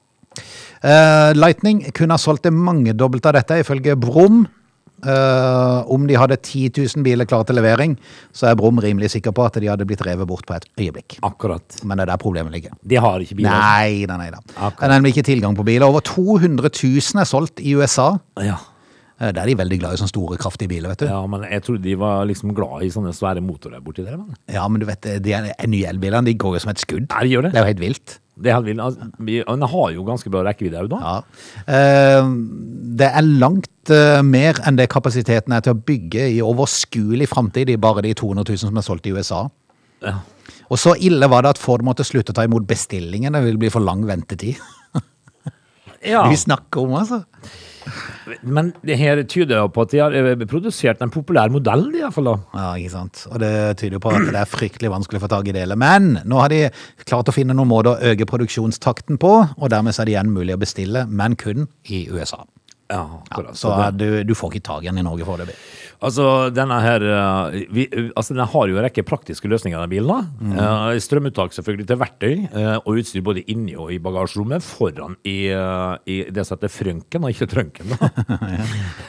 Uh, 0.83 1.31
Lightning 1.35 1.81
kunne 1.95 2.15
ha 2.15 2.21
solgt 2.21 2.45
det 2.47 2.53
mangedobbelt 2.55 3.31
av 3.31 3.39
dette, 3.39 3.61
ifølge 3.63 3.95
Brum. 3.99 4.45
Eh, 5.05 5.91
om 5.93 6.07
de 6.07 6.17
hadde 6.19 6.35
10 6.37 6.71
000 6.95 7.03
biler 7.05 7.25
klare 7.29 7.45
til 7.49 7.55
levering, 7.59 7.97
så 8.35 8.49
er 8.49 8.57
Brum 8.59 8.79
rimelig 8.83 9.11
sikker 9.15 9.31
på 9.35 9.45
at 9.45 9.59
de 9.61 9.69
hadde 9.71 9.85
blitt 9.87 10.03
revet 10.05 10.27
bort 10.27 10.45
på 10.49 10.55
et 10.57 10.65
øyeblikk. 10.79 11.19
Akkurat. 11.23 11.63
Men 11.83 11.97
det 11.97 12.07
er 12.07 12.11
der 12.13 12.17
problemet 12.21 12.51
ligger. 12.55 12.75
De 12.83 12.95
har 12.99 13.19
ikke 13.23 13.37
biler. 13.39 13.49
Nei, 13.53 14.05
nei, 14.09 14.17
nei 14.25 14.29
da. 14.35 14.41
Det 14.49 14.83
er 14.89 14.93
nemlig 14.95 15.15
ikke 15.15 15.27
tilgang 15.31 15.55
på 15.55 15.63
biler. 15.67 15.87
Over 15.87 16.03
200 16.05 16.69
000 16.73 17.21
er 17.23 17.29
solgt 17.29 17.59
i 17.63 17.75
USA. 17.79 18.11
Ja. 18.43 18.57
Uh, 19.19 19.31
Der 19.35 19.41
er 19.41 19.47
de 19.51 19.57
veldig 19.59 19.79
glad 19.81 19.93
i 19.93 19.99
sånne 19.99 20.13
store, 20.13 20.37
kraftige 20.39 20.69
biler, 20.71 20.93
vet 20.93 21.01
du. 21.03 21.09
Ja, 21.09 21.19
men 21.27 21.41
jeg 21.43 21.63
trodde 21.65 21.83
de 21.83 21.95
var 21.99 22.23
liksom 22.29 22.53
glad 22.55 22.85
i 22.87 22.91
sånne 22.93 23.11
svære 23.11 23.41
motorer 23.43 23.81
borti 23.83 24.05
der. 24.05 24.15
Men. 24.15 24.37
Ja, 24.47 24.63
men 24.71 24.79
du 24.79 24.85
vet, 24.87 25.01
de 25.23 25.33
er- 25.35 25.49
nye 25.67 25.89
elbilene 25.91 26.23
de 26.25 26.33
går 26.39 26.55
jo 26.55 26.59
som 26.63 26.71
et 26.71 26.79
skudd. 26.79 27.09
Nei, 27.09 27.23
de 27.27 27.33
gjør 27.35 27.43
det. 27.43 27.51
Det 27.51 27.59
er 27.59 27.65
jo 27.67 27.73
helt 27.73 27.83
vilt. 27.83 28.19
Det 28.41 28.49
er 28.51 28.55
helt 28.55 28.65
vilt. 28.69 28.79
Altså, 28.79 29.09
vi- 29.19 29.43
den 29.43 29.61
har 29.61 29.91
jo 29.91 30.03
ganske 30.07 30.29
bra 30.31 30.43
rekkevidde 30.47 30.79
òg, 30.85 30.89
da. 30.89 30.99
Ja. 31.03 31.17
Eh, 31.67 32.29
Det 32.99 33.07
er 33.15 33.21
langt 33.21 33.89
eh, 33.89 34.21
mer 34.21 34.53
enn 34.65 34.75
det 34.75 34.89
kapasiteten 34.89 35.53
er 35.53 35.61
til 35.61 35.73
å 35.73 35.81
bygge 35.85 36.25
i 36.35 36.41
overskuelig 36.41 37.27
framtid 37.29 37.69
i 37.69 37.75
bare 37.77 38.01
de 38.01 38.13
200 38.13 38.43
000 38.49 38.57
som 38.57 38.77
er 38.77 38.81
solgt 38.81 39.07
i 39.07 39.11
USA. 39.11 39.49
Ja. 40.01 40.15
Og 40.71 40.77
så 40.77 40.95
ille 40.99 41.27
var 41.29 41.41
det 41.43 41.49
at 41.49 41.57
Ford 41.61 41.81
måtte 41.83 42.03
slutte 42.05 42.31
å 42.31 42.35
ta 42.35 42.43
imot 42.43 42.67
bestillingen. 42.67 43.33
Det 43.33 43.43
ville 43.43 43.57
bli 43.61 43.69
for 43.69 43.79
lang 43.81 44.03
ventetid. 44.05 44.57
Ja. 46.05 46.27
Vi 46.29 46.37
snakker 46.39 46.85
om, 46.85 46.93
altså. 46.99 47.23
Men 48.45 48.73
det 48.85 48.97
her 48.99 49.21
tyder 49.25 49.63
jo 49.63 49.69
på 49.73 49.83
at 49.85 49.93
de 49.93 50.01
har 50.03 50.13
eh, 50.15 50.43
produsert 50.49 51.01
en 51.01 51.11
populær 51.13 51.49
modell, 51.51 51.87
i 51.95 52.03
hvert 52.03 52.13
fall. 52.13 52.29
da. 52.29 52.35
Ja, 52.53 52.67
ikke 52.77 52.93
sant. 52.93 53.23
Og 53.31 53.39
det 53.41 53.51
tyder 53.81 53.97
jo 53.97 54.03
på 54.03 54.13
at 54.13 54.27
det 54.29 54.37
er 54.43 54.49
fryktelig 54.49 54.91
vanskelig 54.93 55.21
å 55.21 55.25
få 55.25 55.31
tak 55.31 55.49
i 55.49 55.55
deler. 55.55 55.79
Men 55.79 56.19
nå 56.29 56.41
har 56.43 56.53
de 56.53 56.61
klart 57.09 57.31
å 57.31 57.35
finne 57.35 57.55
noen 57.57 57.71
måter 57.71 57.95
å 57.95 58.13
øke 58.13 58.27
produksjonstakten 58.29 59.19
på, 59.21 59.33
og 59.57 59.73
dermed 59.73 59.95
så 59.95 60.03
er 60.03 60.09
det 60.11 60.15
igjen 60.17 60.33
mulig 60.35 60.55
å 60.55 60.61
bestille, 60.61 61.07
men 61.09 61.37
kun 61.39 61.67
i 61.89 62.05
USA. 62.13 62.43
Ja, 62.89 63.03
Ja, 63.37 63.51
så 63.53 63.71
du, 63.93 64.23
du 64.25 64.33
får 64.33 64.55
ikke 64.55 64.65
tak 64.65 64.83
i 64.83 64.89
den 64.89 64.97
i 64.97 65.05
Norge 65.05 65.25
foreløpig. 65.27 65.53
Altså, 66.01 66.23
denne 66.55 66.77
her 66.81 67.03
eh, 67.03 67.57
vi, 67.75 67.83
altså, 68.15 68.33
Den 68.33 68.47
har 68.47 68.69
jo 68.71 68.77
en 68.79 68.85
rekke 68.85 69.03
praktiske 69.05 69.49
løsninger, 69.51 69.81
den 69.83 69.91
bilen. 69.91 70.29
Mm. 70.39 70.53
Uh, 70.55 70.95
strømuttak 71.03 71.53
selvfølgelig 71.53 71.85
til 71.89 71.99
verktøy, 71.99 72.33
uh, 72.53 72.77
og 72.79 73.01
utstyr 73.01 73.21
både 73.25 73.43
inni 73.51 73.75
og 73.77 73.91
i 73.93 73.99
bagasjerommet. 74.01 74.63
Foran 74.65 75.17
i, 75.27 75.51
uh, 75.53 75.99
i 76.09 76.21
det 76.31 76.45
som 76.47 76.55
heter 76.57 76.71
frønken, 76.71 77.27
og 77.27 77.35
ikke 77.35 77.49
trønken. 77.51 77.93
da. 77.93 78.09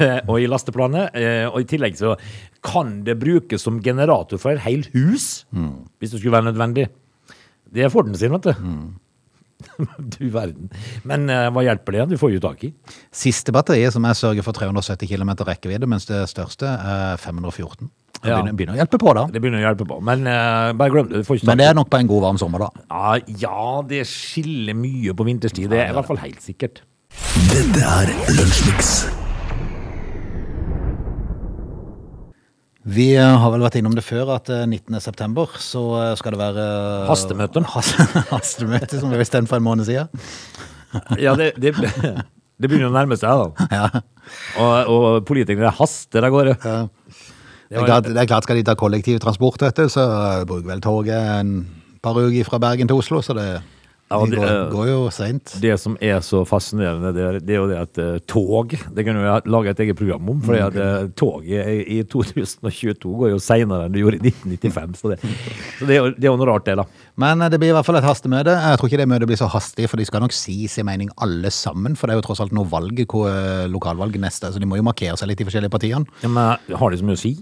Og 0.31 0.41
i 0.43 0.49
lasteplanet. 0.51 1.15
og 1.53 1.61
i 1.63 1.69
tillegg 1.69 1.97
så 1.99 2.17
kan 2.65 2.99
det 3.07 3.17
brukes 3.21 3.63
som 3.65 3.79
generator 3.85 4.41
for 4.41 4.53
et 4.57 4.65
helt 4.67 4.91
hus, 4.97 5.47
Mm. 5.55 5.87
hvis 5.99 6.11
det 6.13 6.21
skulle 6.21 6.37
være 6.37 6.51
nødvendig. 6.53 6.89
Det 7.73 7.85
er 7.85 7.89
Forden 7.93 8.15
sin, 8.19 8.33
vet 8.35 8.51
du. 8.51 8.53
du 10.17 10.29
verden. 10.35 10.69
Men 11.09 11.29
eh, 11.31 11.49
hva 11.55 11.65
hjelper 11.67 11.97
det? 11.99 12.09
Du 12.13 12.17
får 12.21 12.35
jo 12.37 12.43
tak 12.45 12.65
i. 12.69 12.73
Siste 13.15 13.53
batteriet 13.55 13.95
som 13.95 14.05
jeg 14.09 14.19
sørger 14.21 14.47
for 14.47 14.57
370 14.57 15.09
km 15.11 15.33
rekkevidde, 15.49 15.89
mens 15.91 16.07
det 16.11 16.23
største 16.33 16.69
er 16.69 17.17
514. 17.21 17.91
Det 18.21 18.29
Ja. 18.29 18.37
begynner, 18.37 18.53
begynner 18.59 18.75
å 18.77 18.81
hjelpe 18.83 18.99
på 19.01 19.15
da. 19.17 19.23
Det 19.33 19.41
begynner 19.41 19.63
å 19.63 19.67
hjelpe 19.71 19.87
på. 19.89 19.97
Men 20.05 20.27
eh, 20.29 20.73
bare 20.77 20.93
glem 20.93 21.09
det. 21.09 21.23
Får 21.29 21.41
ikke 21.41 21.49
Men 21.53 21.63
det 21.63 21.71
er 21.71 21.79
nok 21.79 21.89
på 21.93 22.01
en 22.03 22.11
god 22.11 22.27
varm 22.27 22.41
sommer 22.43 22.67
da. 22.67 22.71
Ja, 22.91 23.15
ja, 23.47 23.63
det 23.89 24.03
skiller 24.11 24.77
mye 24.77 25.17
på 25.17 25.25
vinterstid. 25.31 25.71
Det 25.73 25.81
er 25.87 25.95
i 25.95 25.97
hvert 25.97 26.11
fall 26.11 26.21
helt 26.21 26.45
sikkert. 26.45 26.83
Dette 27.51 27.81
er 27.81 28.13
Lunsjmix. 28.37 28.95
Vi 32.91 33.13
eh, 33.15 33.37
har 33.43 33.53
vel 33.55 33.63
vært 33.63 33.79
innom 33.79 33.95
det 33.95 34.03
før 34.03 34.33
at 34.35 34.51
eh, 34.51 34.67
19. 34.67 34.99
september 35.05 35.53
så 35.63 35.83
eh, 36.01 36.13
skal 36.19 36.35
det 36.35 36.41
være 36.41 36.65
eh, 36.65 37.07
Hastemøte. 37.11 37.63
Hastemøte, 38.33 38.99
som 38.99 39.13
vi 39.13 39.21
bestemt 39.21 39.51
for 39.51 39.61
en 39.61 39.67
måned 39.67 39.89
siden. 39.89 40.11
Ja, 41.23 41.37
det, 41.39 41.53
det, 41.63 41.71
det 41.79 42.67
begynner 42.67 42.89
å 42.89 42.95
nærme 42.97 43.15
seg, 43.15 43.31
da. 43.31 43.67
Ja. 43.71 44.01
Og, 44.59 44.89
og 44.91 45.05
politikere 45.29 45.71
haster 45.79 46.27
av 46.27 46.33
gårde. 46.35 46.57
Det 47.71 47.79
er, 47.79 47.85
klart, 47.87 48.09
det 48.09 48.19
er 48.19 48.27
klart, 48.27 48.49
skal 48.49 48.59
de 48.59 48.65
ta 48.67 48.75
kollektivtransport, 48.75 49.63
så 49.87 50.07
eh, 50.09 50.41
bruker 50.51 50.73
vel 50.73 50.83
toget 50.83 51.15
en 51.37 51.53
par 52.03 52.19
uker 52.19 52.49
fra 52.49 52.59
Bergen 52.59 52.91
til 52.91 52.99
Oslo, 52.99 53.21
så 53.23 53.37
det, 53.39 53.47
Ja, 54.11 54.19
de 54.25 54.33
det, 54.33 54.41
går, 54.41 54.49
eh, 54.51 54.71
går 54.73 54.89
jo 54.91 55.03
seint. 55.15 55.53
Det 55.63 55.75
som 55.79 55.95
er 56.03 56.19
så 56.27 56.43
fascinerende, 56.49 57.13
det 57.15 57.23
er, 57.23 57.37
det 57.47 57.55
er 57.55 57.61
jo 57.61 57.69
det 57.71 57.77
at 57.79 58.01
eh, 58.03 58.17
tog 58.27 58.75
Det 58.75 59.05
kan 59.07 59.15
du 59.15 59.51
lage 59.55 59.71
et 59.71 59.83
eget 59.85 59.99
program 60.01 60.33
om. 60.33 60.41
For 60.43 60.59
uh, 60.59 61.07
toget 61.15 61.69
i, 61.71 62.01
i 62.01 62.03
2022 62.03 63.13
går 63.21 63.31
jo 63.37 63.39
seinere 63.43 63.87
enn 63.87 63.95
det 63.95 64.03
gjorde 64.03 64.19
i 64.19 64.33
1995. 64.35 64.99
Så 64.99 65.13
det, 65.13 65.21
så 65.79 65.87
det, 65.87 65.95
er, 65.95 66.01
jo, 66.01 66.11
det 66.17 66.27
er 66.27 66.31
jo 66.33 66.37
noe 66.41 66.51
rart, 66.51 66.67
det, 66.67 66.77
da. 66.83 66.89
Men 67.23 67.45
eh, 67.45 67.53
det 67.53 67.61
blir 67.63 67.71
i 67.71 67.77
hvert 67.77 67.87
fall 67.87 68.01
et 68.01 68.09
hastemøte. 68.09 68.57
Jeg 68.67 68.81
tror 68.81 68.91
ikke 68.91 69.03
det 69.03 69.11
møtet 69.15 69.31
blir 69.31 69.41
så 69.41 69.51
hastig, 69.55 69.87
for 69.93 70.03
de 70.03 70.09
skal 70.09 70.25
nok 70.27 70.35
si 70.35 70.59
sin 70.73 70.89
mening 70.91 71.13
alle 71.23 71.55
sammen. 71.55 71.95
For 71.95 72.11
det 72.11 72.17
er 72.17 72.23
jo 72.23 72.27
tross 72.27 72.43
alt 72.43 72.57
noe 72.57 72.67
valg, 72.71 73.05
hvor, 73.07 73.31
eh, 73.31 73.69
lokalvalg 73.71 74.19
neste, 74.23 74.51
så 74.51 74.63
de 74.63 74.67
må 74.67 74.81
jo 74.81 74.87
markere 74.91 75.15
seg 75.21 75.31
litt, 75.31 75.39
de 75.39 75.47
forskjellige 75.47 75.77
partiene. 75.77 76.19
Ja, 76.25 76.33
men 76.35 76.79
har 76.83 76.91
de 76.91 76.99
så 76.99 77.07
mye 77.07 77.19
å 77.19 77.23
si? 77.23 77.37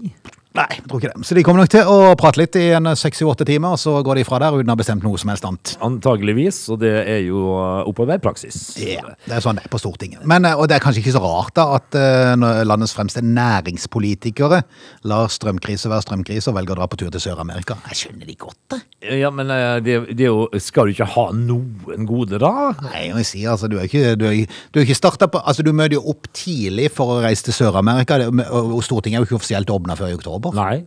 Nei, 0.57 0.65
jeg 0.73 0.81
tror 0.89 0.97
ikke 0.97 1.11
det. 1.11 1.27
Så 1.29 1.35
de 1.37 1.41
kommer 1.45 1.61
nok 1.61 1.69
til 1.69 1.85
å 1.85 2.13
prate 2.17 2.39
litt 2.41 2.55
i 2.57 2.71
en 2.73 2.89
6-8 2.97 3.45
timer, 3.45 3.75
og 3.75 3.79
så 3.79 3.91
går 4.05 4.17
de 4.17 4.23
fra 4.25 4.39
der 4.41 4.55
uten 4.57 4.71
å 4.71 4.73
ha 4.73 4.79
bestemt 4.79 5.03
noe 5.05 5.19
som 5.21 5.29
helst 5.29 5.45
annet. 5.45 5.75
Antageligvis, 5.85 6.63
og 6.73 6.79
det 6.81 6.93
er 7.03 7.19
jo 7.27 7.43
eh, 7.53 7.89
oppoverpraksis. 7.91 8.57
Ja, 8.81 9.11
det 9.27 9.35
er 9.37 9.43
sånn 9.45 9.59
det 9.59 9.67
er 9.67 9.71
på 9.71 9.77
Stortinget. 9.81 10.23
Men, 10.29 10.47
eh, 10.49 10.57
og 10.57 10.65
det 10.71 10.79
er 10.79 10.83
kanskje 10.83 11.03
ikke 11.03 11.13
så 11.13 11.21
rart 11.21 11.53
da 11.59 11.67
at 11.77 11.97
eh, 11.99 12.33
landets 12.65 12.95
fremste 12.97 13.21
næringspolitikere 13.21 14.63
lar 15.11 15.29
strømkrise 15.29 15.91
være 15.91 16.07
strømkrise 16.07 16.49
og 16.49 16.57
velger 16.57 16.73
å 16.73 16.79
dra 16.81 16.89
på 16.89 16.99
tur 17.03 17.13
til 17.13 17.23
Sør-Amerika. 17.27 17.77
Jeg 17.93 18.01
skjønner 18.01 18.33
de 18.33 18.37
godt 18.41 18.59
det. 18.73 18.81
Ja, 19.19 19.29
men 19.31 19.47
det, 19.85 19.95
det 20.17 20.25
jo 20.25 20.49
Skal 20.59 20.89
du 20.89 20.91
ikke 20.91 21.07
ha 21.07 21.29
noen 21.31 22.09
gode, 22.09 22.41
da? 22.41 22.73
Nei, 22.89 23.05
jeg 23.13 23.29
sier 23.29 23.53
altså, 23.53 23.69
du 23.71 23.77
er 23.77 23.85
ikke, 23.87 24.17
du 24.19 24.25
er, 24.27 24.41
du 24.73 24.81
er 24.81 24.87
ikke 24.87 24.97
startet 24.97 25.29
på, 25.31 25.39
altså 25.45 25.63
du 25.63 25.71
møter 25.77 25.99
jo 25.99 26.03
opp 26.11 26.27
tidlig 26.35 26.89
for 26.95 27.13
å 27.13 27.21
reise 27.23 27.45
til 27.47 27.55
Sør-Amerika, 27.55 28.17
og 28.49 28.81
Stortinget 28.83 29.21
er 29.21 29.23
jo 29.23 29.29
ikke 29.29 29.39
offisielt 29.39 29.71
åpna 29.71 29.95
før 29.99 30.11
i 30.11 30.17
oktober. 30.17 30.38
Nei. 30.57 30.83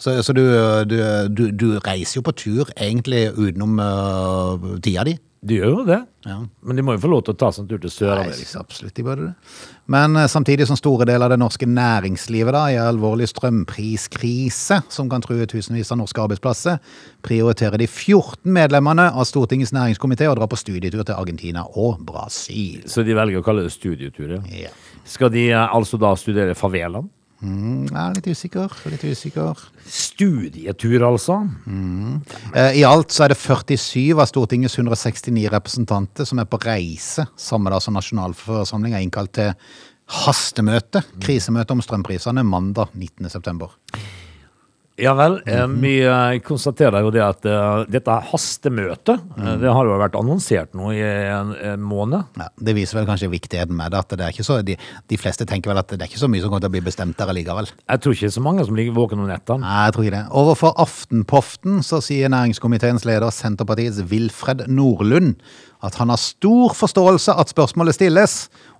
Så, 0.00 0.22
så 0.24 0.32
du, 0.32 0.44
du, 0.88 0.96
du, 1.28 1.42
du 1.52 1.66
reiser 1.84 2.20
jo 2.20 2.24
på 2.24 2.32
tur 2.32 2.70
egentlig 2.72 3.26
utenom 3.36 3.76
uh, 3.84 4.78
tida 4.80 5.04
di. 5.04 5.18
De 5.40 5.56
gjør 5.56 5.70
jo 5.72 5.82
det. 5.88 5.98
Ja. 6.28 6.36
Men 6.68 6.76
de 6.76 6.82
må 6.84 6.92
jo 6.92 7.00
få 7.00 7.08
lov 7.08 7.22
til 7.24 7.32
å 7.32 7.38
ta 7.40 7.48
seg 7.54 7.64
en 7.64 7.68
tur 7.70 7.78
til 7.80 7.92
Sør-Amerika. 7.94 8.60
absolutt 8.60 8.96
de 8.96 9.04
burde 9.06 9.28
det. 9.30 9.60
Men 9.88 10.18
eh, 10.20 10.28
samtidig 10.28 10.66
som 10.68 10.76
store 10.76 11.06
deler 11.08 11.24
av 11.24 11.32
det 11.32 11.38
norske 11.40 11.64
næringslivet 11.64 12.52
da, 12.52 12.66
i 12.68 12.76
alvorlig 12.80 13.30
strømpriskrise, 13.30 14.82
som 14.92 15.08
kan 15.08 15.24
true 15.24 15.48
tusenvis 15.48 15.94
av 15.94 16.02
norske 16.02 16.20
arbeidsplasser, 16.20 16.76
prioriterer 17.24 17.80
de 17.80 17.88
14 17.88 18.52
medlemmene 18.52 19.08
av 19.14 19.24
Stortingets 19.28 19.72
næringskomité 19.76 20.28
å 20.28 20.36
dra 20.36 20.48
på 20.50 20.60
studietur 20.60 21.06
til 21.06 21.16
Argentina 21.16 21.64
og 21.72 22.04
Brasil. 22.04 22.84
Så 22.84 23.06
de 23.08 23.16
velger 23.16 23.40
å 23.40 23.46
kalle 23.46 23.64
det 23.64 23.72
studietur. 23.72 24.36
Ja. 24.36 24.66
Ja. 24.66 24.74
Skal 25.08 25.32
de 25.32 25.48
eh, 25.54 25.64
altså 25.64 25.96
da 26.00 26.12
studere 26.20 26.58
favelaen? 26.58 27.08
Mm, 27.40 27.86
jeg 27.88 27.96
er 27.96 28.16
litt 28.18 28.26
usikker, 28.28 28.74
litt 28.92 29.04
usikker. 29.08 29.60
Studietur, 29.88 31.04
altså? 31.08 31.38
Eh, 32.52 32.80
I 32.82 32.84
alt 32.84 33.14
så 33.14 33.24
er 33.24 33.32
det 33.32 33.38
47 33.40 34.12
av 34.12 34.28
Stortingets 34.28 34.76
169 34.76 35.46
representanter 35.54 36.28
som 36.28 36.42
er 36.42 36.48
på 36.50 36.60
reise 36.60 37.24
samme 37.40 37.72
dag 37.72 37.80
som 37.80 37.96
nasjonalforsamling 37.96 38.96
er 38.96 39.06
innkalt 39.06 39.32
til 39.38 39.54
hastemøte, 40.20 41.04
krisemøte 41.22 41.72
om 41.72 41.80
strømprisene, 41.84 42.44
mandag 42.44 42.92
19. 42.92 43.30
Ja 45.00 45.14
vel. 45.16 45.38
eh, 45.48 45.66
Vi 45.80 45.92
eh, 46.04 46.38
konstaterer 46.44 47.00
jo 47.04 47.10
det 47.14 47.22
at 47.24 47.46
eh, 47.48 47.84
dette 47.90 48.16
hastemøtet, 48.30 49.22
eh, 49.38 49.54
det 49.62 49.72
har 49.72 49.88
jo 49.88 49.96
vært 50.00 50.18
annonsert 50.18 50.74
nå 50.76 50.90
i 50.92 51.00
en, 51.00 51.54
måned. 51.80 52.28
Ja, 52.38 52.48
det 52.60 52.74
viser 52.76 53.00
vel 53.00 53.08
kanskje 53.08 53.30
viktigheten 53.32 53.76
med 53.78 53.94
det, 53.94 54.02
at 54.04 54.12
det 54.18 54.26
er 54.26 54.34
ikke 54.34 54.46
så, 54.46 54.58
de, 54.66 54.76
de 55.08 55.18
fleste 55.20 55.46
tenker 55.48 55.72
vel 55.72 55.80
at 55.80 55.88
det 55.94 56.00
er 56.04 56.10
ikke 56.10 56.20
så 56.20 56.28
mye 56.30 56.42
som 56.44 56.52
kommer 56.52 56.64
til 56.66 56.70
å 56.72 56.76
bli 56.76 56.84
bestemt 56.84 57.16
der 57.18 57.32
allikevel. 57.32 57.70
Jeg 57.88 58.04
tror 58.04 58.16
ikke 58.18 58.32
så 58.36 58.44
mange 58.44 58.66
som 58.68 58.76
ligger 58.78 58.96
våkne 58.96 59.24
om 59.24 59.30
nettene. 59.30 59.64
Nei, 59.64 59.80
jeg 59.88 59.96
tror 59.96 60.06
ikke 60.06 60.16
det. 60.18 60.22
Overfor 60.42 60.76
Aftenpoften 60.84 61.80
så 61.86 62.02
sier 62.04 62.30
næringskomiteens 62.32 63.06
leder, 63.08 63.32
Senterpartiets 63.34 64.02
Wilfred 64.12 64.66
Nordlund, 64.68 65.34
at 65.82 65.96
han 65.96 66.12
har 66.12 66.20
stor 66.20 66.74
forståelse 66.76 67.32
at 67.40 67.48
spørsmålet 67.54 67.96
stilles, 67.96 68.34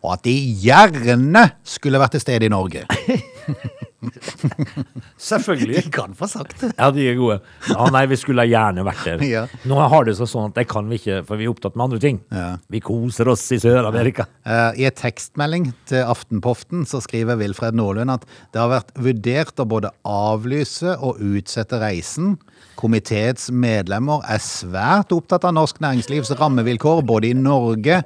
og 0.04 0.18
at 0.18 0.24
de 0.26 0.34
gjerne 0.64 1.46
skulle 1.64 2.00
vært 2.00 2.12
til 2.18 2.24
stede 2.26 2.48
i 2.48 2.52
Norge. 2.52 2.84
Selvfølgelig. 5.30 5.90
kan 5.92 6.14
få 6.16 6.28
sagt 6.30 6.60
det. 6.62 6.72
Ja, 6.78 6.90
de 6.94 7.04
er 7.10 7.16
gode. 7.18 7.38
Ja, 7.68 7.86
nei, 7.92 8.04
vi 8.10 8.18
skulle 8.20 8.46
gjerne 8.48 8.84
vært 8.86 9.04
der. 9.06 9.24
Ja. 9.30 9.44
Nå 9.68 9.76
har 9.92 10.06
det 10.08 10.16
seg 10.18 10.26
sånn 10.30 10.48
at 10.50 10.56
det 10.58 10.64
kan 10.70 10.88
vi 10.90 10.98
ikke, 10.98 11.20
for 11.28 11.38
vi 11.38 11.46
er 11.46 11.52
opptatt 11.52 11.76
med 11.78 11.86
andre 11.86 12.00
ting. 12.02 12.20
Ja. 12.34 12.48
Vi 12.72 12.80
koser 12.82 13.30
oss 13.30 13.44
i 13.54 13.60
Sør-Amerika. 13.62 14.26
Eh, 14.42 14.80
I 14.82 14.88
et 14.88 14.98
tekstmelding 14.98 15.68
til 15.90 16.02
Aftenpoften 16.02 16.82
så 16.88 17.02
skriver 17.04 17.38
Wilfred 17.40 17.78
Nordlund 17.78 18.16
at 18.16 18.26
det 18.50 18.62
har 18.62 18.72
vært 18.72 18.90
vurdert 18.98 19.62
å 19.62 19.68
både 19.70 19.92
avlyse 20.08 20.96
og 20.98 21.20
utsette 21.22 21.78
reisen. 21.82 22.34
Komiteets 22.80 23.50
medlemmer 23.52 24.24
er 24.30 24.40
svært 24.42 25.12
opptatt 25.14 25.44
av 25.46 25.54
norsk 25.56 25.82
næringslivs 25.84 26.32
rammevilkår 26.40 27.04
både 27.06 27.30
i 27.30 27.36
Norge 27.36 28.00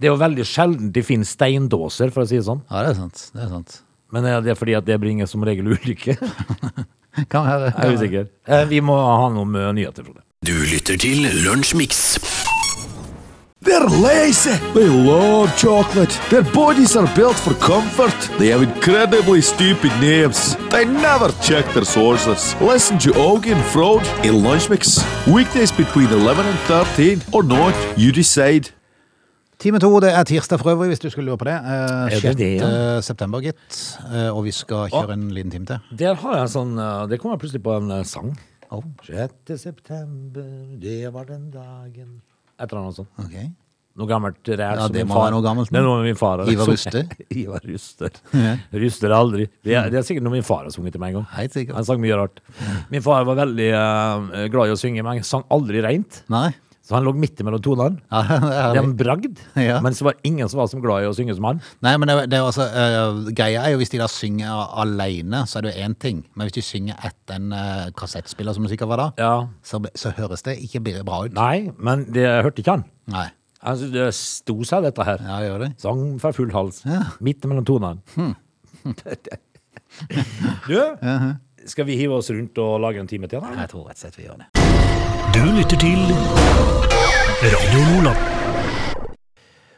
Det 0.00 0.08
er 0.08 0.12
jo 0.14 0.20
veldig 0.22 0.44
sjelden 0.48 0.92
de 0.94 1.02
finner 1.04 1.28
steindåser, 1.28 2.12
for 2.14 2.24
å 2.24 2.28
si 2.30 2.38
det 2.38 2.46
sånn. 2.46 2.62
Ja, 2.70 2.86
det 2.86 2.94
er 2.94 3.00
sant. 3.02 3.24
Det 3.34 3.42
er 3.44 3.50
sant. 3.52 3.74
Men 4.12 4.28
er 4.28 4.40
det 4.44 4.54
fordi 4.60 4.74
at 4.78 4.86
det 4.88 4.96
bringer 5.02 5.28
som 5.28 5.44
regel 5.44 5.68
ulykke? 5.74 6.16
Jeg 6.16 7.28
Kan 7.32 7.44
være. 7.44 7.72
er 7.76 7.92
usikker. 7.98 8.30
Eh, 8.48 8.64
Vi 8.70 8.80
må 8.84 8.96
ha 8.96 9.26
noen 9.34 9.52
nyheter, 9.76 10.06
Frode. 10.06 10.24
Du 10.46 10.52
lytter 10.72 10.96
til 10.98 11.18
Lunsjmix. 11.46 12.18
They're 13.66 13.88
lazy. 14.08 14.54
They 14.74 14.88
love 14.88 15.48
chocolate. 15.58 16.12
Their 16.30 16.42
bodies 16.54 16.96
are 16.96 17.08
built 17.14 17.36
for 17.44 17.54
comfort. 17.72 18.18
They 18.38 18.48
have 18.50 18.62
incredibly 18.62 19.40
stupid 19.40 19.92
names. 20.00 20.56
They 20.74 20.84
never 20.84 21.28
check 21.48 21.64
their 21.74 21.84
sources. 21.84 22.56
Listen 22.72 22.98
to 22.98 23.10
Augie 23.26 23.52
and 23.54 23.64
Frode 23.74 24.06
in 24.24 24.42
Lunch 24.42 24.68
Mix. 24.70 24.98
Weekdays 25.36 25.70
between 25.72 26.08
11 26.10 26.46
and 26.46 26.58
13 26.58 27.22
or 27.32 27.42
not, 27.44 27.74
you 27.96 28.10
decide. 28.12 28.64
Time 29.58 29.78
to, 29.78 30.00
det 30.00 30.10
er 30.12 30.24
tirsdag 30.24 30.58
for 30.60 30.70
øvrig, 30.70 30.88
hvis 30.88 30.98
du 30.98 31.10
skulle 31.10 31.26
lure 31.26 31.38
på 31.38 31.44
det. 31.44 31.54
Eh, 31.54 32.16
Er 32.16 32.20
det 32.20 32.38
det, 32.38 32.54
ja? 32.56 33.00
september, 33.00 33.40
gitt. 33.40 33.98
Eh, 34.14 34.36
og 34.36 34.44
vi 34.44 34.50
skal 34.50 34.88
kjøre 34.90 35.12
en 35.12 35.28
liten 35.30 35.50
time 35.50 35.66
til. 35.66 35.78
Der 35.98 36.14
har 36.14 36.34
jeg 36.34 36.42
en 36.42 36.48
sånn 36.56 36.72
eh, 36.82 37.04
Det 37.12 37.20
kommer 37.22 37.38
plutselig 37.38 37.62
på 37.62 37.76
en 37.78 37.90
eh, 37.94 38.02
sang. 38.04 38.34
Oh, 38.72 38.82
6. 39.04 39.52
september, 39.60 40.46
det 40.80 41.00
var 41.12 41.26
den 41.28 41.50
dagen 41.52 42.22
Et 42.58 42.64
eller 42.70 42.80
annet 42.86 42.96
sånt. 43.02 43.10
ok. 43.20 43.34
Noe 44.00 44.08
gammelt 44.08 44.48
ræl. 44.48 44.60
Ja, 44.62 44.86
som 44.86 44.94
min 44.96 45.10
far- 45.10 45.30
noe 45.34 45.44
gammelt. 45.44 45.68
Det 45.68 45.76
er 45.76 45.84
noe 45.84 46.00
min 46.06 46.16
far 46.16 46.40
Ivar. 46.48 46.64
Ruster? 46.70 47.10
Ivar 47.42 47.60
Ruster. 47.68 48.14
Ja. 48.32 48.54
Ruster 48.72 49.12
aldri. 49.12 49.44
Det 49.60 49.74
er, 49.76 49.90
det 49.92 49.98
er 50.00 50.06
sikkert 50.08 50.24
noe 50.24 50.32
min 50.38 50.46
far 50.46 50.62
har 50.64 50.72
sunget 50.72 50.94
til 50.96 51.02
meg 51.02 51.12
en 51.12 51.18
gang. 51.20 51.26
Helt 51.36 51.52
sikkert. 51.52 51.76
Han 51.76 51.84
sang 51.84 52.00
mye 52.00 52.16
rart. 52.16 52.40
Min 52.88 53.04
far 53.04 53.26
var 53.28 53.36
veldig 53.42 53.66
uh, 53.76 54.46
glad 54.54 54.72
i 54.72 54.72
å 54.72 54.78
synge, 54.80 55.04
men 55.04 55.18
han 55.18 55.26
sang 55.28 55.44
aldri 55.52 55.82
reint. 55.84 56.22
Nei? 56.32 56.46
Så 56.82 56.96
han 56.96 57.04
lå 57.06 57.12
midt 57.14 57.38
imellom 57.38 57.62
tonene. 57.62 58.00
Ja, 58.10 58.22
det 58.28 58.36
er 58.58 58.72
Det 58.74 58.80
er 58.80 58.82
en 58.82 58.94
bragd. 58.98 59.42
Ja. 59.54 59.76
Men 59.84 59.94
så 59.94 60.08
var 60.08 60.16
ingen 60.26 60.48
som 60.50 60.58
var 60.58 60.66
så 60.72 60.80
glad 60.82 61.04
i 61.04 61.10
å 61.10 61.14
synge 61.14 61.36
som 61.38 61.46
han. 61.46 61.60
Nei, 61.84 61.92
men 62.02 62.10
det, 62.10 62.16
det 62.32 62.40
er 62.40 62.46
altså, 62.48 62.66
eh, 62.66 63.20
greia 63.38 63.62
er 63.68 63.76
jo 63.76 63.78
hvis 63.82 63.92
de 63.94 64.00
da 64.02 64.08
synger 64.10 64.64
alene, 64.82 65.44
så 65.46 65.60
er 65.60 65.68
det 65.68 65.74
jo 65.76 65.84
én 65.86 65.94
ting. 66.02 66.24
Men 66.34 66.48
hvis 66.48 66.56
de 66.58 66.64
synger 66.66 66.98
etter 67.06 67.38
en 67.38 67.54
uh, 67.54 67.86
kassettspiller, 67.98 68.56
som 68.56 68.66
det 68.66 68.72
sikkert 68.74 68.90
var 68.90 69.02
da, 69.04 69.06
Ja. 69.22 69.34
så, 69.62 69.78
så 69.94 70.10
høres 70.18 70.42
det 70.48 70.56
ikke 70.66 70.82
bra 70.88 71.22
ut. 71.28 71.36
Nei, 71.38 71.70
men 71.78 72.08
det 72.10 72.26
hørte 72.42 72.64
ikke 72.64 72.74
han. 72.80 72.84
Nei. 73.14 73.28
Altså, 73.62 73.86
det 73.94 74.08
sto 74.18 74.58
seg, 74.66 74.82
dette 74.88 75.06
her. 75.06 75.22
Ja, 75.22 75.38
gjør 75.46 75.62
det. 75.68 75.70
Sang 75.78 76.02
fra 76.18 76.34
full 76.34 76.50
hals. 76.50 76.82
Ja. 76.82 77.04
Midt 77.22 77.46
mellom 77.46 77.62
tonene. 77.68 78.02
du, 80.66 80.78
skal 81.72 81.86
vi 81.86 82.00
hive 82.02 82.18
oss 82.18 82.32
rundt 82.34 82.58
og 82.58 82.80
lage 82.82 82.98
en 83.02 83.10
time 83.10 83.30
til? 83.30 83.38
da? 83.38 83.54
Jeg 83.62 83.70
tror 83.70 83.86
rett 83.86 84.00
og 84.00 84.02
slett 84.02 84.18
vi 84.18 84.26
gjør 84.26 84.42
det. 84.42 84.61
Du 85.32 85.40
lytter 85.56 85.78
til 85.80 86.00
Radio 87.42 87.82
Nordland. 87.88 88.28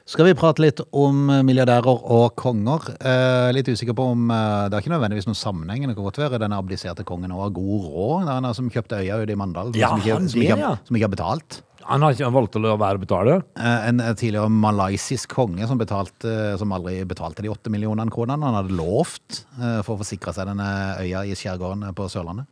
Skal 0.08 0.28
vi 0.28 0.34
prate 0.36 0.60
litt 0.62 0.80
om 0.92 1.22
milliardærer 1.46 1.88
og 1.88 2.34
konger? 2.38 2.90
Eh, 3.00 3.48
litt 3.56 3.68
usikker 3.72 3.96
på 3.96 4.04
om 4.12 4.26
eh, 4.30 4.66
Det 4.68 4.76
er 4.76 4.84
ikke 4.84 4.92
nødvendigvis 4.92 5.28
noen 5.30 5.38
sammenheng. 5.38 5.86
Det 5.88 5.96
kan 5.96 6.06
godt 6.06 6.20
være 6.20 6.40
denne 6.42 6.58
abdiserte 6.60 7.06
kongen 7.08 7.32
og 7.34 7.46
har 7.46 7.54
god 7.56 7.86
råd. 7.94 8.30
Han 8.30 8.48
som 8.56 8.68
kjøpte 8.72 9.00
øya 9.00 9.20
ute 9.22 9.34
i 9.34 9.38
Mandal, 9.40 9.72
Ja, 9.78 9.92
som, 9.94 10.02
ikke, 10.02 10.18
han 10.18 10.28
som, 10.30 10.42
ikke, 10.44 10.72
som 10.90 10.98
ikke 10.98 11.08
har 11.08 11.14
betalt. 11.16 11.60
Han 11.84 12.04
har 12.04 12.14
ikke 12.16 12.30
valgt 12.32 12.56
å 12.56 12.62
la 12.64 12.76
være 12.80 13.00
å 13.00 13.04
betale. 13.04 13.38
Eh, 13.56 13.88
En 13.90 14.02
tidligere 14.12 14.50
malaysisk 14.52 15.34
konge 15.38 15.66
som, 15.70 15.80
betalte, 15.80 16.34
som 16.60 16.72
aldri 16.76 16.98
betalte 17.08 17.44
de 17.44 17.52
åtte 17.52 17.72
millionene 17.72 18.12
kronene 18.12 18.44
han 18.50 18.60
hadde 18.60 18.76
lovt 18.76 19.44
eh, 19.58 19.80
for 19.86 19.96
å 19.96 20.02
forsikre 20.04 20.36
seg 20.36 20.50
denne 20.52 20.68
øya 21.00 21.24
i 21.28 21.38
skjærgården 21.38 21.88
på 21.96 22.10
Sørlandet. 22.12 22.50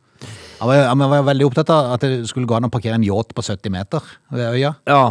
Han 0.60 0.68
var, 0.70 0.84
han 0.92 0.98
var 1.10 1.22
veldig 1.26 1.46
opptatt 1.48 1.70
av 1.74 1.92
at 1.96 2.00
det 2.06 2.26
skulle 2.30 2.46
gå 2.46 2.54
an 2.56 2.68
å 2.68 2.72
parkere 2.72 2.94
en 2.98 3.04
yacht 3.06 3.34
på 3.34 3.42
70 3.42 3.70
meter 3.74 4.00
ved 4.30 4.52
øya. 4.54 4.74
Ja. 4.86 5.02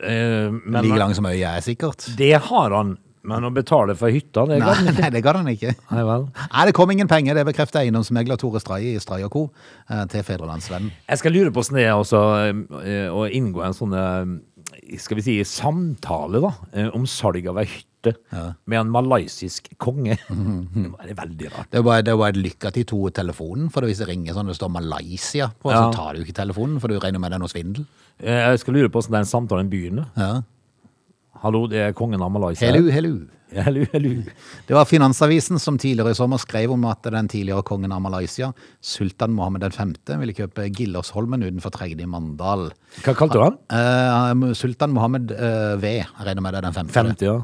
Eh, 0.00 0.50
men 0.52 0.82
Like 0.84 0.98
lang 0.98 1.14
som 1.16 1.26
øya 1.28 1.56
er, 1.58 1.64
sikkert. 1.64 2.06
det 2.18 2.32
har 2.48 2.70
han. 2.74 2.96
Men 3.24 3.40
å 3.48 3.48
betale 3.56 3.94
for 3.96 4.12
hytta, 4.12 4.42
det 4.50 4.58
Nei, 4.60 4.68
han 4.68 4.84
ikke. 4.90 5.00
nei, 5.00 5.10
det 5.14 5.22
ga 5.24 5.32
han 5.38 5.46
ikke. 5.48 5.70
Nei 5.94 6.02
vel. 6.04 6.26
Nei, 6.42 6.64
det 6.68 6.74
kom 6.76 6.90
ingen 6.92 7.08
penger. 7.08 7.38
Det 7.38 7.46
bekrefter 7.48 7.80
eiendomsmegler 7.80 8.36
Tore 8.40 8.60
Stray 8.60 8.90
i 8.90 9.00
Stray 9.00 9.24
Co. 9.32 9.46
eh, 9.88 10.02
til 10.12 10.26
Fedrelandsvennen. 10.26 10.90
Jeg 11.08 11.22
skal 11.22 11.32
lure 11.32 11.52
på 11.54 11.62
hvordan 11.62 11.78
det 11.80 11.86
er 11.86 11.94
også, 11.96 12.20
eh, 12.84 13.08
å 13.08 13.24
inngå 13.32 13.64
en 13.64 13.76
sånn 13.76 13.96
eh, 13.96 14.98
skal 15.00 15.16
vi 15.20 15.24
si, 15.24 15.38
samtale 15.48 16.42
da, 16.44 16.50
eh, 16.76 16.90
om 16.92 17.06
salg 17.08 17.48
av 17.48 17.62
ei 17.62 17.64
hytte 17.70 17.88
med 18.66 18.78
en 18.80 18.90
malaysisk 18.92 19.70
konge. 19.78 20.16
Det 21.04 21.10
er 21.10 21.18
veldig 21.18 21.50
rart. 21.52 21.68
Det 21.70 21.78
er 21.80 21.82
bare, 21.86 22.02
det 22.02 22.12
er 22.12 22.16
bare 22.20 22.32
lykke 22.38 22.72
til 22.76 22.84
to 22.84 23.00
telefonen, 23.10 23.70
for 23.72 23.86
hvis 23.88 23.98
det 24.02 24.08
ringer 24.08 24.34
sånn 24.36 24.46
det 24.50 24.56
står 24.58 24.70
Malaysia 24.74 25.50
på, 25.60 25.70
Ja. 25.72 25.84
så 25.88 25.94
tar 25.96 26.14
du 26.14 26.22
ikke 26.24 26.36
telefonen, 26.40 26.80
for 26.80 26.88
du 26.88 26.98
regner 26.98 27.18
med 27.22 27.30
det 27.32 27.36
er 27.40 27.44
noe 27.44 27.52
svindel. 27.52 27.86
Eh, 28.20 28.50
Jeg 28.50 28.58
skal 28.64 28.74
lure 28.74 28.88
på 28.88 29.00
hvordan 29.02 29.20
den 29.22 29.30
samtalen 29.30 29.70
begynner. 29.70 30.06
Ja. 30.16 30.42
Hallo, 31.44 31.66
det 31.68 31.78
er 31.88 31.92
kongen 31.92 32.22
av 32.22 32.30
Malaysia. 32.32 32.66
Hello, 32.70 32.88
hello. 32.90 33.14
Det 33.54 34.74
var 34.74 34.88
Finansavisen 34.88 35.60
som 35.62 35.78
tidligere 35.80 36.14
i 36.14 36.18
sommer 36.18 36.40
skrev 36.42 36.74
om 36.74 36.86
at 36.90 37.06
den 37.14 37.28
tidligere 37.30 37.64
kongen 37.66 37.92
av 37.94 38.02
Malaysia, 38.04 38.52
sultan 38.82 39.34
Mohammed 39.36 39.66
5., 39.74 39.94
ville 40.20 40.34
kjøpe 40.36 40.68
Gillersholmen 40.74 41.44
utenfor 41.44 41.74
Tregde 41.74 42.04
i 42.04 42.08
Mandal. 42.10 42.70
Hva 43.04 43.14
kalte 43.18 43.38
du 43.38 43.42
han? 43.42 43.58
Uh, 43.70 44.52
sultan 44.54 44.94
Mohammed 44.94 45.32
uh, 45.34 45.74
V, 45.82 45.96
jeg 46.00 46.26
regner 46.28 46.44
med 46.44 46.54
det 46.54 46.60
er 46.60 46.68
den 46.68 46.76
femte. 46.76 46.94
50, 46.94 47.26
ja. 47.26 47.36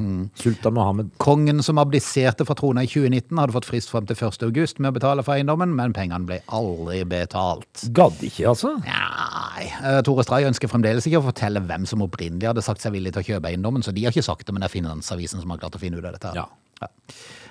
Sultan 0.42 0.76
Mohammed. 0.76 1.10
Kongen 1.22 1.62
som 1.66 1.80
abdiserte 1.82 2.46
fra 2.48 2.56
trona 2.58 2.84
i 2.86 2.90
2019, 2.90 3.38
hadde 3.40 3.56
fått 3.56 3.68
frist 3.70 3.92
frem 3.92 4.06
til 4.08 4.18
1. 4.18 4.44
august 4.46 4.80
med 4.82 4.92
å 4.92 4.98
betale 4.98 5.26
for 5.26 5.36
eiendommen, 5.36 5.74
men 5.76 5.96
pengene 5.96 6.28
ble 6.28 6.40
aldri 6.54 7.02
betalt. 7.08 7.86
Gadd 7.96 8.22
ikke, 8.26 8.50
altså. 8.52 8.76
Nei, 8.86 9.70
Uh, 9.80 10.00
Tore 10.04 10.24
Stray 10.24 10.44
ønsker 10.48 10.68
fremdeles 10.70 11.06
ikke 11.08 11.20
å 11.20 11.24
fortelle 11.24 11.62
hvem 11.64 11.86
som 11.88 12.02
opprinnelig 12.04 12.50
hadde 12.50 12.64
sagt 12.64 12.82
seg 12.84 12.94
villig 12.94 13.14
til 13.14 13.22
å 13.22 13.26
kjøpe 13.30 13.50
eiendommen, 13.50 13.84
så 13.84 13.94
de 13.96 14.04
har 14.04 14.14
ikke 14.14 14.26
sagt 14.26 14.46
det, 14.46 14.54
men 14.54 14.64
det 14.64 14.68
er 14.68 14.74
Finansavisen 14.74 15.42
som 15.42 15.52
har 15.52 15.60
klart 15.62 15.76
å 15.76 15.80
finne 15.80 15.99
ut 15.99 15.99
av 16.06 16.12
dette. 16.16 16.32
her. 16.32 16.34
Ja. 16.34 16.88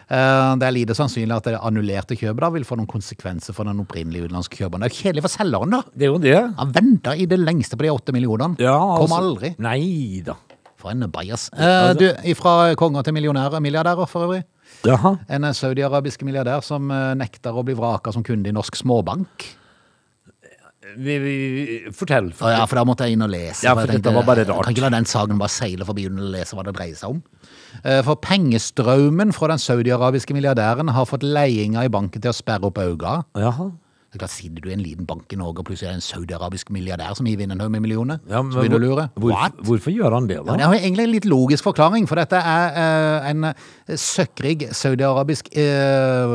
Eh, 0.10 0.56
Det 0.58 0.66
er 0.66 0.72
lite 0.74 0.96
sannsynlig 0.98 1.36
at 1.36 1.44
det 1.44 1.60
annullerte 1.62 2.18
kjøpet 2.18 2.40
da 2.42 2.50
vil 2.50 2.64
få 2.66 2.78
noen 2.80 2.88
konsekvenser 2.90 3.54
for 3.54 3.64
den 3.70 3.80
opprinnelige 3.84 4.26
utenlandske 4.26 4.58
kjøperen. 4.58 4.82
Det 4.82 4.90
er 4.90 4.96
jo 4.96 5.02
kjedelig 5.04 5.22
for 5.28 5.36
selgeren, 5.36 5.70
da. 5.76 5.82
Det 5.94 6.08
er 6.08 6.14
jo 6.14 6.18
det. 6.24 6.38
Han 6.58 6.72
venta 6.74 7.14
i 7.16 7.26
det 7.30 7.40
lengste 7.40 7.78
på 7.78 7.86
de 7.86 7.92
åtte 7.94 8.12
millionene. 8.16 8.58
Ja, 8.60 8.78
Kom 8.80 9.06
altså- 9.12 9.20
aldri. 9.22 9.56
Nei 9.60 10.22
da. 10.26 10.36
For 10.80 10.90
en 10.92 11.02
bajas. 11.12 11.50
Eh, 11.54 11.94
du, 11.94 12.06
fra 12.36 12.74
konger 12.76 13.04
til 13.04 13.14
millionærer, 13.14 13.60
milliardærer 13.60 14.08
for 14.08 14.26
øvrig. 14.26 14.44
Jaha. 14.86 15.18
En 15.28 15.44
eh, 15.44 15.52
saudiarabisk 15.52 16.24
milliardær 16.24 16.64
som 16.64 16.90
eh, 16.90 17.14
nekter 17.20 17.52
å 17.52 17.64
bli 17.66 17.74
vraka 17.76 18.14
som 18.14 18.24
kunde 18.24 18.48
i 18.48 18.52
norsk 18.56 18.76
småbank. 18.80 19.46
Vi, 20.98 21.18
vi, 21.20 21.34
vi, 21.54 21.92
fortell. 21.94 22.32
Å 22.42 22.50
ja, 22.50 22.62
for 22.66 22.80
da 22.80 22.84
måtte 22.88 23.06
jeg 23.06 23.14
inn 23.18 23.22
og 23.22 23.30
lese. 23.30 23.66
Ja, 23.68 23.76
for 23.76 23.86
jeg 23.86 24.00
dette 24.00 24.14
var 24.16 24.24
bare 24.26 24.46
rart. 24.48 24.64
Kan 24.66 24.74
ikke 24.74 24.86
la 24.88 24.90
den 24.96 25.06
saken 25.06 25.38
bare 25.38 25.52
seile 25.54 25.86
forbi 25.86 26.08
uten 26.08 26.24
å 26.24 26.30
lese 26.34 26.56
hva 26.58 26.64
det 26.66 26.74
dreier 26.80 26.96
seg 26.98 27.12
om. 27.12 27.20
Eh, 27.84 28.02
For 28.04 28.16
pengestrømmen 28.16 29.34
fra 29.36 29.52
den 29.52 29.62
saudiarabiske 29.62 30.34
milliardæren 30.34 30.90
har 30.96 31.06
fått 31.10 31.24
ledelsen 31.24 31.78
i 31.84 31.92
banken 31.92 32.22
til 32.22 32.32
å 32.32 32.36
sperre 32.36 32.70
opp 32.70 32.78
øynene. 32.82 33.24
Jaha. 33.38 33.72
Det 34.10 34.18
er 34.18 34.24
klart, 34.24 34.32
Sitter 34.34 34.64
du 34.64 34.70
i 34.72 34.74
en 34.74 34.82
liten 34.82 35.06
bank 35.06 35.30
i 35.30 35.38
Norge, 35.38 35.62
og 35.62 35.68
plutselig 35.68 35.86
er 35.86 35.94
det 35.94 36.00
en 36.00 36.02
saudiarabisk 36.02 36.72
milliardær 36.74 37.14
som 37.14 37.28
hiver 37.30 37.46
inn 37.46 37.52
en 37.54 37.60
haug 37.62 37.70
med 37.70 37.84
millioner, 37.84 38.18
Ja, 38.28 38.42
men 38.42 38.52
så 38.56 38.64
vil 38.64 38.72
du 38.74 38.80
lure. 38.82 39.04
Hvor, 39.14 39.36
What? 39.36 39.60
hvorfor 39.62 39.94
gjør 39.94 40.16
han 40.16 40.26
det, 40.28 40.40
Ja, 40.40 40.44
da? 40.48 40.56
det 40.58 40.66
har 40.66 40.74
egentlig 40.80 41.04
en 41.06 41.12
litt 41.12 41.28
logisk 41.30 41.64
forklaring, 41.68 42.08
for 42.10 42.18
dette 42.18 42.34
er 42.42 42.74
eh, 42.74 43.30
en 43.30 43.52
søkkrig 43.86 44.00
søkkrik 44.00 44.74
saudiarabisk 44.74 45.52
eh, 45.54 46.34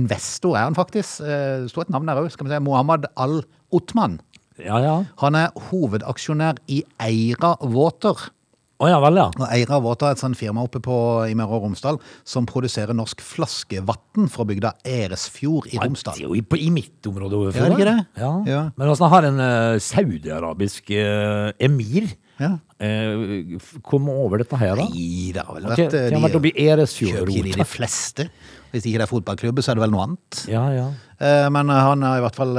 investor, 0.00 0.56
er 0.56 0.64
han 0.70 0.78
faktisk. 0.78 1.20
Eh, 1.20 1.66
det 1.66 1.70
står 1.74 1.82
et 1.82 1.92
navn 1.92 2.08
der 2.08 2.22
òg, 2.22 2.30
skal 2.32 2.48
vi 2.48 2.54
se. 2.56 2.60
Mohammed 2.64 3.04
al-Otman. 3.20 4.16
Ja, 4.58 4.80
ja. 4.80 4.96
Han 5.20 5.36
er 5.36 5.52
hovedaksjonær 5.68 6.56
i 6.72 6.80
Eira 7.04 7.52
Water. 7.60 8.30
Å 8.78 8.86
ja 8.86 8.98
vel, 9.02 9.16
ja. 9.18 9.24
Og 9.34 9.46
Eira 9.50 9.80
Våta 9.82 10.06
er 10.06 10.14
et 10.14 10.20
sånt 10.22 10.38
firma 10.38 10.62
oppe 10.62 10.78
på, 10.82 10.94
i 11.26 11.32
Møre 11.34 11.56
og 11.56 11.64
Romsdal 11.64 11.96
som 12.22 12.46
produserer 12.46 12.94
norsk 12.94 13.24
flaskevann 13.26 14.28
fra 14.30 14.44
bygda 14.46 14.70
Eresfjord 14.86 15.66
i 15.72 15.80
Det 15.80 16.12
er 16.12 16.20
jo 16.22 16.36
i, 16.38 16.42
på, 16.46 16.60
i 16.62 16.68
mitt 16.70 17.08
område. 17.10 17.40
overfor, 17.40 17.58
Ja, 17.58 17.66
er 17.66 17.72
det 17.74 17.80
ikke 17.80 17.88
det? 17.90 18.22
Ja. 18.22 18.30
Ja. 18.46 18.60
Men 18.78 18.92
åssen 18.92 19.10
har 19.10 19.26
en 19.26 19.40
uh, 19.42 19.80
saudiarabisk 19.82 20.92
uh, 20.94 21.50
emir 21.58 22.06
Ja. 22.38 22.52
uh, 22.78 23.58
kommet 23.82 24.14
over 24.14 24.44
dette 24.44 24.60
her, 24.60 24.78
da? 24.78 24.86
Nei, 24.92 25.32
det 25.34 25.42
har 25.42 25.58
vel 25.58 25.66
vært 25.72 25.82
okay, 25.82 25.90
de 25.90 26.04
eh, 26.04 26.14
har 26.14 26.22
vært 26.28 26.38
oppe 26.38 26.52
i 26.52 26.68
Kjøper 26.68 27.32
de 27.34 27.56
de 27.58 27.66
fleste? 27.66 28.28
Hvis 28.70 28.86
ikke 28.86 29.00
det 29.00 29.08
er 29.08 29.10
fotballklubb, 29.10 29.58
så 29.64 29.72
er 29.72 29.80
det 29.80 29.82
vel 29.88 29.94
noe 29.96 30.04
annet. 30.06 30.44
Ja, 30.52 30.62
ja. 30.76 30.86
Eh, 31.18 31.48
Men 31.50 31.66
han 31.72 32.06
har 32.06 32.20
i 32.20 32.22
hvert 32.22 32.38
fall 32.38 32.54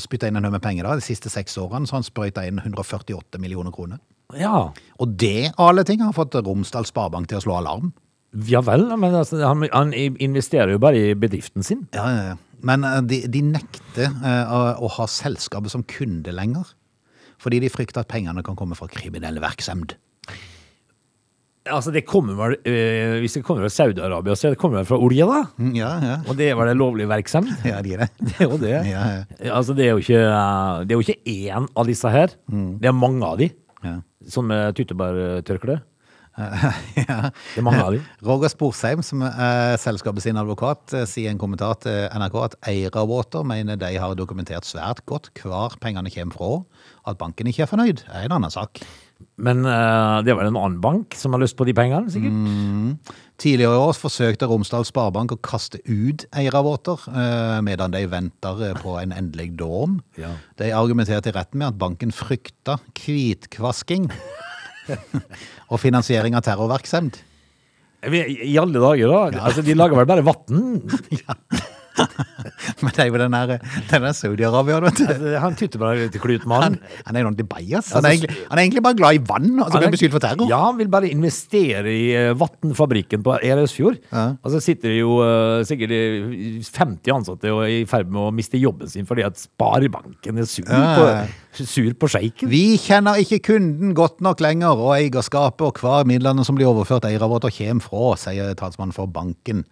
spytta 0.00 0.30
inn 0.30 0.40
en 0.40 0.48
haug 0.48 0.56
med 0.56 0.64
penger 0.64 0.88
da, 0.88 0.96
de 0.96 1.04
siste 1.04 1.28
seks 1.28 1.58
årene, 1.60 1.84
så 1.90 1.98
han 1.98 2.06
sprøyta 2.06 2.46
inn 2.48 2.62
148 2.64 3.36
millioner 3.42 3.74
kroner. 3.76 4.00
Ja. 4.38 4.70
Og 5.02 5.16
det, 5.20 5.52
av 5.56 5.72
alle 5.72 5.84
ting, 5.88 6.00
har 6.04 6.14
fått 6.16 6.36
Romsdal 6.38 6.86
Sparebank 6.88 7.28
til 7.30 7.40
å 7.40 7.44
slå 7.44 7.58
alarm. 7.58 7.92
Ja 8.48 8.62
vel, 8.64 8.86
men 8.96 9.12
altså, 9.12 9.42
han, 9.44 9.66
han 9.74 9.92
investerer 9.92 10.72
jo 10.72 10.80
bare 10.80 11.00
i 11.10 11.16
bedriften 11.18 11.64
sin. 11.66 11.84
Ja, 11.92 12.06
ja, 12.08 12.22
ja. 12.32 12.38
Men 12.64 12.86
eh, 12.86 13.00
de, 13.04 13.18
de 13.30 13.42
nekter 13.44 14.14
uh, 14.22 14.78
å, 14.78 14.88
ha 14.96 15.08
selskapet 15.10 15.74
som 15.74 15.84
kunde 15.88 16.32
lenger. 16.34 16.70
Fordi 17.42 17.58
de 17.62 17.70
frykter 17.72 18.04
at 18.04 18.10
pengene 18.10 18.44
kan 18.46 18.56
komme 18.58 18.78
fra 18.78 18.88
kriminell 18.90 19.40
virksomhet. 19.42 19.96
Altså, 21.68 21.92
det 21.94 22.02
kommer 22.08 22.34
vel, 22.38 22.54
uh, 22.64 23.18
Hvis 23.22 23.36
det 23.36 23.44
kommer 23.46 23.66
fra 23.66 23.74
Saudi-Arabia, 23.74 24.36
så 24.38 24.54
det 24.54 24.60
kommer 24.62 24.80
vel 24.80 24.88
fra 24.88 25.00
olje, 25.02 25.26
da? 25.28 25.42
Mm, 25.58 25.74
Ja, 25.76 25.90
ja. 26.02 26.16
Og 26.24 26.38
det 26.38 26.52
var 26.56 26.70
det 26.70 26.78
lovlige 26.78 27.04
lovlig 27.04 27.10
virksomhet? 27.18 27.66
Ja, 27.68 27.82
de 27.84 27.98
er 27.98 28.06
det. 28.06 28.08
Det 28.30 28.38
er 28.38 28.48
jo 28.48 28.62
det. 28.62 28.78
Ja, 28.88 29.02
ja. 29.18 29.52
Altså, 29.58 29.76
det 29.76 29.90
er 29.90 29.92
jo 29.92 30.00
ikke, 30.06 30.22
det 30.86 30.94
er 30.94 31.02
jo 31.02 31.04
ikke 31.04 31.36
én 31.52 31.68
av 31.76 31.90
disse 31.90 32.14
her. 32.14 32.32
Det 32.48 32.88
er 32.88 32.96
mange 32.96 33.26
av 33.28 33.42
de. 33.42 33.50
Ja. 33.82 33.98
Som 34.30 34.50
med 34.50 34.76
tyttebærtørkle. 34.78 35.80
ja. 37.08 37.28
Det 37.54 37.62
mange 37.64 37.82
av. 37.84 37.96
Roger 38.24 38.48
Sporsheim, 38.52 39.02
som 39.04 39.20
er 39.26 39.76
selskapet 39.80 40.24
sin 40.24 40.38
advokat, 40.40 40.94
eh, 40.96 41.04
sier 41.08 41.28
i 41.28 41.32
en 41.32 41.40
kommentar 41.40 41.76
til 41.84 42.06
NRK 42.08 42.38
at 42.46 42.56
Eira 42.72 43.04
Water 43.08 43.44
mener 43.44 43.76
de 43.80 43.92
har 44.00 44.16
dokumentert 44.16 44.68
svært 44.68 45.04
godt 45.08 45.28
hvor 45.42 45.76
pengene 45.82 46.12
kommer 46.14 46.38
fra. 46.38 46.52
At 47.12 47.20
banken 47.20 47.50
ikke 47.50 47.66
er 47.66 47.70
fornøyd, 47.70 48.04
er 48.08 48.26
en 48.26 48.38
annen 48.38 48.54
sak. 48.54 48.80
Men 49.42 49.64
uh, 49.66 50.20
det 50.24 50.32
er 50.32 50.38
vel 50.38 50.50
en 50.50 50.58
annen 50.60 50.80
bank 50.82 51.16
som 51.18 51.34
har 51.34 51.42
lyst 51.42 51.58
på 51.58 51.66
de 51.68 51.74
pengene, 51.76 52.12
sikkert? 52.12 53.12
Tidligere 53.42 53.74
i 53.74 53.80
år 53.88 53.96
forsøkte 53.98 54.46
Romsdal 54.46 54.84
Sparebank 54.86 55.32
å 55.34 55.40
kaste 55.42 55.80
ut 55.88 56.22
Eira 56.38 56.60
Water, 56.62 57.00
eh, 57.10 57.58
medan 57.66 57.90
de 57.90 58.04
venter 58.06 58.60
eh, 58.68 58.76
på 58.78 58.94
en 59.00 59.14
endelig 59.16 59.48
dom. 59.58 59.96
Ja. 60.20 60.30
De 60.60 60.70
argumenterte 60.76 61.32
i 61.32 61.34
retten 61.34 61.58
med 61.58 61.72
at 61.72 61.80
banken 61.80 62.14
frykta 62.14 62.76
hvitkvasking 63.00 64.06
og 65.72 65.82
finansiering 65.82 66.38
av 66.38 66.46
terrorvirksomhet. 66.46 67.18
I 68.06 68.54
alle 68.58 68.78
dager, 68.82 69.10
da. 69.10 69.42
Altså, 69.48 69.62
de 69.66 69.74
lager 69.78 69.98
vel 69.98 70.10
bare 70.10 70.26
vann? 70.26 70.82
Men 72.82 72.92
det 72.94 73.02
er 73.04 73.08
jo 73.10 73.18
den 73.20 73.34
der, 73.34 73.52
der 73.90 74.06
Saudi-Arabia, 74.16 74.78
vet 74.84 75.00
du. 75.02 75.26
Han 75.42 75.56
tytter 75.58 75.80
bare 75.82 76.08
til 76.12 76.22
klutmannen. 76.22 76.78
han 77.06 77.16
er 77.18 77.24
jo 77.24 77.30
noen 77.30 77.48
bias. 77.50 77.90
Han 77.96 78.06
er, 78.06 78.16
egentlig, 78.16 78.36
han 78.48 78.58
er 78.58 78.62
egentlig 78.64 78.84
bare 78.86 78.98
glad 78.98 79.18
i 79.18 79.22
vann, 79.28 79.50
og 79.60 79.68
så 79.68 79.76
blir 79.78 79.88
han 79.88 79.96
beskyldt 79.96 80.16
for 80.16 80.24
terror. 80.24 80.48
Ja, 80.50 80.60
han 80.68 80.78
vil 80.80 80.90
bare 80.92 81.10
investere 81.12 81.92
i 81.92 82.04
uh, 82.16 82.32
vannfabrikken 82.40 83.24
på 83.26 83.36
Eresfjord. 83.42 84.00
Ja. 84.12 84.24
Og 84.42 84.54
så 84.54 84.62
sitter 84.64 84.92
det 84.92 84.98
jo 85.00 85.18
eh, 85.24 85.62
sikkert 85.68 85.92
eh, 85.96 86.58
50 86.66 87.14
ansatte 87.14 87.52
og 87.52 87.64
er 87.66 87.74
i 87.82 87.86
ferd 87.88 88.10
med 88.12 88.22
å 88.28 88.32
miste 88.34 88.60
jobben 88.60 88.90
sin 88.90 89.06
fordi 89.08 89.24
at 89.26 89.38
Sparebanken 89.40 90.40
er 90.42 90.48
sur 90.48 90.66
Ja. 90.68 90.92
på, 90.96 91.64
sur 91.68 91.92
på 91.98 92.08
sjeiken. 92.10 92.50
Vi 92.52 92.76
kjenner 92.80 93.20
ikke 93.22 93.40
kunden 93.52 93.94
godt 93.98 94.22
nok 94.24 94.40
lenger, 94.44 94.78
og 94.78 94.94
eierskapet 94.96 95.66
og 95.68 95.80
hver 95.82 96.06
midlene 96.08 96.44
som 96.46 96.56
blir 96.58 96.70
overført 96.70 97.06
eier 97.08 97.22
vårt 97.28 97.46
og 97.48 97.56
kommer 97.56 97.84
fra, 97.84 98.12
sier 98.20 98.54
talsmannen 98.58 98.96
for 98.96 99.10
banken. 99.12 99.64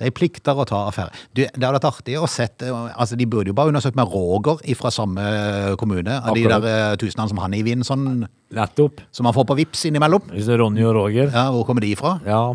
De 0.00 0.08
plikter 0.10 0.58
å 0.58 0.64
ta 0.66 0.80
affære. 0.88 1.14
Du, 1.38 1.44
det 1.46 1.63
hadde 1.66 1.80
vært 1.80 1.88
artig 1.90 2.14
å 2.20 2.28
sette, 2.30 2.68
altså 2.70 3.16
De 3.18 3.26
burde 3.26 3.50
jo 3.50 3.56
bare 3.56 3.72
undersøkt 3.72 3.96
med 3.98 4.08
Roger 4.12 4.60
fra 4.78 4.90
samme 4.94 5.24
kommune, 5.80 6.20
av 6.22 6.34
de 6.36 6.44
der 6.48 6.64
eh, 6.70 6.96
tusenene 7.00 7.28
som 7.30 7.38
han 7.42 7.54
er 7.54 7.62
i 7.62 7.66
vinden 7.66 7.84
sånn, 7.86 8.24
Nettopp. 8.54 9.00
som 9.10 9.26
han 9.26 9.34
får 9.34 9.46
på 9.48 9.56
vips 9.58 9.80
innimellom. 9.88 10.22
Hvis 10.30 10.46
det 10.46 10.54
er 10.54 10.60
Ronny 10.62 10.84
og 10.86 10.92
Roger. 10.94 11.30
Ja, 11.34 11.48
Hvor 11.50 11.64
kommer 11.66 11.82
de 11.82 11.90
fra? 11.98 12.12
Ja, 12.26 12.52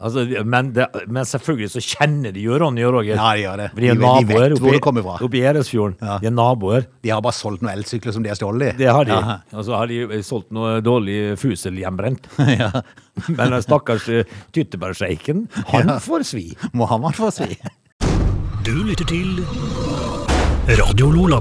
altså, 0.00 0.24
men, 0.48 0.70
det, 0.72 0.86
men 1.12 1.26
selvfølgelig 1.28 1.70
så 1.74 1.82
kjenner 1.84 2.32
de 2.32 2.40
jo 2.46 2.56
Ronny 2.62 2.84
og 2.88 2.94
Roger. 2.96 3.18
Ja, 3.18 3.32
de 3.36 3.42
gjør 3.44 3.60
det. 3.60 3.68
De 3.74 3.80
De 3.82 3.88
vet- 3.90 3.98
de 4.00 4.32
vet 4.32 4.56
hvor 4.62 4.70
de 4.72 4.78
det 4.78 4.82
kommer 4.86 5.04
fra. 5.04 5.18
oppi 5.26 5.42
Eresfjorden. 5.44 5.98
Ja. 6.00 6.16
De 6.22 6.30
er 6.30 6.36
naboer. 6.38 6.86
De 7.04 7.12
har 7.12 7.20
bare 7.20 7.36
solgt 7.36 7.60
noen 7.66 7.74
elsykler 7.76 8.16
som 8.16 8.24
de 8.24 8.32
har 8.32 8.38
stjålet. 8.40 8.78
Det 8.80 8.88
har 8.88 9.04
de. 9.04 9.12
Ja. 9.12 9.36
Og 9.52 9.66
så 9.68 9.76
har 9.76 9.86
de 9.92 10.22
solgt 10.24 10.48
noe 10.56 10.78
dårlig 10.80 11.36
fusel 11.42 11.76
hjembrent. 11.82 12.30
Men 13.36 13.58
stakkars 13.60 14.08
eh, 14.08 14.24
tyttebærsjeiken, 14.56 15.44
han 15.68 15.92
får 16.00 16.24
svi. 16.32 16.46
Mohammed 16.72 17.12
får 17.18 17.34
si. 17.42 17.50
Du 18.62 18.76
lytter 18.86 19.06
til 19.10 19.40
Radio 20.78 21.08
Lola. 21.10 21.40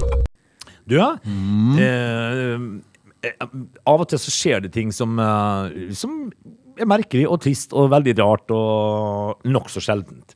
Du, 0.90 0.96
ja. 0.96 1.12
Eh, 1.22 2.64
eh, 3.28 3.44
av 3.86 4.02
og 4.02 4.08
til 4.10 4.22
så 4.24 4.34
skjer 4.34 4.64
det 4.64 4.72
ting 4.74 4.90
som, 4.96 5.20
eh, 5.22 5.92
som 5.94 6.32
er 6.82 6.90
merkelig 6.90 7.28
og 7.30 7.44
trist 7.44 7.76
og 7.78 7.92
veldig 7.94 8.16
rart 8.18 8.50
og 8.58 9.46
nokså 9.46 9.84
sjeldent. 9.86 10.34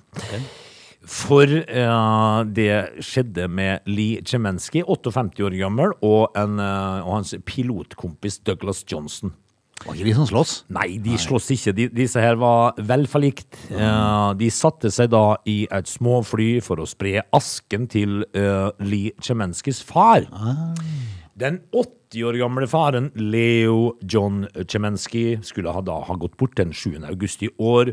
For 1.10 1.50
eh, 1.50 2.44
det 2.54 3.02
skjedde 3.02 3.48
med 3.50 3.90
Lee 3.90 4.22
Chemensky, 4.22 4.84
58 4.86 5.42
år 5.42 5.58
gammel, 5.58 5.98
og, 6.06 6.38
en, 6.38 6.62
og 6.62 7.12
hans 7.16 7.34
pilotkompis 7.50 8.44
Douglas 8.46 8.86
Johnson. 8.86 9.34
Var 9.84 9.94
ikke 9.94 10.08
de 10.08 10.14
som 10.16 10.28
slåss? 10.30 10.54
Nei, 10.74 10.88
de 11.04 11.18
slåss 11.20 11.50
ikke. 11.54 11.74
De, 11.76 11.90
disse 11.94 12.22
her 12.22 12.38
var 12.42 12.78
velforlikt. 12.80 13.58
Uh, 13.70 14.32
de 14.40 14.48
satte 14.54 14.90
seg 14.94 15.12
da 15.14 15.36
i 15.52 15.66
et 15.68 15.90
småfly 15.92 16.62
for 16.66 16.82
å 16.82 16.88
spre 16.90 17.20
asken 17.36 17.90
til 17.92 18.24
uh, 18.38 18.72
Lee 18.82 19.12
Chemenskys 19.22 19.84
far. 19.86 20.26
Den 21.36 21.60
80 21.76 22.24
år 22.30 22.40
gamle 22.40 22.70
faren, 22.72 23.12
Leo 23.20 23.98
John 24.02 24.46
Chemensky, 24.64 25.36
skulle 25.44 25.76
ha 25.76 25.84
da 25.84 26.00
ha 26.08 26.16
gått 26.18 26.38
bort 26.40 26.56
den 26.58 26.72
7. 26.72 27.04
august 27.12 27.44
i 27.44 27.52
år. 27.60 27.92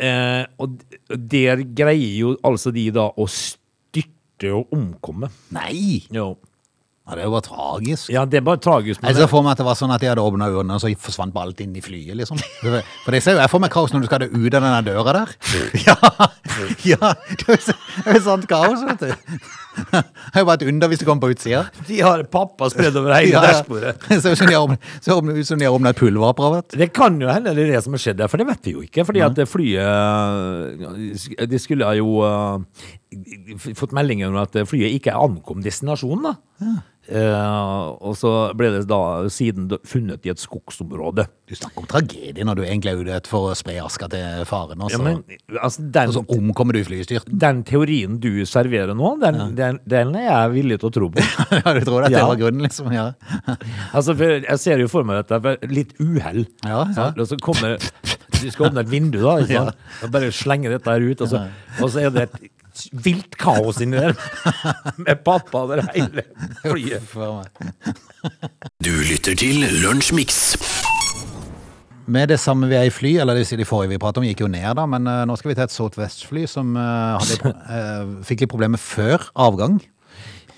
Eh, 0.00 0.44
og 0.56 0.80
der 1.12 1.60
greier 1.76 2.14
jo 2.16 2.36
altså 2.46 2.72
de 2.72 2.86
da 2.94 3.10
å 3.12 3.26
styrte 3.28 4.54
og 4.56 4.72
omkomme. 4.72 5.28
Nei! 5.52 6.06
Jo. 6.08 6.32
Ja, 7.08 7.14
det 7.16 7.22
er 7.22 7.26
jo 7.26 7.32
bare 7.32 7.42
tragisk. 7.42 8.10
Ja, 8.12 8.24
det 8.28 8.38
er 8.38 8.44
bare 8.46 8.60
tragisk. 8.62 9.00
Jeg 9.02 9.16
ser 9.16 9.26
for 9.26 9.42
meg 9.42 9.52
at 9.56 9.58
det 9.58 9.64
var 9.66 9.74
sånn 9.78 9.90
at 9.94 10.02
de 10.02 10.06
hadde 10.12 10.22
åpna 10.22 10.46
ørene, 10.52 10.76
og 10.76 10.82
så 10.84 10.90
forsvant 11.00 11.34
alt 11.40 11.60
inn 11.64 11.72
i 11.74 11.80
flyet, 11.82 12.14
liksom. 12.20 12.38
For 12.60 13.10
det 13.16 13.22
ser 13.24 13.34
jo 13.34 13.40
jeg 13.42 13.50
for 13.50 13.58
meg 13.64 13.72
kaos 13.74 13.90
når 13.94 14.04
du 14.04 14.06
skal 14.10 14.26
ut 14.28 14.54
av 14.54 14.62
den 14.68 14.86
døra 14.92 15.14
der. 15.16 15.32
Ja, 15.88 15.96
ja, 16.86 17.14
så- 17.58 17.74
det 18.04 18.06
er 18.06 18.14
jo 18.20 18.22
sånt 18.28 18.46
kaos, 18.52 18.84
vet 18.86 19.00
du. 19.00 19.10
Det 19.90 20.02
er 20.34 20.42
jo 20.42 20.46
bare 20.48 20.58
et 20.60 20.66
under 20.70 20.90
hvis 20.90 21.00
det 21.02 21.06
kommer 21.08 21.24
på 21.26 21.32
utsida. 21.34 21.62
De 21.88 22.00
har 22.04 22.22
pappa 22.32 22.68
spredd 22.72 22.96
over 23.00 23.14
hele 23.16 23.32
Ja, 23.34 23.42
ja. 23.44 23.52
dashbordet. 23.58 23.94
Så 24.22 24.32
ut 25.20 25.46
som 25.46 25.58
de 25.58 25.66
har 25.66 25.74
åpnet 25.74 25.94
et 25.94 26.00
pulverapparat. 26.00 26.76
Det 26.78 26.90
kan 26.96 27.18
jo 27.20 27.30
hende 27.30 27.54
det 27.56 27.66
er 27.66 27.74
det 27.76 27.82
som 27.84 27.96
har 27.96 28.02
skjedd 28.04 28.20
der, 28.20 28.30
for 28.30 28.40
det 28.40 28.48
vet 28.50 28.68
vi 28.68 28.76
jo 28.76 28.84
ikke. 28.86 29.06
Fordi 29.08 29.24
at 29.26 29.40
flyet 29.50 31.48
De 31.50 31.58
skulle 31.62 31.90
jo 31.98 32.20
uh, 32.22 32.60
fått 33.78 33.96
meldinger 33.96 34.30
om 34.30 34.38
at 34.42 34.54
flyet 34.70 34.96
ikke 34.98 35.16
ankom 35.16 35.64
destinasjonen. 35.64 36.30
da. 36.30 36.72
Eh, 37.10 37.86
og 38.06 38.12
så 38.14 38.30
ble 38.54 38.68
det 38.76 38.84
da 38.86 38.98
siden 39.32 39.66
funnet 39.88 40.26
i 40.26 40.30
et 40.30 40.38
skogsområde. 40.38 41.24
Du 41.50 41.56
snakker 41.58 41.82
om 41.82 41.88
tragedie 41.90 42.44
når 42.46 42.60
du 42.60 42.62
egentlig 42.62 42.92
er 42.92 43.00
ute 43.00 43.16
etter 43.18 43.32
for 43.32 43.48
å 43.50 43.56
spre 43.58 43.74
aska 43.82 44.06
til 44.12 44.44
faren, 44.46 44.78
og 44.86 44.92
Ja, 44.92 45.00
så, 45.00 45.02
men 45.02 45.18
altså, 45.58 45.82
den, 45.96 46.12
og 46.12 46.14
så 46.20 46.22
omkommer 46.36 46.76
du 46.78 46.80
i 46.80 46.84
flystyrten. 46.86 47.34
den 47.42 47.64
teorien 47.66 48.20
du 48.22 48.30
serverer 48.46 48.94
nå, 48.94 49.16
den, 49.24 49.40
den, 49.58 49.80
den 49.90 50.14
er 50.20 50.28
jeg 50.28 50.52
villig 50.54 50.78
til 50.84 50.90
å 50.90 50.94
tro 51.00 51.10
på. 51.16 51.26
Ja, 51.60 51.74
du 51.74 51.82
tror 51.88 52.06
at 52.06 52.14
det 52.14 52.20
Ja. 52.20 52.28
var 52.30 52.38
grunnen, 52.40 52.62
liksom? 52.68 52.92
Ja. 52.94 53.08
Altså, 53.96 54.14
jeg 54.20 54.58
ser 54.62 54.78
jo 54.84 54.86
for 54.92 55.02
meg 55.08 55.20
dette 55.24 55.40
for 55.42 55.66
litt 55.74 55.96
uhell. 55.98 56.44
Ja, 56.62 56.84
ja. 56.94 57.10
Og 57.16 57.26
så 57.26 57.36
kommer 57.42 57.74
Du 58.40 58.46
skal 58.52 58.70
åpne 58.70 58.84
et 58.86 58.90
vindu, 58.92 59.18
da. 59.24 59.34
Ikke 59.42 59.64
sant? 59.66 59.82
Og 60.06 60.14
bare 60.14 60.30
slenge 60.32 60.70
dette 60.72 60.94
her 60.94 61.02
ut, 61.10 61.26
og 61.26 61.28
så, 61.34 61.42
og 61.82 61.90
så 61.90 62.06
er 62.06 62.14
det 62.14 62.28
et 62.28 62.38
vilt 62.92 63.36
kaos 63.40 63.80
inni 63.84 64.00
der. 64.00 64.16
Med 65.04 65.22
pappa 65.26 65.66
der 65.70 65.84
hele 65.94 66.26
flyet. 66.64 67.16
Du 68.84 68.92
lytter 69.08 69.36
til 69.38 69.64
Lunsjmix. 69.82 70.56
Med 72.10 72.30
det 72.32 72.40
samme 72.42 72.66
vi 72.70 72.74
er 72.74 72.88
i 72.88 72.92
fly, 72.92 73.12
eller 73.22 73.38
det 73.38 73.58
de 73.58 73.66
forrige 73.68 73.92
vi 73.92 74.00
pratet 74.02 74.22
om 74.22 74.26
gikk 74.26 74.42
jo 74.42 74.50
ned 74.50 74.74
da, 74.78 74.86
men 74.88 75.06
eh, 75.06 75.22
nå 75.28 75.36
skal 75.38 75.52
vi 75.52 75.56
til 75.58 75.66
et 75.66 75.74
Southwest-fly 75.74 76.42
som 76.50 76.74
eh, 76.78 77.20
hadde, 77.20 77.52
eh, 77.76 78.12
fikk 78.26 78.44
litt 78.44 78.52
problemer 78.52 78.82
før 78.82 79.28
avgang. 79.38 79.78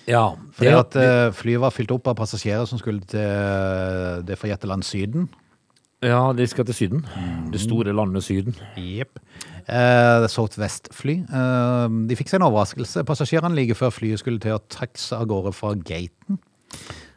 Ja, 0.09 0.33
Fordi 0.57 0.71
det, 0.71 0.79
at 0.81 0.97
uh, 0.99 1.35
flyet 1.37 1.61
var 1.63 1.71
fylt 1.71 1.93
opp 1.95 2.09
av 2.11 2.17
passasjerer 2.19 2.65
som 2.67 2.81
skulle 2.81 3.05
til 3.07 4.25
det 4.27 4.35
forjette 4.41 4.67
land 4.67 4.83
Syden. 4.83 5.29
ja, 6.03 6.33
de 6.35 6.47
skal 6.51 6.67
til 6.67 6.75
Syden. 6.75 7.05
Det 7.53 7.61
store 7.63 7.95
landet 7.95 8.25
Syden. 8.27 8.57
Jepp. 8.75 9.21
Eh, 9.69 10.27
Southwest-fly. 10.33 11.17
Eh, 11.29 11.89
de 12.09 12.17
fikk 12.19 12.29
seg 12.33 12.41
en 12.41 12.49
overraskelse. 12.49 13.05
Passasjerene 13.09 13.55
like 13.59 13.75
før 13.79 13.91
flyet 13.95 14.19
skulle 14.23 14.41
til 14.43 14.57
å 14.57 14.63
taxe 14.73 15.13
av 15.17 15.27
gårde 15.31 15.53
fra 15.57 15.75
gaten. 15.75 16.39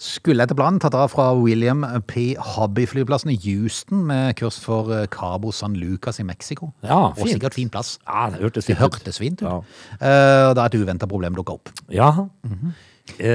Skulle 0.06 0.44
etter 0.44 0.58
planen 0.60 0.82
tatt 0.84 0.94
av 1.00 1.08
fra 1.14 1.30
William 1.40 1.86
P. 2.10 2.34
Hobby-flyplassen 2.36 3.32
i 3.32 3.38
Houston 3.46 4.02
med 4.10 4.36
kurs 4.36 4.58
for 4.62 4.92
eh, 4.94 5.06
Cabo 5.08 5.54
San 5.56 5.78
Lucas 5.80 6.20
i 6.20 6.26
Mexico. 6.28 6.74
Ja, 6.84 7.14
Og 7.16 7.30
sikkert 7.32 7.56
fin 7.56 7.72
plass. 7.72 7.96
Ja, 8.06 8.28
det 8.34 8.42
hørtes 8.44 8.68
fint 8.68 8.78
ut. 8.78 8.84
hørtes 8.84 9.18
fint 9.24 9.42
ut. 9.42 9.48
Ja. 9.48 9.62
Eh, 10.02 10.50
Da 10.60 10.66
et 10.68 10.76
uventa 10.76 11.08
problem 11.08 11.34
dukka 11.40 11.56
opp. 11.56 11.72
Ja. 11.90 12.12
Eh, 12.44 12.60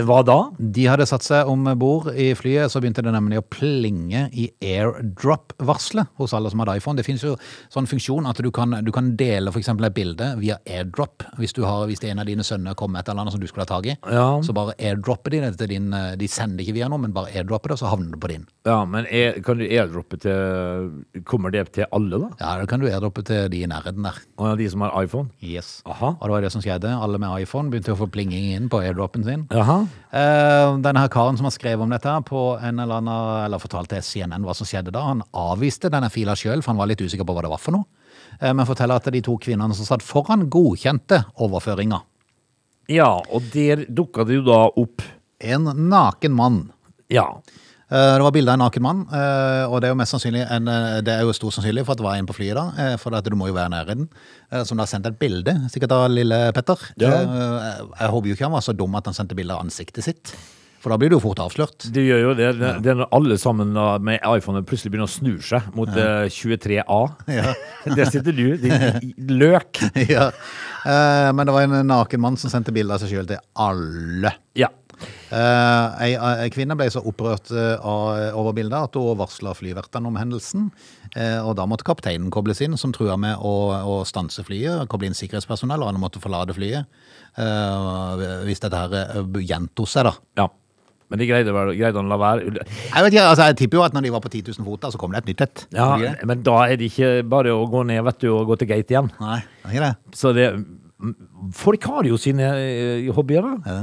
Hva 0.05 0.19
da? 0.27 0.37
De 0.59 0.85
hadde 0.91 1.07
satt 1.09 1.23
seg 1.25 1.49
om 1.49 1.63
bord 1.79 2.11
i 2.13 2.33
flyet, 2.37 2.69
så 2.73 2.81
begynte 2.83 3.05
det 3.07 3.13
nemlig 3.15 3.39
å 3.41 3.45
plinge 3.47 4.27
i 4.35 4.49
airdrop-varselet 4.67 6.11
hos 6.21 6.35
alle 6.37 6.51
som 6.51 6.61
hadde 6.63 6.75
iPhone. 6.81 6.99
Det 6.99 7.05
finnes 7.07 7.23
jo 7.25 7.37
sånn 7.73 7.87
funksjon 7.89 8.27
at 8.29 8.41
du 8.43 8.51
kan, 8.55 8.75
du 8.85 8.91
kan 8.95 9.13
dele 9.17 9.53
eksempel 9.61 9.87
et 9.89 9.95
bilde 9.97 10.33
via 10.41 10.57
airdrop. 10.67 11.25
Hvis, 11.39 11.55
du 11.57 11.63
har, 11.65 11.87
hvis 11.89 12.03
en 12.11 12.21
av 12.23 12.29
dine 12.29 12.45
sønner 12.47 12.75
kommer 12.79 12.99
med 12.99 13.05
et 13.05 13.13
eller 13.13 13.25
annet 13.25 13.37
som 13.37 13.43
du 13.43 13.47
skulle 13.49 13.65
ha 13.67 13.71
tak 13.71 13.87
i, 13.93 13.97
Ja. 14.11 14.27
så 14.43 14.53
bare 14.57 14.75
airdropper 14.79 15.31
de 15.37 15.41
det 15.47 15.53
til 15.61 15.69
din 15.71 15.93
eh, 15.95 16.17
De 16.19 16.29
sender 16.29 16.65
ikke 16.65 16.75
via 16.77 16.89
noe, 16.91 16.99
men 16.99 17.15
bare 17.15 17.31
airdropper 17.33 17.71
det, 17.73 17.79
og 17.79 17.83
så 17.85 17.91
havner 17.93 18.11
det 18.17 18.21
på 18.21 18.33
din. 18.33 18.47
Ja, 18.67 18.81
men 18.85 19.07
er, 19.07 19.39
kan 19.47 19.59
du 19.61 19.65
airdroppe 19.65 20.19
til 20.21 21.23
Kommer 21.25 21.51
det 21.55 21.67
til 21.77 21.87
alle, 21.93 22.19
da? 22.19 22.29
Ja, 22.41 22.53
da 22.61 22.67
kan 22.69 22.81
du 22.83 22.89
airdroppe 22.91 23.23
til 23.27 23.49
de 23.53 23.63
i 23.65 23.71
nærheten 23.71 24.03
der. 24.05 24.19
Og 24.41 24.59
de 24.59 24.69
som 24.73 24.83
har 24.85 24.97
iPhone? 25.05 25.31
Yes. 25.45 25.81
Aha. 25.87 26.15
Og 26.19 26.27
det 26.27 26.35
var 26.35 26.45
det 26.45 26.53
som 26.53 26.63
skjedde. 26.65 26.91
Alle 26.91 27.21
med 27.23 27.45
iPhone 27.47 27.71
begynte 27.73 27.95
å 27.95 27.99
få 28.01 28.11
plinging 28.13 28.51
inn 28.57 28.69
på 28.73 28.81
airdropen 28.83 29.25
sin. 29.25 29.47
Jaha. 29.51 29.60
Eh, 29.63 30.77
denne 30.83 31.03
her 31.03 31.11
karen 31.13 31.39
som 31.39 31.47
har 31.47 31.55
skrevet 31.55 31.85
om 31.85 31.93
dette 31.93 32.13
på 32.27 32.43
en 32.59 32.83
eller 32.83 33.01
annen, 33.01 33.45
eller 33.45 33.63
fortalte 33.63 34.01
CNN 34.03 34.45
hva 34.47 34.55
som 34.57 34.69
skjedde 34.69 34.95
da, 34.95 35.05
han 35.13 35.25
avviste 35.37 35.91
denne 35.93 36.11
fila 36.13 36.37
sjøl, 36.39 36.63
for 36.63 36.73
han 36.73 36.81
var 36.81 36.91
litt 36.91 37.03
usikker 37.03 37.27
på 37.27 37.37
hva 37.37 37.45
det 37.47 37.53
var 37.53 37.63
for 37.63 37.77
noe. 37.77 37.89
Eh, 38.41 38.53
men 38.53 38.69
forteller 38.69 39.01
at 39.01 39.11
de 39.13 39.23
to 39.25 39.37
kvinnene 39.43 39.77
som 39.77 39.89
satt 39.89 40.05
foran, 40.07 40.49
godkjente 40.51 41.23
overføringa. 41.41 42.03
Ja, 42.91 43.13
og 43.31 43.51
der 43.55 43.85
dukka 43.87 44.27
det 44.27 44.41
jo 44.41 44.47
da 44.51 44.67
opp 44.69 45.07
En 45.41 45.65
naken 45.89 46.35
mann. 46.37 46.57
Ja. 47.09 47.41
Eh, 47.91 48.15
Det 48.17 48.23
var 48.23 48.31
bilde 48.31 48.53
av 48.53 48.55
en 48.55 48.63
naken 48.63 48.83
mann, 48.83 49.01
eh, 49.11 49.65
og 49.67 49.81
det 49.81 49.89
er 49.89 49.95
jo 49.95 49.99
mest 49.99 50.15
sannsynlig 50.15 50.45
en, 50.47 50.69
eh, 50.71 51.01
det 51.03 51.11
er 51.17 51.27
jo 51.27 51.35
stor 51.35 51.51
sannsynlig 51.51 51.85
for 51.85 51.93
at 51.97 51.99
det 51.99 52.07
var 52.07 52.15
en 52.21 52.29
på 52.29 52.37
flyet 52.39 52.55
da, 52.55 52.97
for 53.03 53.15
at 53.19 53.27
du 53.27 53.35
må 53.35 53.49
jo 53.51 53.57
være 53.57 53.73
nær 53.73 53.91
i 53.91 53.97
den, 53.99 54.09
som 54.65 54.79
da 54.79 54.87
sendte 54.87 55.11
et 55.11 55.19
bilde, 55.19 55.57
sikkert 55.73 55.93
av 55.97 56.07
lille 56.11 56.53
Petter. 56.55 56.79
Ja. 57.03 57.11
Jeg 57.11 58.11
håper 58.15 58.31
jo 58.31 58.35
ikke 58.39 58.47
han 58.47 58.55
var 58.55 58.63
så 58.63 58.77
dum 58.77 58.95
at 58.95 59.11
han 59.11 59.15
sendte 59.15 59.35
bilde 59.35 59.55
av 59.55 59.65
ansiktet 59.65 60.05
sitt, 60.07 60.33
for 60.81 60.91
da 60.95 60.97
blir 60.97 61.11
du 61.11 61.17
jo 61.19 61.21
fort 61.21 61.43
avslørt. 61.43 61.91
Det 61.93 62.01
gjør 62.07 62.23
jo 62.23 62.35
det. 62.39 62.53
Det, 62.61 62.71
det 62.85 62.93
er 62.95 63.01
når 63.03 63.11
alle 63.13 63.37
sammen 63.37 63.75
med 64.07 64.23
iPhone 64.25 64.63
plutselig 64.65 64.95
begynner 64.95 65.11
å 65.11 65.13
snu 65.13 65.35
seg 65.45 65.67
mot 65.77 65.91
ja. 65.93 66.25
23A. 66.31 67.01
Ja. 67.29 67.55
Der 67.99 68.09
sitter 68.09 68.33
du, 68.33 68.57
din 68.57 69.37
løk. 69.37 69.83
ja. 70.15 70.31
Men 70.87 71.45
det 71.45 71.53
var 71.53 71.67
en 71.67 71.87
naken 71.91 72.23
mann 72.23 72.39
som 72.41 72.55
sendte 72.55 72.73
bilde 72.73 72.95
av 72.95 73.03
seg 73.03 73.13
sjøl 73.13 73.29
til 73.29 73.43
alle. 73.61 74.33
Ja. 74.57 74.71
Eh, 75.31 76.03
Ei, 76.05 76.15
ei 76.45 76.51
kvinne 76.55 76.77
ble 76.79 76.89
så 76.91 77.03
opprørt 77.07 77.51
eh, 77.55 77.77
av, 77.81 78.35
over 78.41 78.53
bildet 78.57 78.77
at 78.91 78.97
hun 78.99 79.17
varsla 79.21 79.53
flyvertene 79.57 80.11
om 80.11 80.17
hendelsen. 80.21 80.71
Eh, 81.17 81.39
Og 81.45 81.55
da 81.59 81.67
måtte 81.71 81.87
kapteinen 81.87 82.31
kobles 82.35 82.61
inn, 82.65 82.77
som 82.81 82.93
trua 82.95 83.17
med 83.21 83.37
å, 83.39 83.55
å 83.87 83.99
stanse 84.09 84.45
flyet. 84.47 84.89
Koble 84.91 85.11
inn 85.11 85.19
sikkerhetspersonell, 85.19 85.83
og 85.83 85.93
han 85.93 86.01
måtte 86.03 86.23
forlate 86.23 86.55
flyet. 86.57 86.87
eh, 87.39 88.25
Hvis 88.49 88.61
dette 88.65 88.77
her 88.81 88.97
eh, 89.01 89.23
gjentok 89.47 89.89
seg, 89.91 90.09
da. 90.11 90.17
ja. 90.43 90.49
Men 91.11 91.19
de 91.19 91.27
greide, 91.27 91.51
vel- 91.51 91.73
greide 91.75 91.99
han 91.99 92.07
å 92.07 92.13
la 92.13 92.19
være. 92.23 92.53
Jeg 92.63 93.03
vet 93.03 93.15
ikke, 93.17 93.23
altså 93.33 93.47
jeg 93.49 93.57
tipper 93.59 93.81
jo 93.81 93.83
at 93.83 93.95
når 93.97 94.05
de 94.07 94.11
var 94.15 94.21
på 94.23 94.31
10 94.31 94.45
000 94.61 94.67
fot, 94.69 94.85
så 94.95 94.99
kom 95.01 95.11
det 95.11 95.25
et 95.25 95.31
nytt 95.33 95.41
et. 95.43 95.63
Ja, 95.75 95.89
men 96.31 96.45
da 96.47 96.61
er 96.71 96.77
det 96.79 96.87
ikke 96.93 97.09
bare 97.27 97.51
å 97.51 97.65
gå 97.67 97.81
ned 97.89 98.05
vet 98.07 98.21
du, 98.23 98.29
og 98.31 98.47
gå 98.53 98.55
til 98.61 98.69
gate 98.71 98.95
igjen. 98.95 99.09
Nei, 99.19 99.41
det 99.43 99.67
er 99.67 99.75
ikke 99.75 99.89
det. 99.89 100.19
Så 100.21 100.31
det 100.37 100.47
Folk 101.57 101.83
har 101.89 102.05
jo 102.07 102.19
sine 102.21 102.47
eh, 102.61 103.09
hobbyer, 103.17 103.43
da. 103.43 103.57
Ja. 103.67 103.81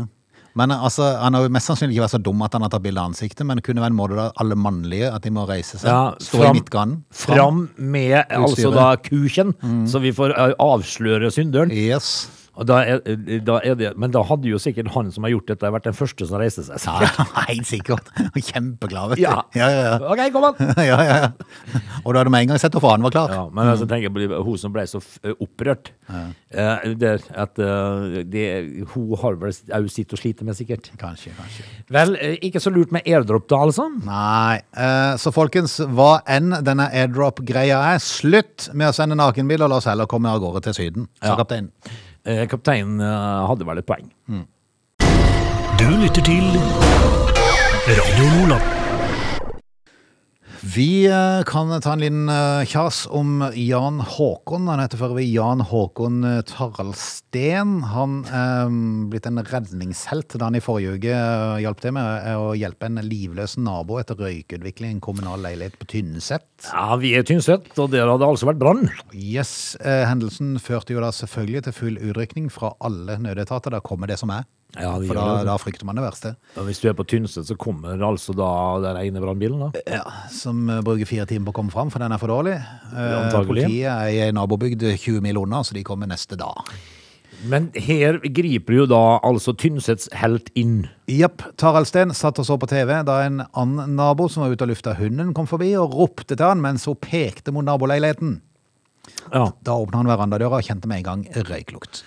Men 0.57 0.73
altså, 0.73 1.11
han 1.21 1.37
har 1.37 1.45
jo 1.45 1.51
mest 1.53 1.69
sannsynlig 1.69 1.95
ikke 1.97 2.05
vært 2.07 2.15
så 2.15 2.21
dum 2.25 2.41
at 2.45 2.55
han 2.57 2.65
har 2.65 2.71
tatt 2.73 2.85
bilde 2.85 3.01
av 3.01 3.11
ansiktet, 3.11 3.45
men 3.45 3.59
det 3.59 3.65
kunne 3.67 3.83
være 3.83 3.93
en 3.93 3.99
måte 3.99 4.17
da 4.17 4.27
alle 4.41 4.57
mannlige 4.57 5.11
at 5.13 5.25
de 5.25 5.33
må 5.35 5.45
reise 5.49 5.77
seg, 5.77 5.89
Ja, 5.91 6.15
stå 6.23 6.47
i 6.47 6.53
midtganen. 6.57 7.01
Fram 7.13 7.67
med 7.77 8.17
altså 8.25 8.71
da 8.73 8.89
kuken, 9.01 9.53
så 9.89 10.01
vi 10.03 10.13
får 10.17 10.33
eh, 10.33 10.55
avsløre 10.63 11.29
synderen. 11.33 11.73
Yes. 11.73 12.27
Da 12.65 12.79
er, 12.81 13.01
da 13.45 13.59
er 13.61 13.75
det, 13.77 13.91
men 14.01 14.13
da 14.13 14.23
hadde 14.25 14.49
jo 14.49 14.57
sikkert 14.61 14.89
han 14.95 15.11
som 15.13 15.27
har 15.27 15.33
gjort 15.35 15.51
dette, 15.51 15.69
vært 15.75 15.85
den 15.89 15.97
første 15.97 16.25
som 16.29 16.39
reiste 16.41 16.63
seg. 16.65 16.79
Ja, 16.81 17.25
helt 17.51 17.67
sikkert. 17.69 18.09
Kjempeglad, 18.33 19.11
vet 19.13 19.19
du. 19.21 19.23
Ja. 19.27 19.43
ja, 19.57 19.67
ja. 19.69 19.83
ja. 19.91 19.97
Ok, 20.09 20.23
kom 20.33 20.47
an! 20.49 20.73
ja, 20.89 20.97
ja, 21.05 21.17
ja. 21.21 21.29
Og 22.03 22.13
da 22.15 22.23
hadde 22.23 22.33
vi 22.33 22.41
en 22.41 22.51
gang 22.53 22.61
sett 22.61 22.73
hvorfor 22.73 22.95
han 22.95 23.05
var 23.05 23.13
klar. 23.13 23.33
Ja, 23.35 23.43
men 23.53 23.69
altså, 23.73 23.85
tenker 23.89 24.09
jeg 24.09 24.31
på 24.31 24.41
hun 24.47 24.57
som 24.61 24.73
ble 24.73 24.87
så 24.89 25.01
opprørt. 25.37 25.91
opprørt. 25.91 25.91
Eh, 26.49 26.87
det, 26.97 27.13
at, 27.35 27.59
eh, 27.59 28.19
det, 28.31 28.45
hun 28.93 29.13
har 29.21 29.37
vel 29.41 29.53
òg 29.77 29.89
sitt 29.91 30.13
å 30.15 30.19
slite 30.19 30.47
med, 30.47 30.57
sikkert. 30.57 30.89
Kanskje, 30.99 31.33
kanskje. 31.37 31.65
Vel, 31.93 32.15
eh, 32.21 32.37
ikke 32.47 32.61
så 32.63 32.73
lurt 32.73 32.93
med 32.95 33.05
airdrop, 33.07 33.47
da, 33.51 33.61
altså. 33.67 33.87
Nei. 34.07 34.59
Eh, 34.77 35.13
så 35.21 35.33
folkens, 35.35 35.77
hva 35.93 36.17
enn 36.25 36.55
denne 36.65 36.89
airdrop-greia 36.89 37.81
er, 37.93 38.01
slutt 38.03 38.69
med 38.73 38.89
å 38.91 38.95
sende 38.95 39.17
nakenbilder, 39.19 39.69
la 39.69 39.81
oss 39.81 39.89
heller 39.89 40.09
komme 40.09 40.31
av 40.31 40.41
gårde 40.43 40.63
til 40.69 40.77
Syden, 40.81 41.09
Så, 41.19 41.31
Ja. 41.31 41.35
kapteinen. 41.39 41.71
Eh, 42.27 42.43
kapteinen 42.51 42.99
eh, 42.99 43.47
hadde 43.47 43.63
vel 43.67 43.79
et 43.79 43.87
poeng. 43.87 44.09
Du 45.79 45.85
lytter 46.01 46.25
til 46.27 46.49
Radio 47.87 48.27
Lola. 48.35 48.76
Vi 50.77 51.07
eh, 51.07 51.43
kan 51.43 51.81
ta 51.81 51.93
en 51.93 51.99
liten 51.99 52.29
eh, 52.29 52.65
kjas 52.69 53.07
om 53.09 53.39
Jan 53.55 53.97
Håkon. 53.99 54.67
Han 54.69 54.81
heter 54.83 54.99
før 54.99 55.15
vi 55.17 55.23
Jan 55.31 55.63
Håkon 55.65 56.19
eh, 56.21 56.41
Taraldsten. 56.45 57.79
Han 57.95 58.19
er 58.29 58.69
blitt 59.09 59.25
en 59.25 59.41
redningshelt 59.41 60.35
da 60.37 60.51
han 60.51 60.59
i 60.59 60.61
forrige 60.61 60.99
uke 60.99 61.15
hjalp 61.63 61.81
til 61.81 61.95
med 61.97 62.29
å 62.37 62.51
hjelpe 62.53 62.91
en 62.91 63.01
livløs 63.01 63.57
nabo 63.57 63.97
etter 63.97 64.21
røykutvikling 64.21 64.93
i 64.93 64.97
en 64.99 65.01
kommunal 65.07 65.41
leilighet 65.47 65.79
på 65.81 65.89
Tynset. 65.95 66.45
Ja, 66.69 66.91
vi 67.01 67.15
er 67.17 67.25
Tynset, 67.25 67.71
og 67.73 67.89
der 67.95 68.05
hadde 68.11 68.29
altså 68.29 68.51
vært 68.51 68.61
brann. 68.61 68.85
Yes, 69.17 69.73
Hendelsen 69.81 70.59
førte 70.61 70.93
jo 70.93 71.01
da 71.01 71.09
selvfølgelig 71.09 71.65
til 71.65 71.77
full 71.79 71.97
utrykning 72.11 72.53
fra 72.53 72.75
alle 72.85 73.17
nødetater. 73.25 73.73
Da 73.73 73.81
kommer 73.81 74.13
det 74.13 74.21
som 74.21 74.35
er. 74.35 74.45
Ja, 74.75 74.91
For 74.99 75.15
da, 75.15 75.25
det. 75.39 75.45
da 75.47 75.55
frykter 75.57 75.87
man 75.87 75.95
det 75.97 76.03
verste. 76.03 76.33
Og 76.59 76.67
hvis 76.67 76.81
du 76.83 76.89
er 76.89 76.93
på 76.97 77.05
Tynset, 77.07 77.47
så 77.47 77.55
kommer 77.57 77.95
altså 78.03 78.35
da 78.35 78.49
den 78.83 78.99
ene 79.07 79.21
brannbilen, 79.23 79.63
da. 79.63 79.81
Ja, 79.87 80.03
Som 80.33 80.67
eh, 80.69 80.81
bruker 80.85 81.07
fire 81.07 81.25
timer 81.29 81.49
på 81.49 81.55
å 81.55 81.59
komme 81.61 81.73
fram, 81.73 81.89
for 81.93 82.03
den 82.03 82.11
er 82.13 82.21
for 82.21 82.29
dårlig. 82.33 82.57
Eh. 82.91 83.39
Politiet 83.47 83.87
er 83.87 84.11
i 84.11 84.19
en 84.27 84.35
nabobygd 84.37 84.83
20 84.91 85.23
mil 85.23 85.39
unna, 85.41 85.63
så 85.65 85.73
de 85.77 85.85
kommer 85.87 86.09
neste 86.11 86.37
dag. 86.37 86.67
Men 87.47 87.67
her 87.77 88.17
griper 88.33 88.73
jo 88.79 88.85
da 88.89 89.01
altså 89.25 89.53
Tynsets 89.53 90.07
helt 90.17 90.49
inn. 90.57 90.87
Japp. 91.11 91.43
Taraldsten 91.61 92.09
satt 92.17 92.39
og 92.41 92.47
så 92.49 92.57
på 92.59 92.69
TV 92.69 92.95
da 93.05 93.19
en 93.27 93.43
annen 93.53 93.93
nabo 93.97 94.25
som 94.29 94.43
var 94.43 94.53
ute 94.55 94.65
og 94.65 94.71
lufta 94.73 94.95
hunden, 94.97 95.33
kom 95.37 95.45
forbi 95.49 95.71
og 95.77 95.93
ropte 95.93 96.33
til 96.35 96.43
han 96.47 96.61
mens 96.63 96.87
hun 96.89 96.97
pekte 97.01 97.53
mot 97.53 97.65
naboleiligheten. 97.67 98.39
Ja, 99.31 99.51
Da 99.63 99.75
åpna 99.79 100.01
han 100.01 100.09
verandadøra 100.09 100.59
og 100.59 100.65
kjente 100.67 100.89
med 100.89 101.03
en 101.03 101.07
gang 101.07 101.27
røyklukt. 101.47 102.01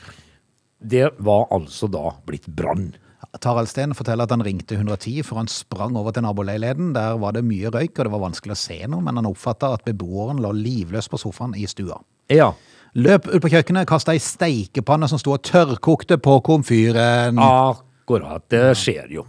Det 0.81 1.11
var 1.21 1.47
altså 1.53 1.89
da 1.93 2.15
blitt 2.27 2.49
brann. 2.49 2.91
Taraldsten 3.39 3.93
forteller 3.95 4.27
at 4.27 4.33
han 4.33 4.43
ringte 4.43 4.75
110 4.75 5.21
for 5.29 5.39
han 5.39 5.51
sprang 5.51 5.95
over 5.99 6.15
til 6.17 6.25
naboleiligheten. 6.25 6.95
Der 6.97 7.19
var 7.21 7.37
det 7.37 7.45
mye 7.47 7.71
røyk, 7.71 7.93
og 7.99 8.07
det 8.07 8.15
var 8.15 8.25
vanskelig 8.25 8.57
å 8.57 8.63
se 8.63 8.79
noe, 8.91 9.05
men 9.05 9.21
han 9.21 9.29
oppfatta 9.29 9.75
at 9.77 9.85
beboeren 9.87 10.41
lå 10.43 10.55
livløs 10.57 11.11
på 11.13 11.21
sofaen 11.21 11.55
i 11.55 11.69
stua. 11.71 12.01
Ja. 12.33 12.53
Løp 12.99 13.29
ut 13.31 13.39
på 13.45 13.53
kjøkkenet, 13.53 13.87
kasta 13.87 14.17
ei 14.17 14.23
steikepanne 14.23 15.07
som 15.11 15.21
sto 15.21 15.37
og 15.37 15.45
tørrkokte 15.47 16.19
på 16.23 16.41
komfyren. 16.47 17.39
Akkurat. 17.39 18.49
Det 18.51 18.73
skjer 18.79 19.13
jo. 19.15 19.27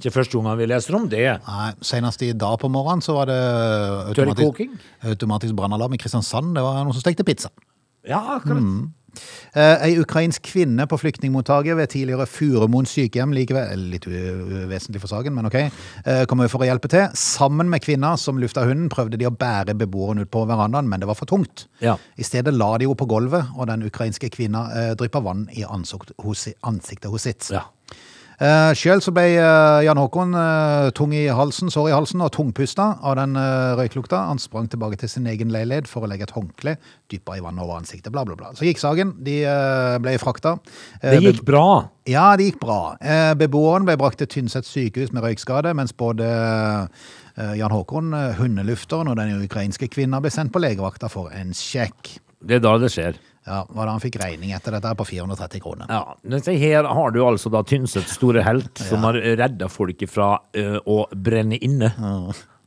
Ikke 0.00 0.14
første 0.14 0.40
gang 0.40 0.56
vi 0.56 0.68
leser 0.70 0.96
om 0.96 1.04
det. 1.12 1.26
Nei, 1.44 1.66
Senest 1.84 2.22
i 2.24 2.30
dag 2.32 2.56
på 2.62 2.70
morgenen 2.72 3.04
så 3.04 3.18
var 3.18 3.28
det 3.28 3.40
automatisk, 4.14 4.62
automatisk 5.04 5.58
brannalarm 5.58 5.92
i 5.92 6.00
Kristiansand. 6.00 6.54
Det 6.56 6.64
var 6.64 6.80
noen 6.80 6.96
som 6.96 7.04
stekte 7.04 7.26
pizza. 7.28 7.52
Ja, 8.08 8.22
akkurat. 8.38 8.64
Eh, 8.64 8.86
Ei 9.54 9.94
ukrainsk 10.00 10.44
kvinne 10.50 10.86
på 10.90 10.98
flyktningmottaket 11.00 11.78
ved 11.78 11.92
tidligere 11.92 12.26
Furumoen 12.30 12.88
sykehjem, 12.88 13.34
likevel 13.36 13.86
litt 13.92 14.06
uvesentlig 14.08 15.02
for 15.02 15.10
saken, 15.12 15.34
men 15.36 15.48
ok, 15.50 15.58
kommer 16.30 16.40
kom 16.40 16.44
over 16.44 16.52
for 16.52 16.64
å 16.64 16.68
hjelpe 16.68 16.90
til. 16.90 17.06
Sammen 17.18 17.70
med 17.70 17.82
kvinna 17.84 18.14
som 18.20 18.38
lufta 18.40 18.64
hunden, 18.66 18.88
prøvde 18.92 19.18
de 19.20 19.28
å 19.28 19.34
bære 19.34 19.74
beboeren 19.78 20.22
ut 20.24 20.30
på 20.32 20.44
verandaen, 20.48 20.88
men 20.88 21.02
det 21.02 21.08
var 21.10 21.18
for 21.18 21.30
tungt. 21.30 21.66
Ja. 21.84 21.96
I 22.16 22.26
stedet 22.26 22.54
la 22.56 22.72
de 22.78 22.88
henne 22.88 22.98
på 22.98 23.08
gulvet, 23.10 23.52
og 23.56 23.68
den 23.70 23.84
ukrainske 23.86 24.30
kvinna 24.32 24.66
eh, 24.76 24.92
dryppa 24.98 25.22
vann 25.24 25.46
i 25.52 25.66
ansikt, 25.66 26.14
hos, 26.24 26.48
ansiktet 26.66 27.10
hos 27.12 27.28
sitt. 27.28 27.50
Ja. 27.52 27.66
Uh, 28.40 28.72
Sjøl 28.72 29.02
så 29.04 29.12
ble 29.12 29.26
uh, 29.36 29.82
Jan 29.84 29.98
Håkon 30.00 30.32
uh, 30.32 30.88
tung 30.96 31.12
i 31.12 31.26
halsen, 31.28 31.68
sår 31.68 31.90
i 31.90 31.92
halsen 31.92 32.22
og 32.24 32.30
tungpusta 32.32 32.86
av 33.04 33.18
den 33.18 33.36
uh, 33.36 33.76
røyklukta. 33.76 34.22
Han 34.30 34.40
sprang 34.40 34.70
tilbake 34.72 34.96
til 35.02 35.10
sin 35.12 35.28
egen 35.28 35.52
leilighet 35.52 35.90
for 35.90 36.06
å 36.06 36.08
legge 36.08 36.24
et 36.24 36.32
håndkle 36.32 36.78
dypere 37.12 37.36
i 37.36 37.44
vannet 37.44 37.66
over 37.66 37.76
ansiktet. 37.82 38.08
Bla, 38.14 38.24
bla, 38.24 38.38
bla. 38.40 38.54
Så 38.56 38.64
gikk 38.64 38.80
saken. 38.80 39.12
De 39.26 39.42
eh, 39.44 39.96
ble 40.00 40.14
frakta. 40.22 40.54
Eh, 41.02 41.18
Det 41.18 41.20
gikk 41.20 41.44
bra. 41.48 41.66
Ja, 42.08 42.30
det 42.38 42.48
gikk 42.48 42.60
bra. 42.62 42.80
Eh, 43.02 43.32
Beboeren 43.36 43.84
ble 43.88 43.98
brakt 44.00 44.22
til 44.22 44.30
Tynset 44.30 44.68
sykehus 44.68 45.12
med 45.12 45.26
røykskade, 45.26 45.74
mens 45.76 45.92
både 45.92 46.28
eh, 46.30 47.54
Jan 47.60 47.74
Håkon, 47.74 48.14
eh, 48.16 48.38
hundelufteren 48.40 49.10
og 49.10 49.18
den 49.20 49.42
ukrainske 49.44 49.90
kvinna 49.92 50.22
ble 50.22 50.32
sendt 50.32 50.54
på 50.54 50.62
legevakta 50.62 51.10
for 51.12 51.34
en 51.36 51.52
sjekk. 51.56 52.16
Det 52.40 52.56
er 52.60 52.64
da 52.64 52.78
det 52.80 52.88
skjer. 52.94 53.20
Ja, 53.50 53.64
var 53.68 53.88
det 53.88 53.96
han 53.96 54.02
fikk 54.02 54.20
regning 54.22 54.52
etter 54.54 54.76
dette 54.76 54.92
på 54.94 55.06
430 55.08 55.62
kroner. 55.64 55.90
Ja, 55.90 56.46
her 56.46 56.86
har 56.86 57.10
du 57.14 57.20
altså 57.24 57.50
da 57.50 57.64
Tynsets 57.66 58.14
store 58.14 58.44
helt, 58.46 58.78
som 58.78 59.02
har 59.08 59.18
redda 59.18 59.66
folk 59.72 60.04
fra 60.10 60.36
eh, 60.54 60.78
å 60.86 61.02
brenne 61.10 61.58
inne. 61.58 61.90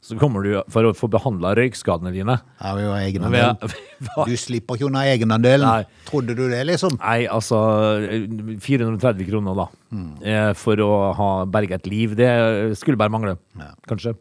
Så 0.04 0.18
kommer 0.20 0.44
du 0.44 0.58
for 0.68 0.84
å 0.84 0.92
få 0.98 1.08
behandla 1.08 1.54
røykskadene 1.56 2.12
dine. 2.12 2.36
Ja, 2.60 2.74
vi 2.76 2.84
har 2.90 3.06
egenandel. 3.06 3.56
Du 4.28 4.34
slipper 4.36 4.76
ikke 4.76 4.90
unna 4.90 5.06
egenandelen. 5.08 5.64
Nei. 5.64 6.04
Trodde 6.10 6.36
du 6.36 6.44
det, 6.52 6.60
liksom? 6.68 6.98
Nei, 7.00 7.22
altså 7.32 7.62
eh, 8.04 8.28
430 8.60 9.30
kroner, 9.30 9.56
da. 9.64 9.70
Mm. 9.96 10.12
For 10.60 10.84
å 10.84 10.92
ha 11.16 11.32
berga 11.48 11.80
et 11.80 11.88
liv. 11.88 12.18
Det 12.20 12.28
skulle 12.82 13.00
bare 13.00 13.14
mangle, 13.16 13.38
kanskje. 13.88 14.18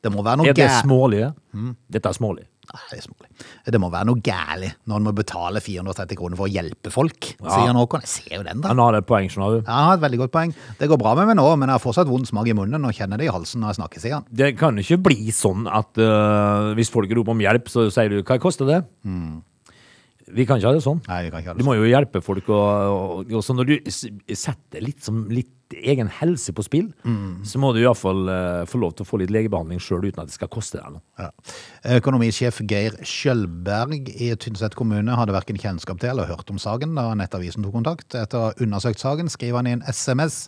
Det 0.00 0.12
må 0.14 0.24
være 0.24 0.40
noe 0.40 0.52
Er 0.52 0.56
det 0.56 0.70
smålige? 0.80 1.32
Mm. 1.56 1.72
Dette 1.92 2.12
er 2.12 2.16
smålig. 2.16 2.46
Nei, 2.66 2.82
det 2.90 2.98
er 2.98 3.04
smålig. 3.06 3.28
Det 3.72 3.80
må 3.80 3.88
være 3.92 4.08
noe 4.08 4.20
gærlig 4.26 4.70
når 4.90 4.96
en 5.00 5.06
må 5.06 5.12
betale 5.16 5.60
430 5.62 6.18
kroner 6.18 6.36
for 6.40 6.48
å 6.48 6.52
hjelpe 6.52 6.90
folk, 6.92 7.28
Ja. 7.42 7.50
sier 7.54 7.72
Håkon. 7.78 8.02
Jeg 8.02 8.08
ser 8.10 8.36
jo 8.36 8.42
den, 8.42 8.60
da. 8.60 8.68
Han 8.72 8.78
har 8.82 8.94
et 8.98 9.06
poeng, 9.06 9.28
skjønner 9.30 9.58
du. 9.58 9.64
Ja, 9.66 9.72
han 9.72 9.88
har 9.90 9.96
et 9.98 10.04
veldig 10.06 10.18
godt 10.24 10.32
poeng. 10.34 10.54
Det 10.80 10.88
går 10.90 10.98
bra 10.98 11.14
med 11.14 11.28
meg 11.30 11.36
nå, 11.38 11.46
men 11.56 11.68
jeg 11.68 11.78
har 11.78 11.84
fortsatt 11.84 12.10
vond 12.10 12.26
smak 12.26 12.48
i 12.48 12.56
munnen 12.58 12.84
og 12.84 12.92
kjenner 12.96 13.18
det 13.18 13.28
i 13.28 13.32
halsen 13.32 13.60
når 13.62 13.74
jeg 13.74 13.80
snakker, 13.80 14.00
sier 14.02 14.14
han. 14.18 14.24
Det 14.32 14.56
kan 14.58 14.76
ikke 14.82 14.98
bli 15.02 15.30
sånn 15.30 15.66
at 15.70 15.96
uh, 16.02 16.74
hvis 16.74 16.90
folk 16.90 17.10
roper 17.10 17.30
om 17.36 17.38
hjelp, 17.46 17.68
så 17.70 17.86
sier 17.92 18.08
du 18.10 18.22
'hva 18.22 18.40
koster 18.40 18.66
det'? 18.66 18.84
Vi 20.34 20.46
kan 20.46 20.58
ikke 20.58 20.72
ha 20.72 20.74
det 20.74 20.82
sånn. 20.82 21.02
Nei, 21.06 21.20
vi 21.26 21.30
kan 21.30 21.42
ikke 21.42 21.52
ha 21.52 21.54
det 21.54 21.62
sånn. 21.62 21.66
Du 21.66 21.68
må 21.68 21.76
jo 21.78 21.86
hjelpe 21.86 22.22
folk, 22.24 22.48
og, 22.50 23.26
og, 23.26 23.36
og 23.38 23.52
når 23.60 23.68
du 23.70 23.76
setter 23.92 24.82
litt, 24.82 25.04
som, 25.06 25.26
litt 25.30 25.52
egen 25.74 26.08
helse 26.20 26.52
på 26.54 26.62
spill, 26.62 26.92
så 27.46 27.58
må 27.58 27.72
du 27.74 27.80
iallfall 27.80 28.28
uh, 28.30 28.62
få 28.70 28.78
lov 28.78 28.94
til 28.94 29.06
å 29.06 29.08
få 29.08 29.18
litt 29.18 29.32
legebehandling 29.34 29.80
sjøl 29.82 30.04
uten 30.04 30.22
at 30.22 30.30
det 30.30 30.36
skal 30.36 30.50
koste 30.52 30.78
deg 30.78 30.94
noe. 30.94 31.02
Ja. 31.18 31.30
Økonomisjef 31.96 32.60
Geir 32.70 32.94
Skjølberg 33.02 34.10
i 34.14 34.30
Tynset 34.38 34.76
kommune 34.78 35.18
hadde 35.18 35.34
verken 35.34 35.58
kjennskap 35.58 35.98
til 36.02 36.12
eller 36.12 36.30
hørt 36.30 36.50
om 36.52 36.60
saken 36.62 36.94
da 36.98 37.08
Nettavisen 37.18 37.66
tok 37.66 37.74
kontakt. 37.80 38.14
Etter 38.14 38.38
å 38.38 38.48
ha 38.48 38.54
undersøkt 38.62 39.02
saken 39.02 39.30
skriver 39.32 39.62
han 39.62 39.70
i 39.70 39.76
en 39.78 39.86
SMS 39.90 40.46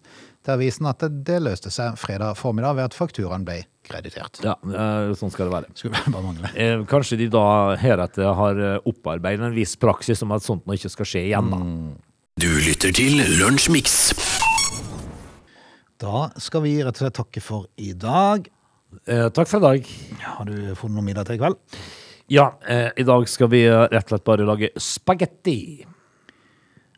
til 0.48 0.56
avisen 0.56 0.88
at 0.88 1.04
det, 1.04 1.38
løste 1.44 1.70
seg 1.72 1.98
fredag 2.00 2.38
formiddag 2.38 2.78
ved 2.78 2.88
at 2.88 2.96
fakturaen 2.96 3.44
ble 3.44 3.60
kreditert. 3.88 4.40
Ja, 4.44 4.56
eh, 4.64 5.12
sånn 5.18 5.32
skal 5.32 5.48
det 5.48 5.54
være. 5.54 5.72
Skulle 5.76 6.00
bare 6.08 6.24
mangle. 6.24 6.52
Eh, 6.56 6.84
kanskje 6.88 7.20
de 7.20 7.28
da 7.32 7.76
heretter 7.80 8.32
har 8.38 8.60
eh, 8.64 8.76
opparbeidet 8.88 9.50
en 9.50 9.56
viss 9.56 9.76
praksis 9.80 10.24
om 10.24 10.32
at 10.36 10.44
sånt 10.44 10.64
nå 10.68 10.76
ikke 10.78 10.92
skal 10.92 11.08
skje 11.12 11.24
igjen. 11.28 11.52
da. 11.52 11.60
Du 12.38 12.48
lytter 12.64 12.94
til 12.94 13.20
Lunsjmix. 13.40 13.96
Da 15.98 16.28
skal 16.38 16.62
vi 16.64 16.76
rett 16.78 16.94
og 16.94 17.02
slett 17.02 17.18
takke 17.18 17.42
for 17.42 17.66
i 17.76 17.92
dag. 17.98 18.46
Eh, 19.04 19.26
takk 19.34 19.50
for 19.50 19.58
i 19.58 19.66
dag. 19.66 19.90
Har 20.38 20.48
du 20.48 20.72
funnet 20.78 20.96
noe 20.96 21.04
middag 21.04 21.28
til 21.28 21.36
i 21.36 21.42
kveld? 21.42 21.58
Ja, 22.32 22.52
eh, 22.68 22.88
i 22.96 23.04
dag 23.08 23.28
skal 23.28 23.50
vi 23.52 23.66
rett 23.68 24.06
og 24.06 24.14
slett 24.14 24.26
bare 24.28 24.48
lage 24.48 24.72
spagetti. 24.80 25.58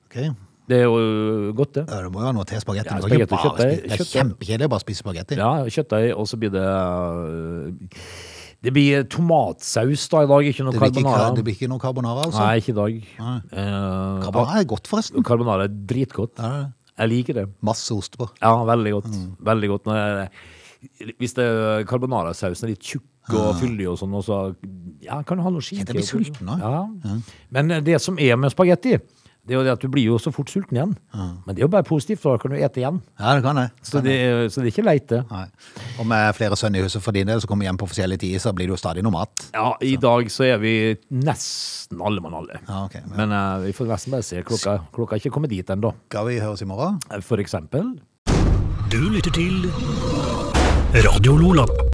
Ok. 0.06 0.22
Det 0.70 0.76
er 0.78 0.84
jo 0.86 1.52
godt, 1.58 1.72
det. 1.80 1.84
Ja, 1.90 2.00
det 2.04 2.10
må 2.14 2.20
jo 2.22 2.26
ha 2.28 2.32
noe 2.36 2.46
til 2.46 2.60
spagetti. 2.62 2.92
Ja, 2.94 3.00
spagetti, 3.02 3.30
bare 3.30 3.54
spise- 3.56 3.88
Det 3.88 3.96
er 3.96 4.10
kjempekjedelig 4.12 4.68
å 4.68 4.72
bare 4.76 4.84
spise 4.84 5.02
spagetti. 5.02 5.38
Ja, 5.40 5.48
kjøttdeig, 5.66 6.12
og 6.14 6.28
så 6.30 6.38
blir 6.38 6.52
det 6.54 6.62
øh, 6.66 7.96
Det 8.62 8.72
blir 8.76 9.04
tomatsaus 9.08 10.02
da 10.12 10.22
i 10.26 10.28
dag, 10.28 10.46
ikke 10.52 10.64
noe 10.66 10.74
Det 10.76 10.80
blir 10.82 10.90
ikke, 10.92 11.02
carbonara. 11.06 11.34
det 11.36 11.44
blir 11.46 11.54
ikke 11.56 11.68
noe 11.72 11.80
carbonara, 11.80 12.26
altså. 12.28 12.42
Nei, 12.44 12.56
ikke 12.60 12.74
i 12.74 12.78
dag. 12.78 12.96
Eh, 13.56 14.24
Carbonara 14.26 14.60
er 14.60 14.64
godt, 14.68 14.86
forresten. 14.90 15.24
Carbonara 15.24 15.64
er 15.64 15.72
dritgodt. 15.90 16.36
Ja, 16.38 16.42
det 16.50 16.58
er 16.60 16.64
det. 16.66 16.72
Jeg 17.00 17.08
liker 17.14 17.34
det. 17.40 17.46
Masse 17.64 17.94
ost 17.96 18.18
på. 18.20 18.26
Ja, 18.42 18.50
veldig 18.68 18.92
godt. 18.98 19.06
Mm. 19.14 19.30
Veldig 19.48 19.68
godt. 19.72 19.86
Jeg, 19.96 21.14
hvis 21.18 21.32
det 21.38 21.46
carbonarasausen 21.88 22.66
er 22.68 22.74
litt 22.74 22.84
tjukk 22.84 23.32
og 23.36 23.54
fyldig 23.60 23.86
og 23.88 23.96
sånn, 24.00 24.12
og 24.18 24.24
så 24.26 24.36
ja, 25.04 25.22
kan 25.24 25.38
du 25.40 25.44
ha 25.46 25.50
noe 25.54 25.64
skinke. 25.64 25.86
Jeg 25.94 25.96
blir 25.96 26.06
sulten 26.08 26.44
nå. 26.50 26.58
Ja. 26.60 27.16
Men 27.56 27.72
det 27.86 27.96
som 28.04 28.18
er 28.20 28.36
med 28.36 28.52
spagetti, 28.52 28.98
det 29.46 29.54
er 29.54 29.58
jo 29.58 29.62
det 29.64 29.72
at 29.72 29.82
du 29.82 29.88
blir 29.90 30.04
jo 30.04 30.18
så 30.20 30.30
fort 30.34 30.50
sulten 30.52 30.76
igjen. 30.76 30.92
Men 31.16 31.54
det 31.54 31.62
er 31.62 31.64
jo 31.64 31.70
bare 31.72 31.86
positivt, 31.86 32.20
for 32.22 32.36
da 32.36 32.42
kan 32.42 32.52
du 32.52 32.58
ete 32.60 32.82
igjen. 32.82 33.00
Ja, 33.18 33.32
det 33.34 33.42
kan 33.46 33.56
jeg. 33.58 33.70
Så 33.82 34.02
det, 34.04 34.16
så 34.52 34.60
det 34.60 34.68
er 34.68 34.74
ikke 34.74 34.84
leit, 34.86 35.06
det. 35.10 35.22
Nei. 35.30 35.46
Og 35.98 36.06
med 36.10 36.36
flere 36.36 36.58
sønner 36.60 36.82
i 36.82 36.84
huset 36.86 37.02
for 37.02 37.16
din 37.16 37.30
del, 37.30 37.40
som 37.42 37.50
kommer 37.50 37.66
hjem 37.66 37.80
på 37.80 37.88
forskjellige 37.90 38.22
tider, 38.26 38.42
så 38.44 38.52
blir 38.54 38.68
det 38.68 38.76
jo 38.76 38.80
stadig 38.82 39.04
noe 39.06 39.16
mat. 39.16 39.48
Ja, 39.56 39.72
i 39.80 39.96
dag 40.00 40.30
så 40.30 40.46
er 40.50 40.60
vi 40.62 40.74
nesten 41.24 42.04
alle 42.04 42.22
mann 42.24 42.36
alle. 42.42 42.60
Ja, 42.68 42.84
okay, 42.84 43.02
Men 43.08 43.30
Men 43.30 43.36
uh, 43.36 43.64
vi 43.64 43.72
får 43.76 43.90
nesten 43.90 44.14
bare 44.14 44.26
se. 44.26 44.42
Klokka, 44.46 44.76
klokka 44.94 45.16
er 45.16 45.24
ikke 45.24 45.34
kommet 45.34 45.50
dit 45.50 45.70
ennå. 45.70 45.94
skal 46.08 46.26
vi 46.28 46.40
høres 46.40 46.62
i 46.62 46.68
morgen? 46.68 47.00
For 47.22 47.40
eksempel 47.40 47.96
Du 48.90 49.00
lytter 49.08 49.30
til 49.30 49.70
Radio 50.94 51.36
Lola. 51.36 51.89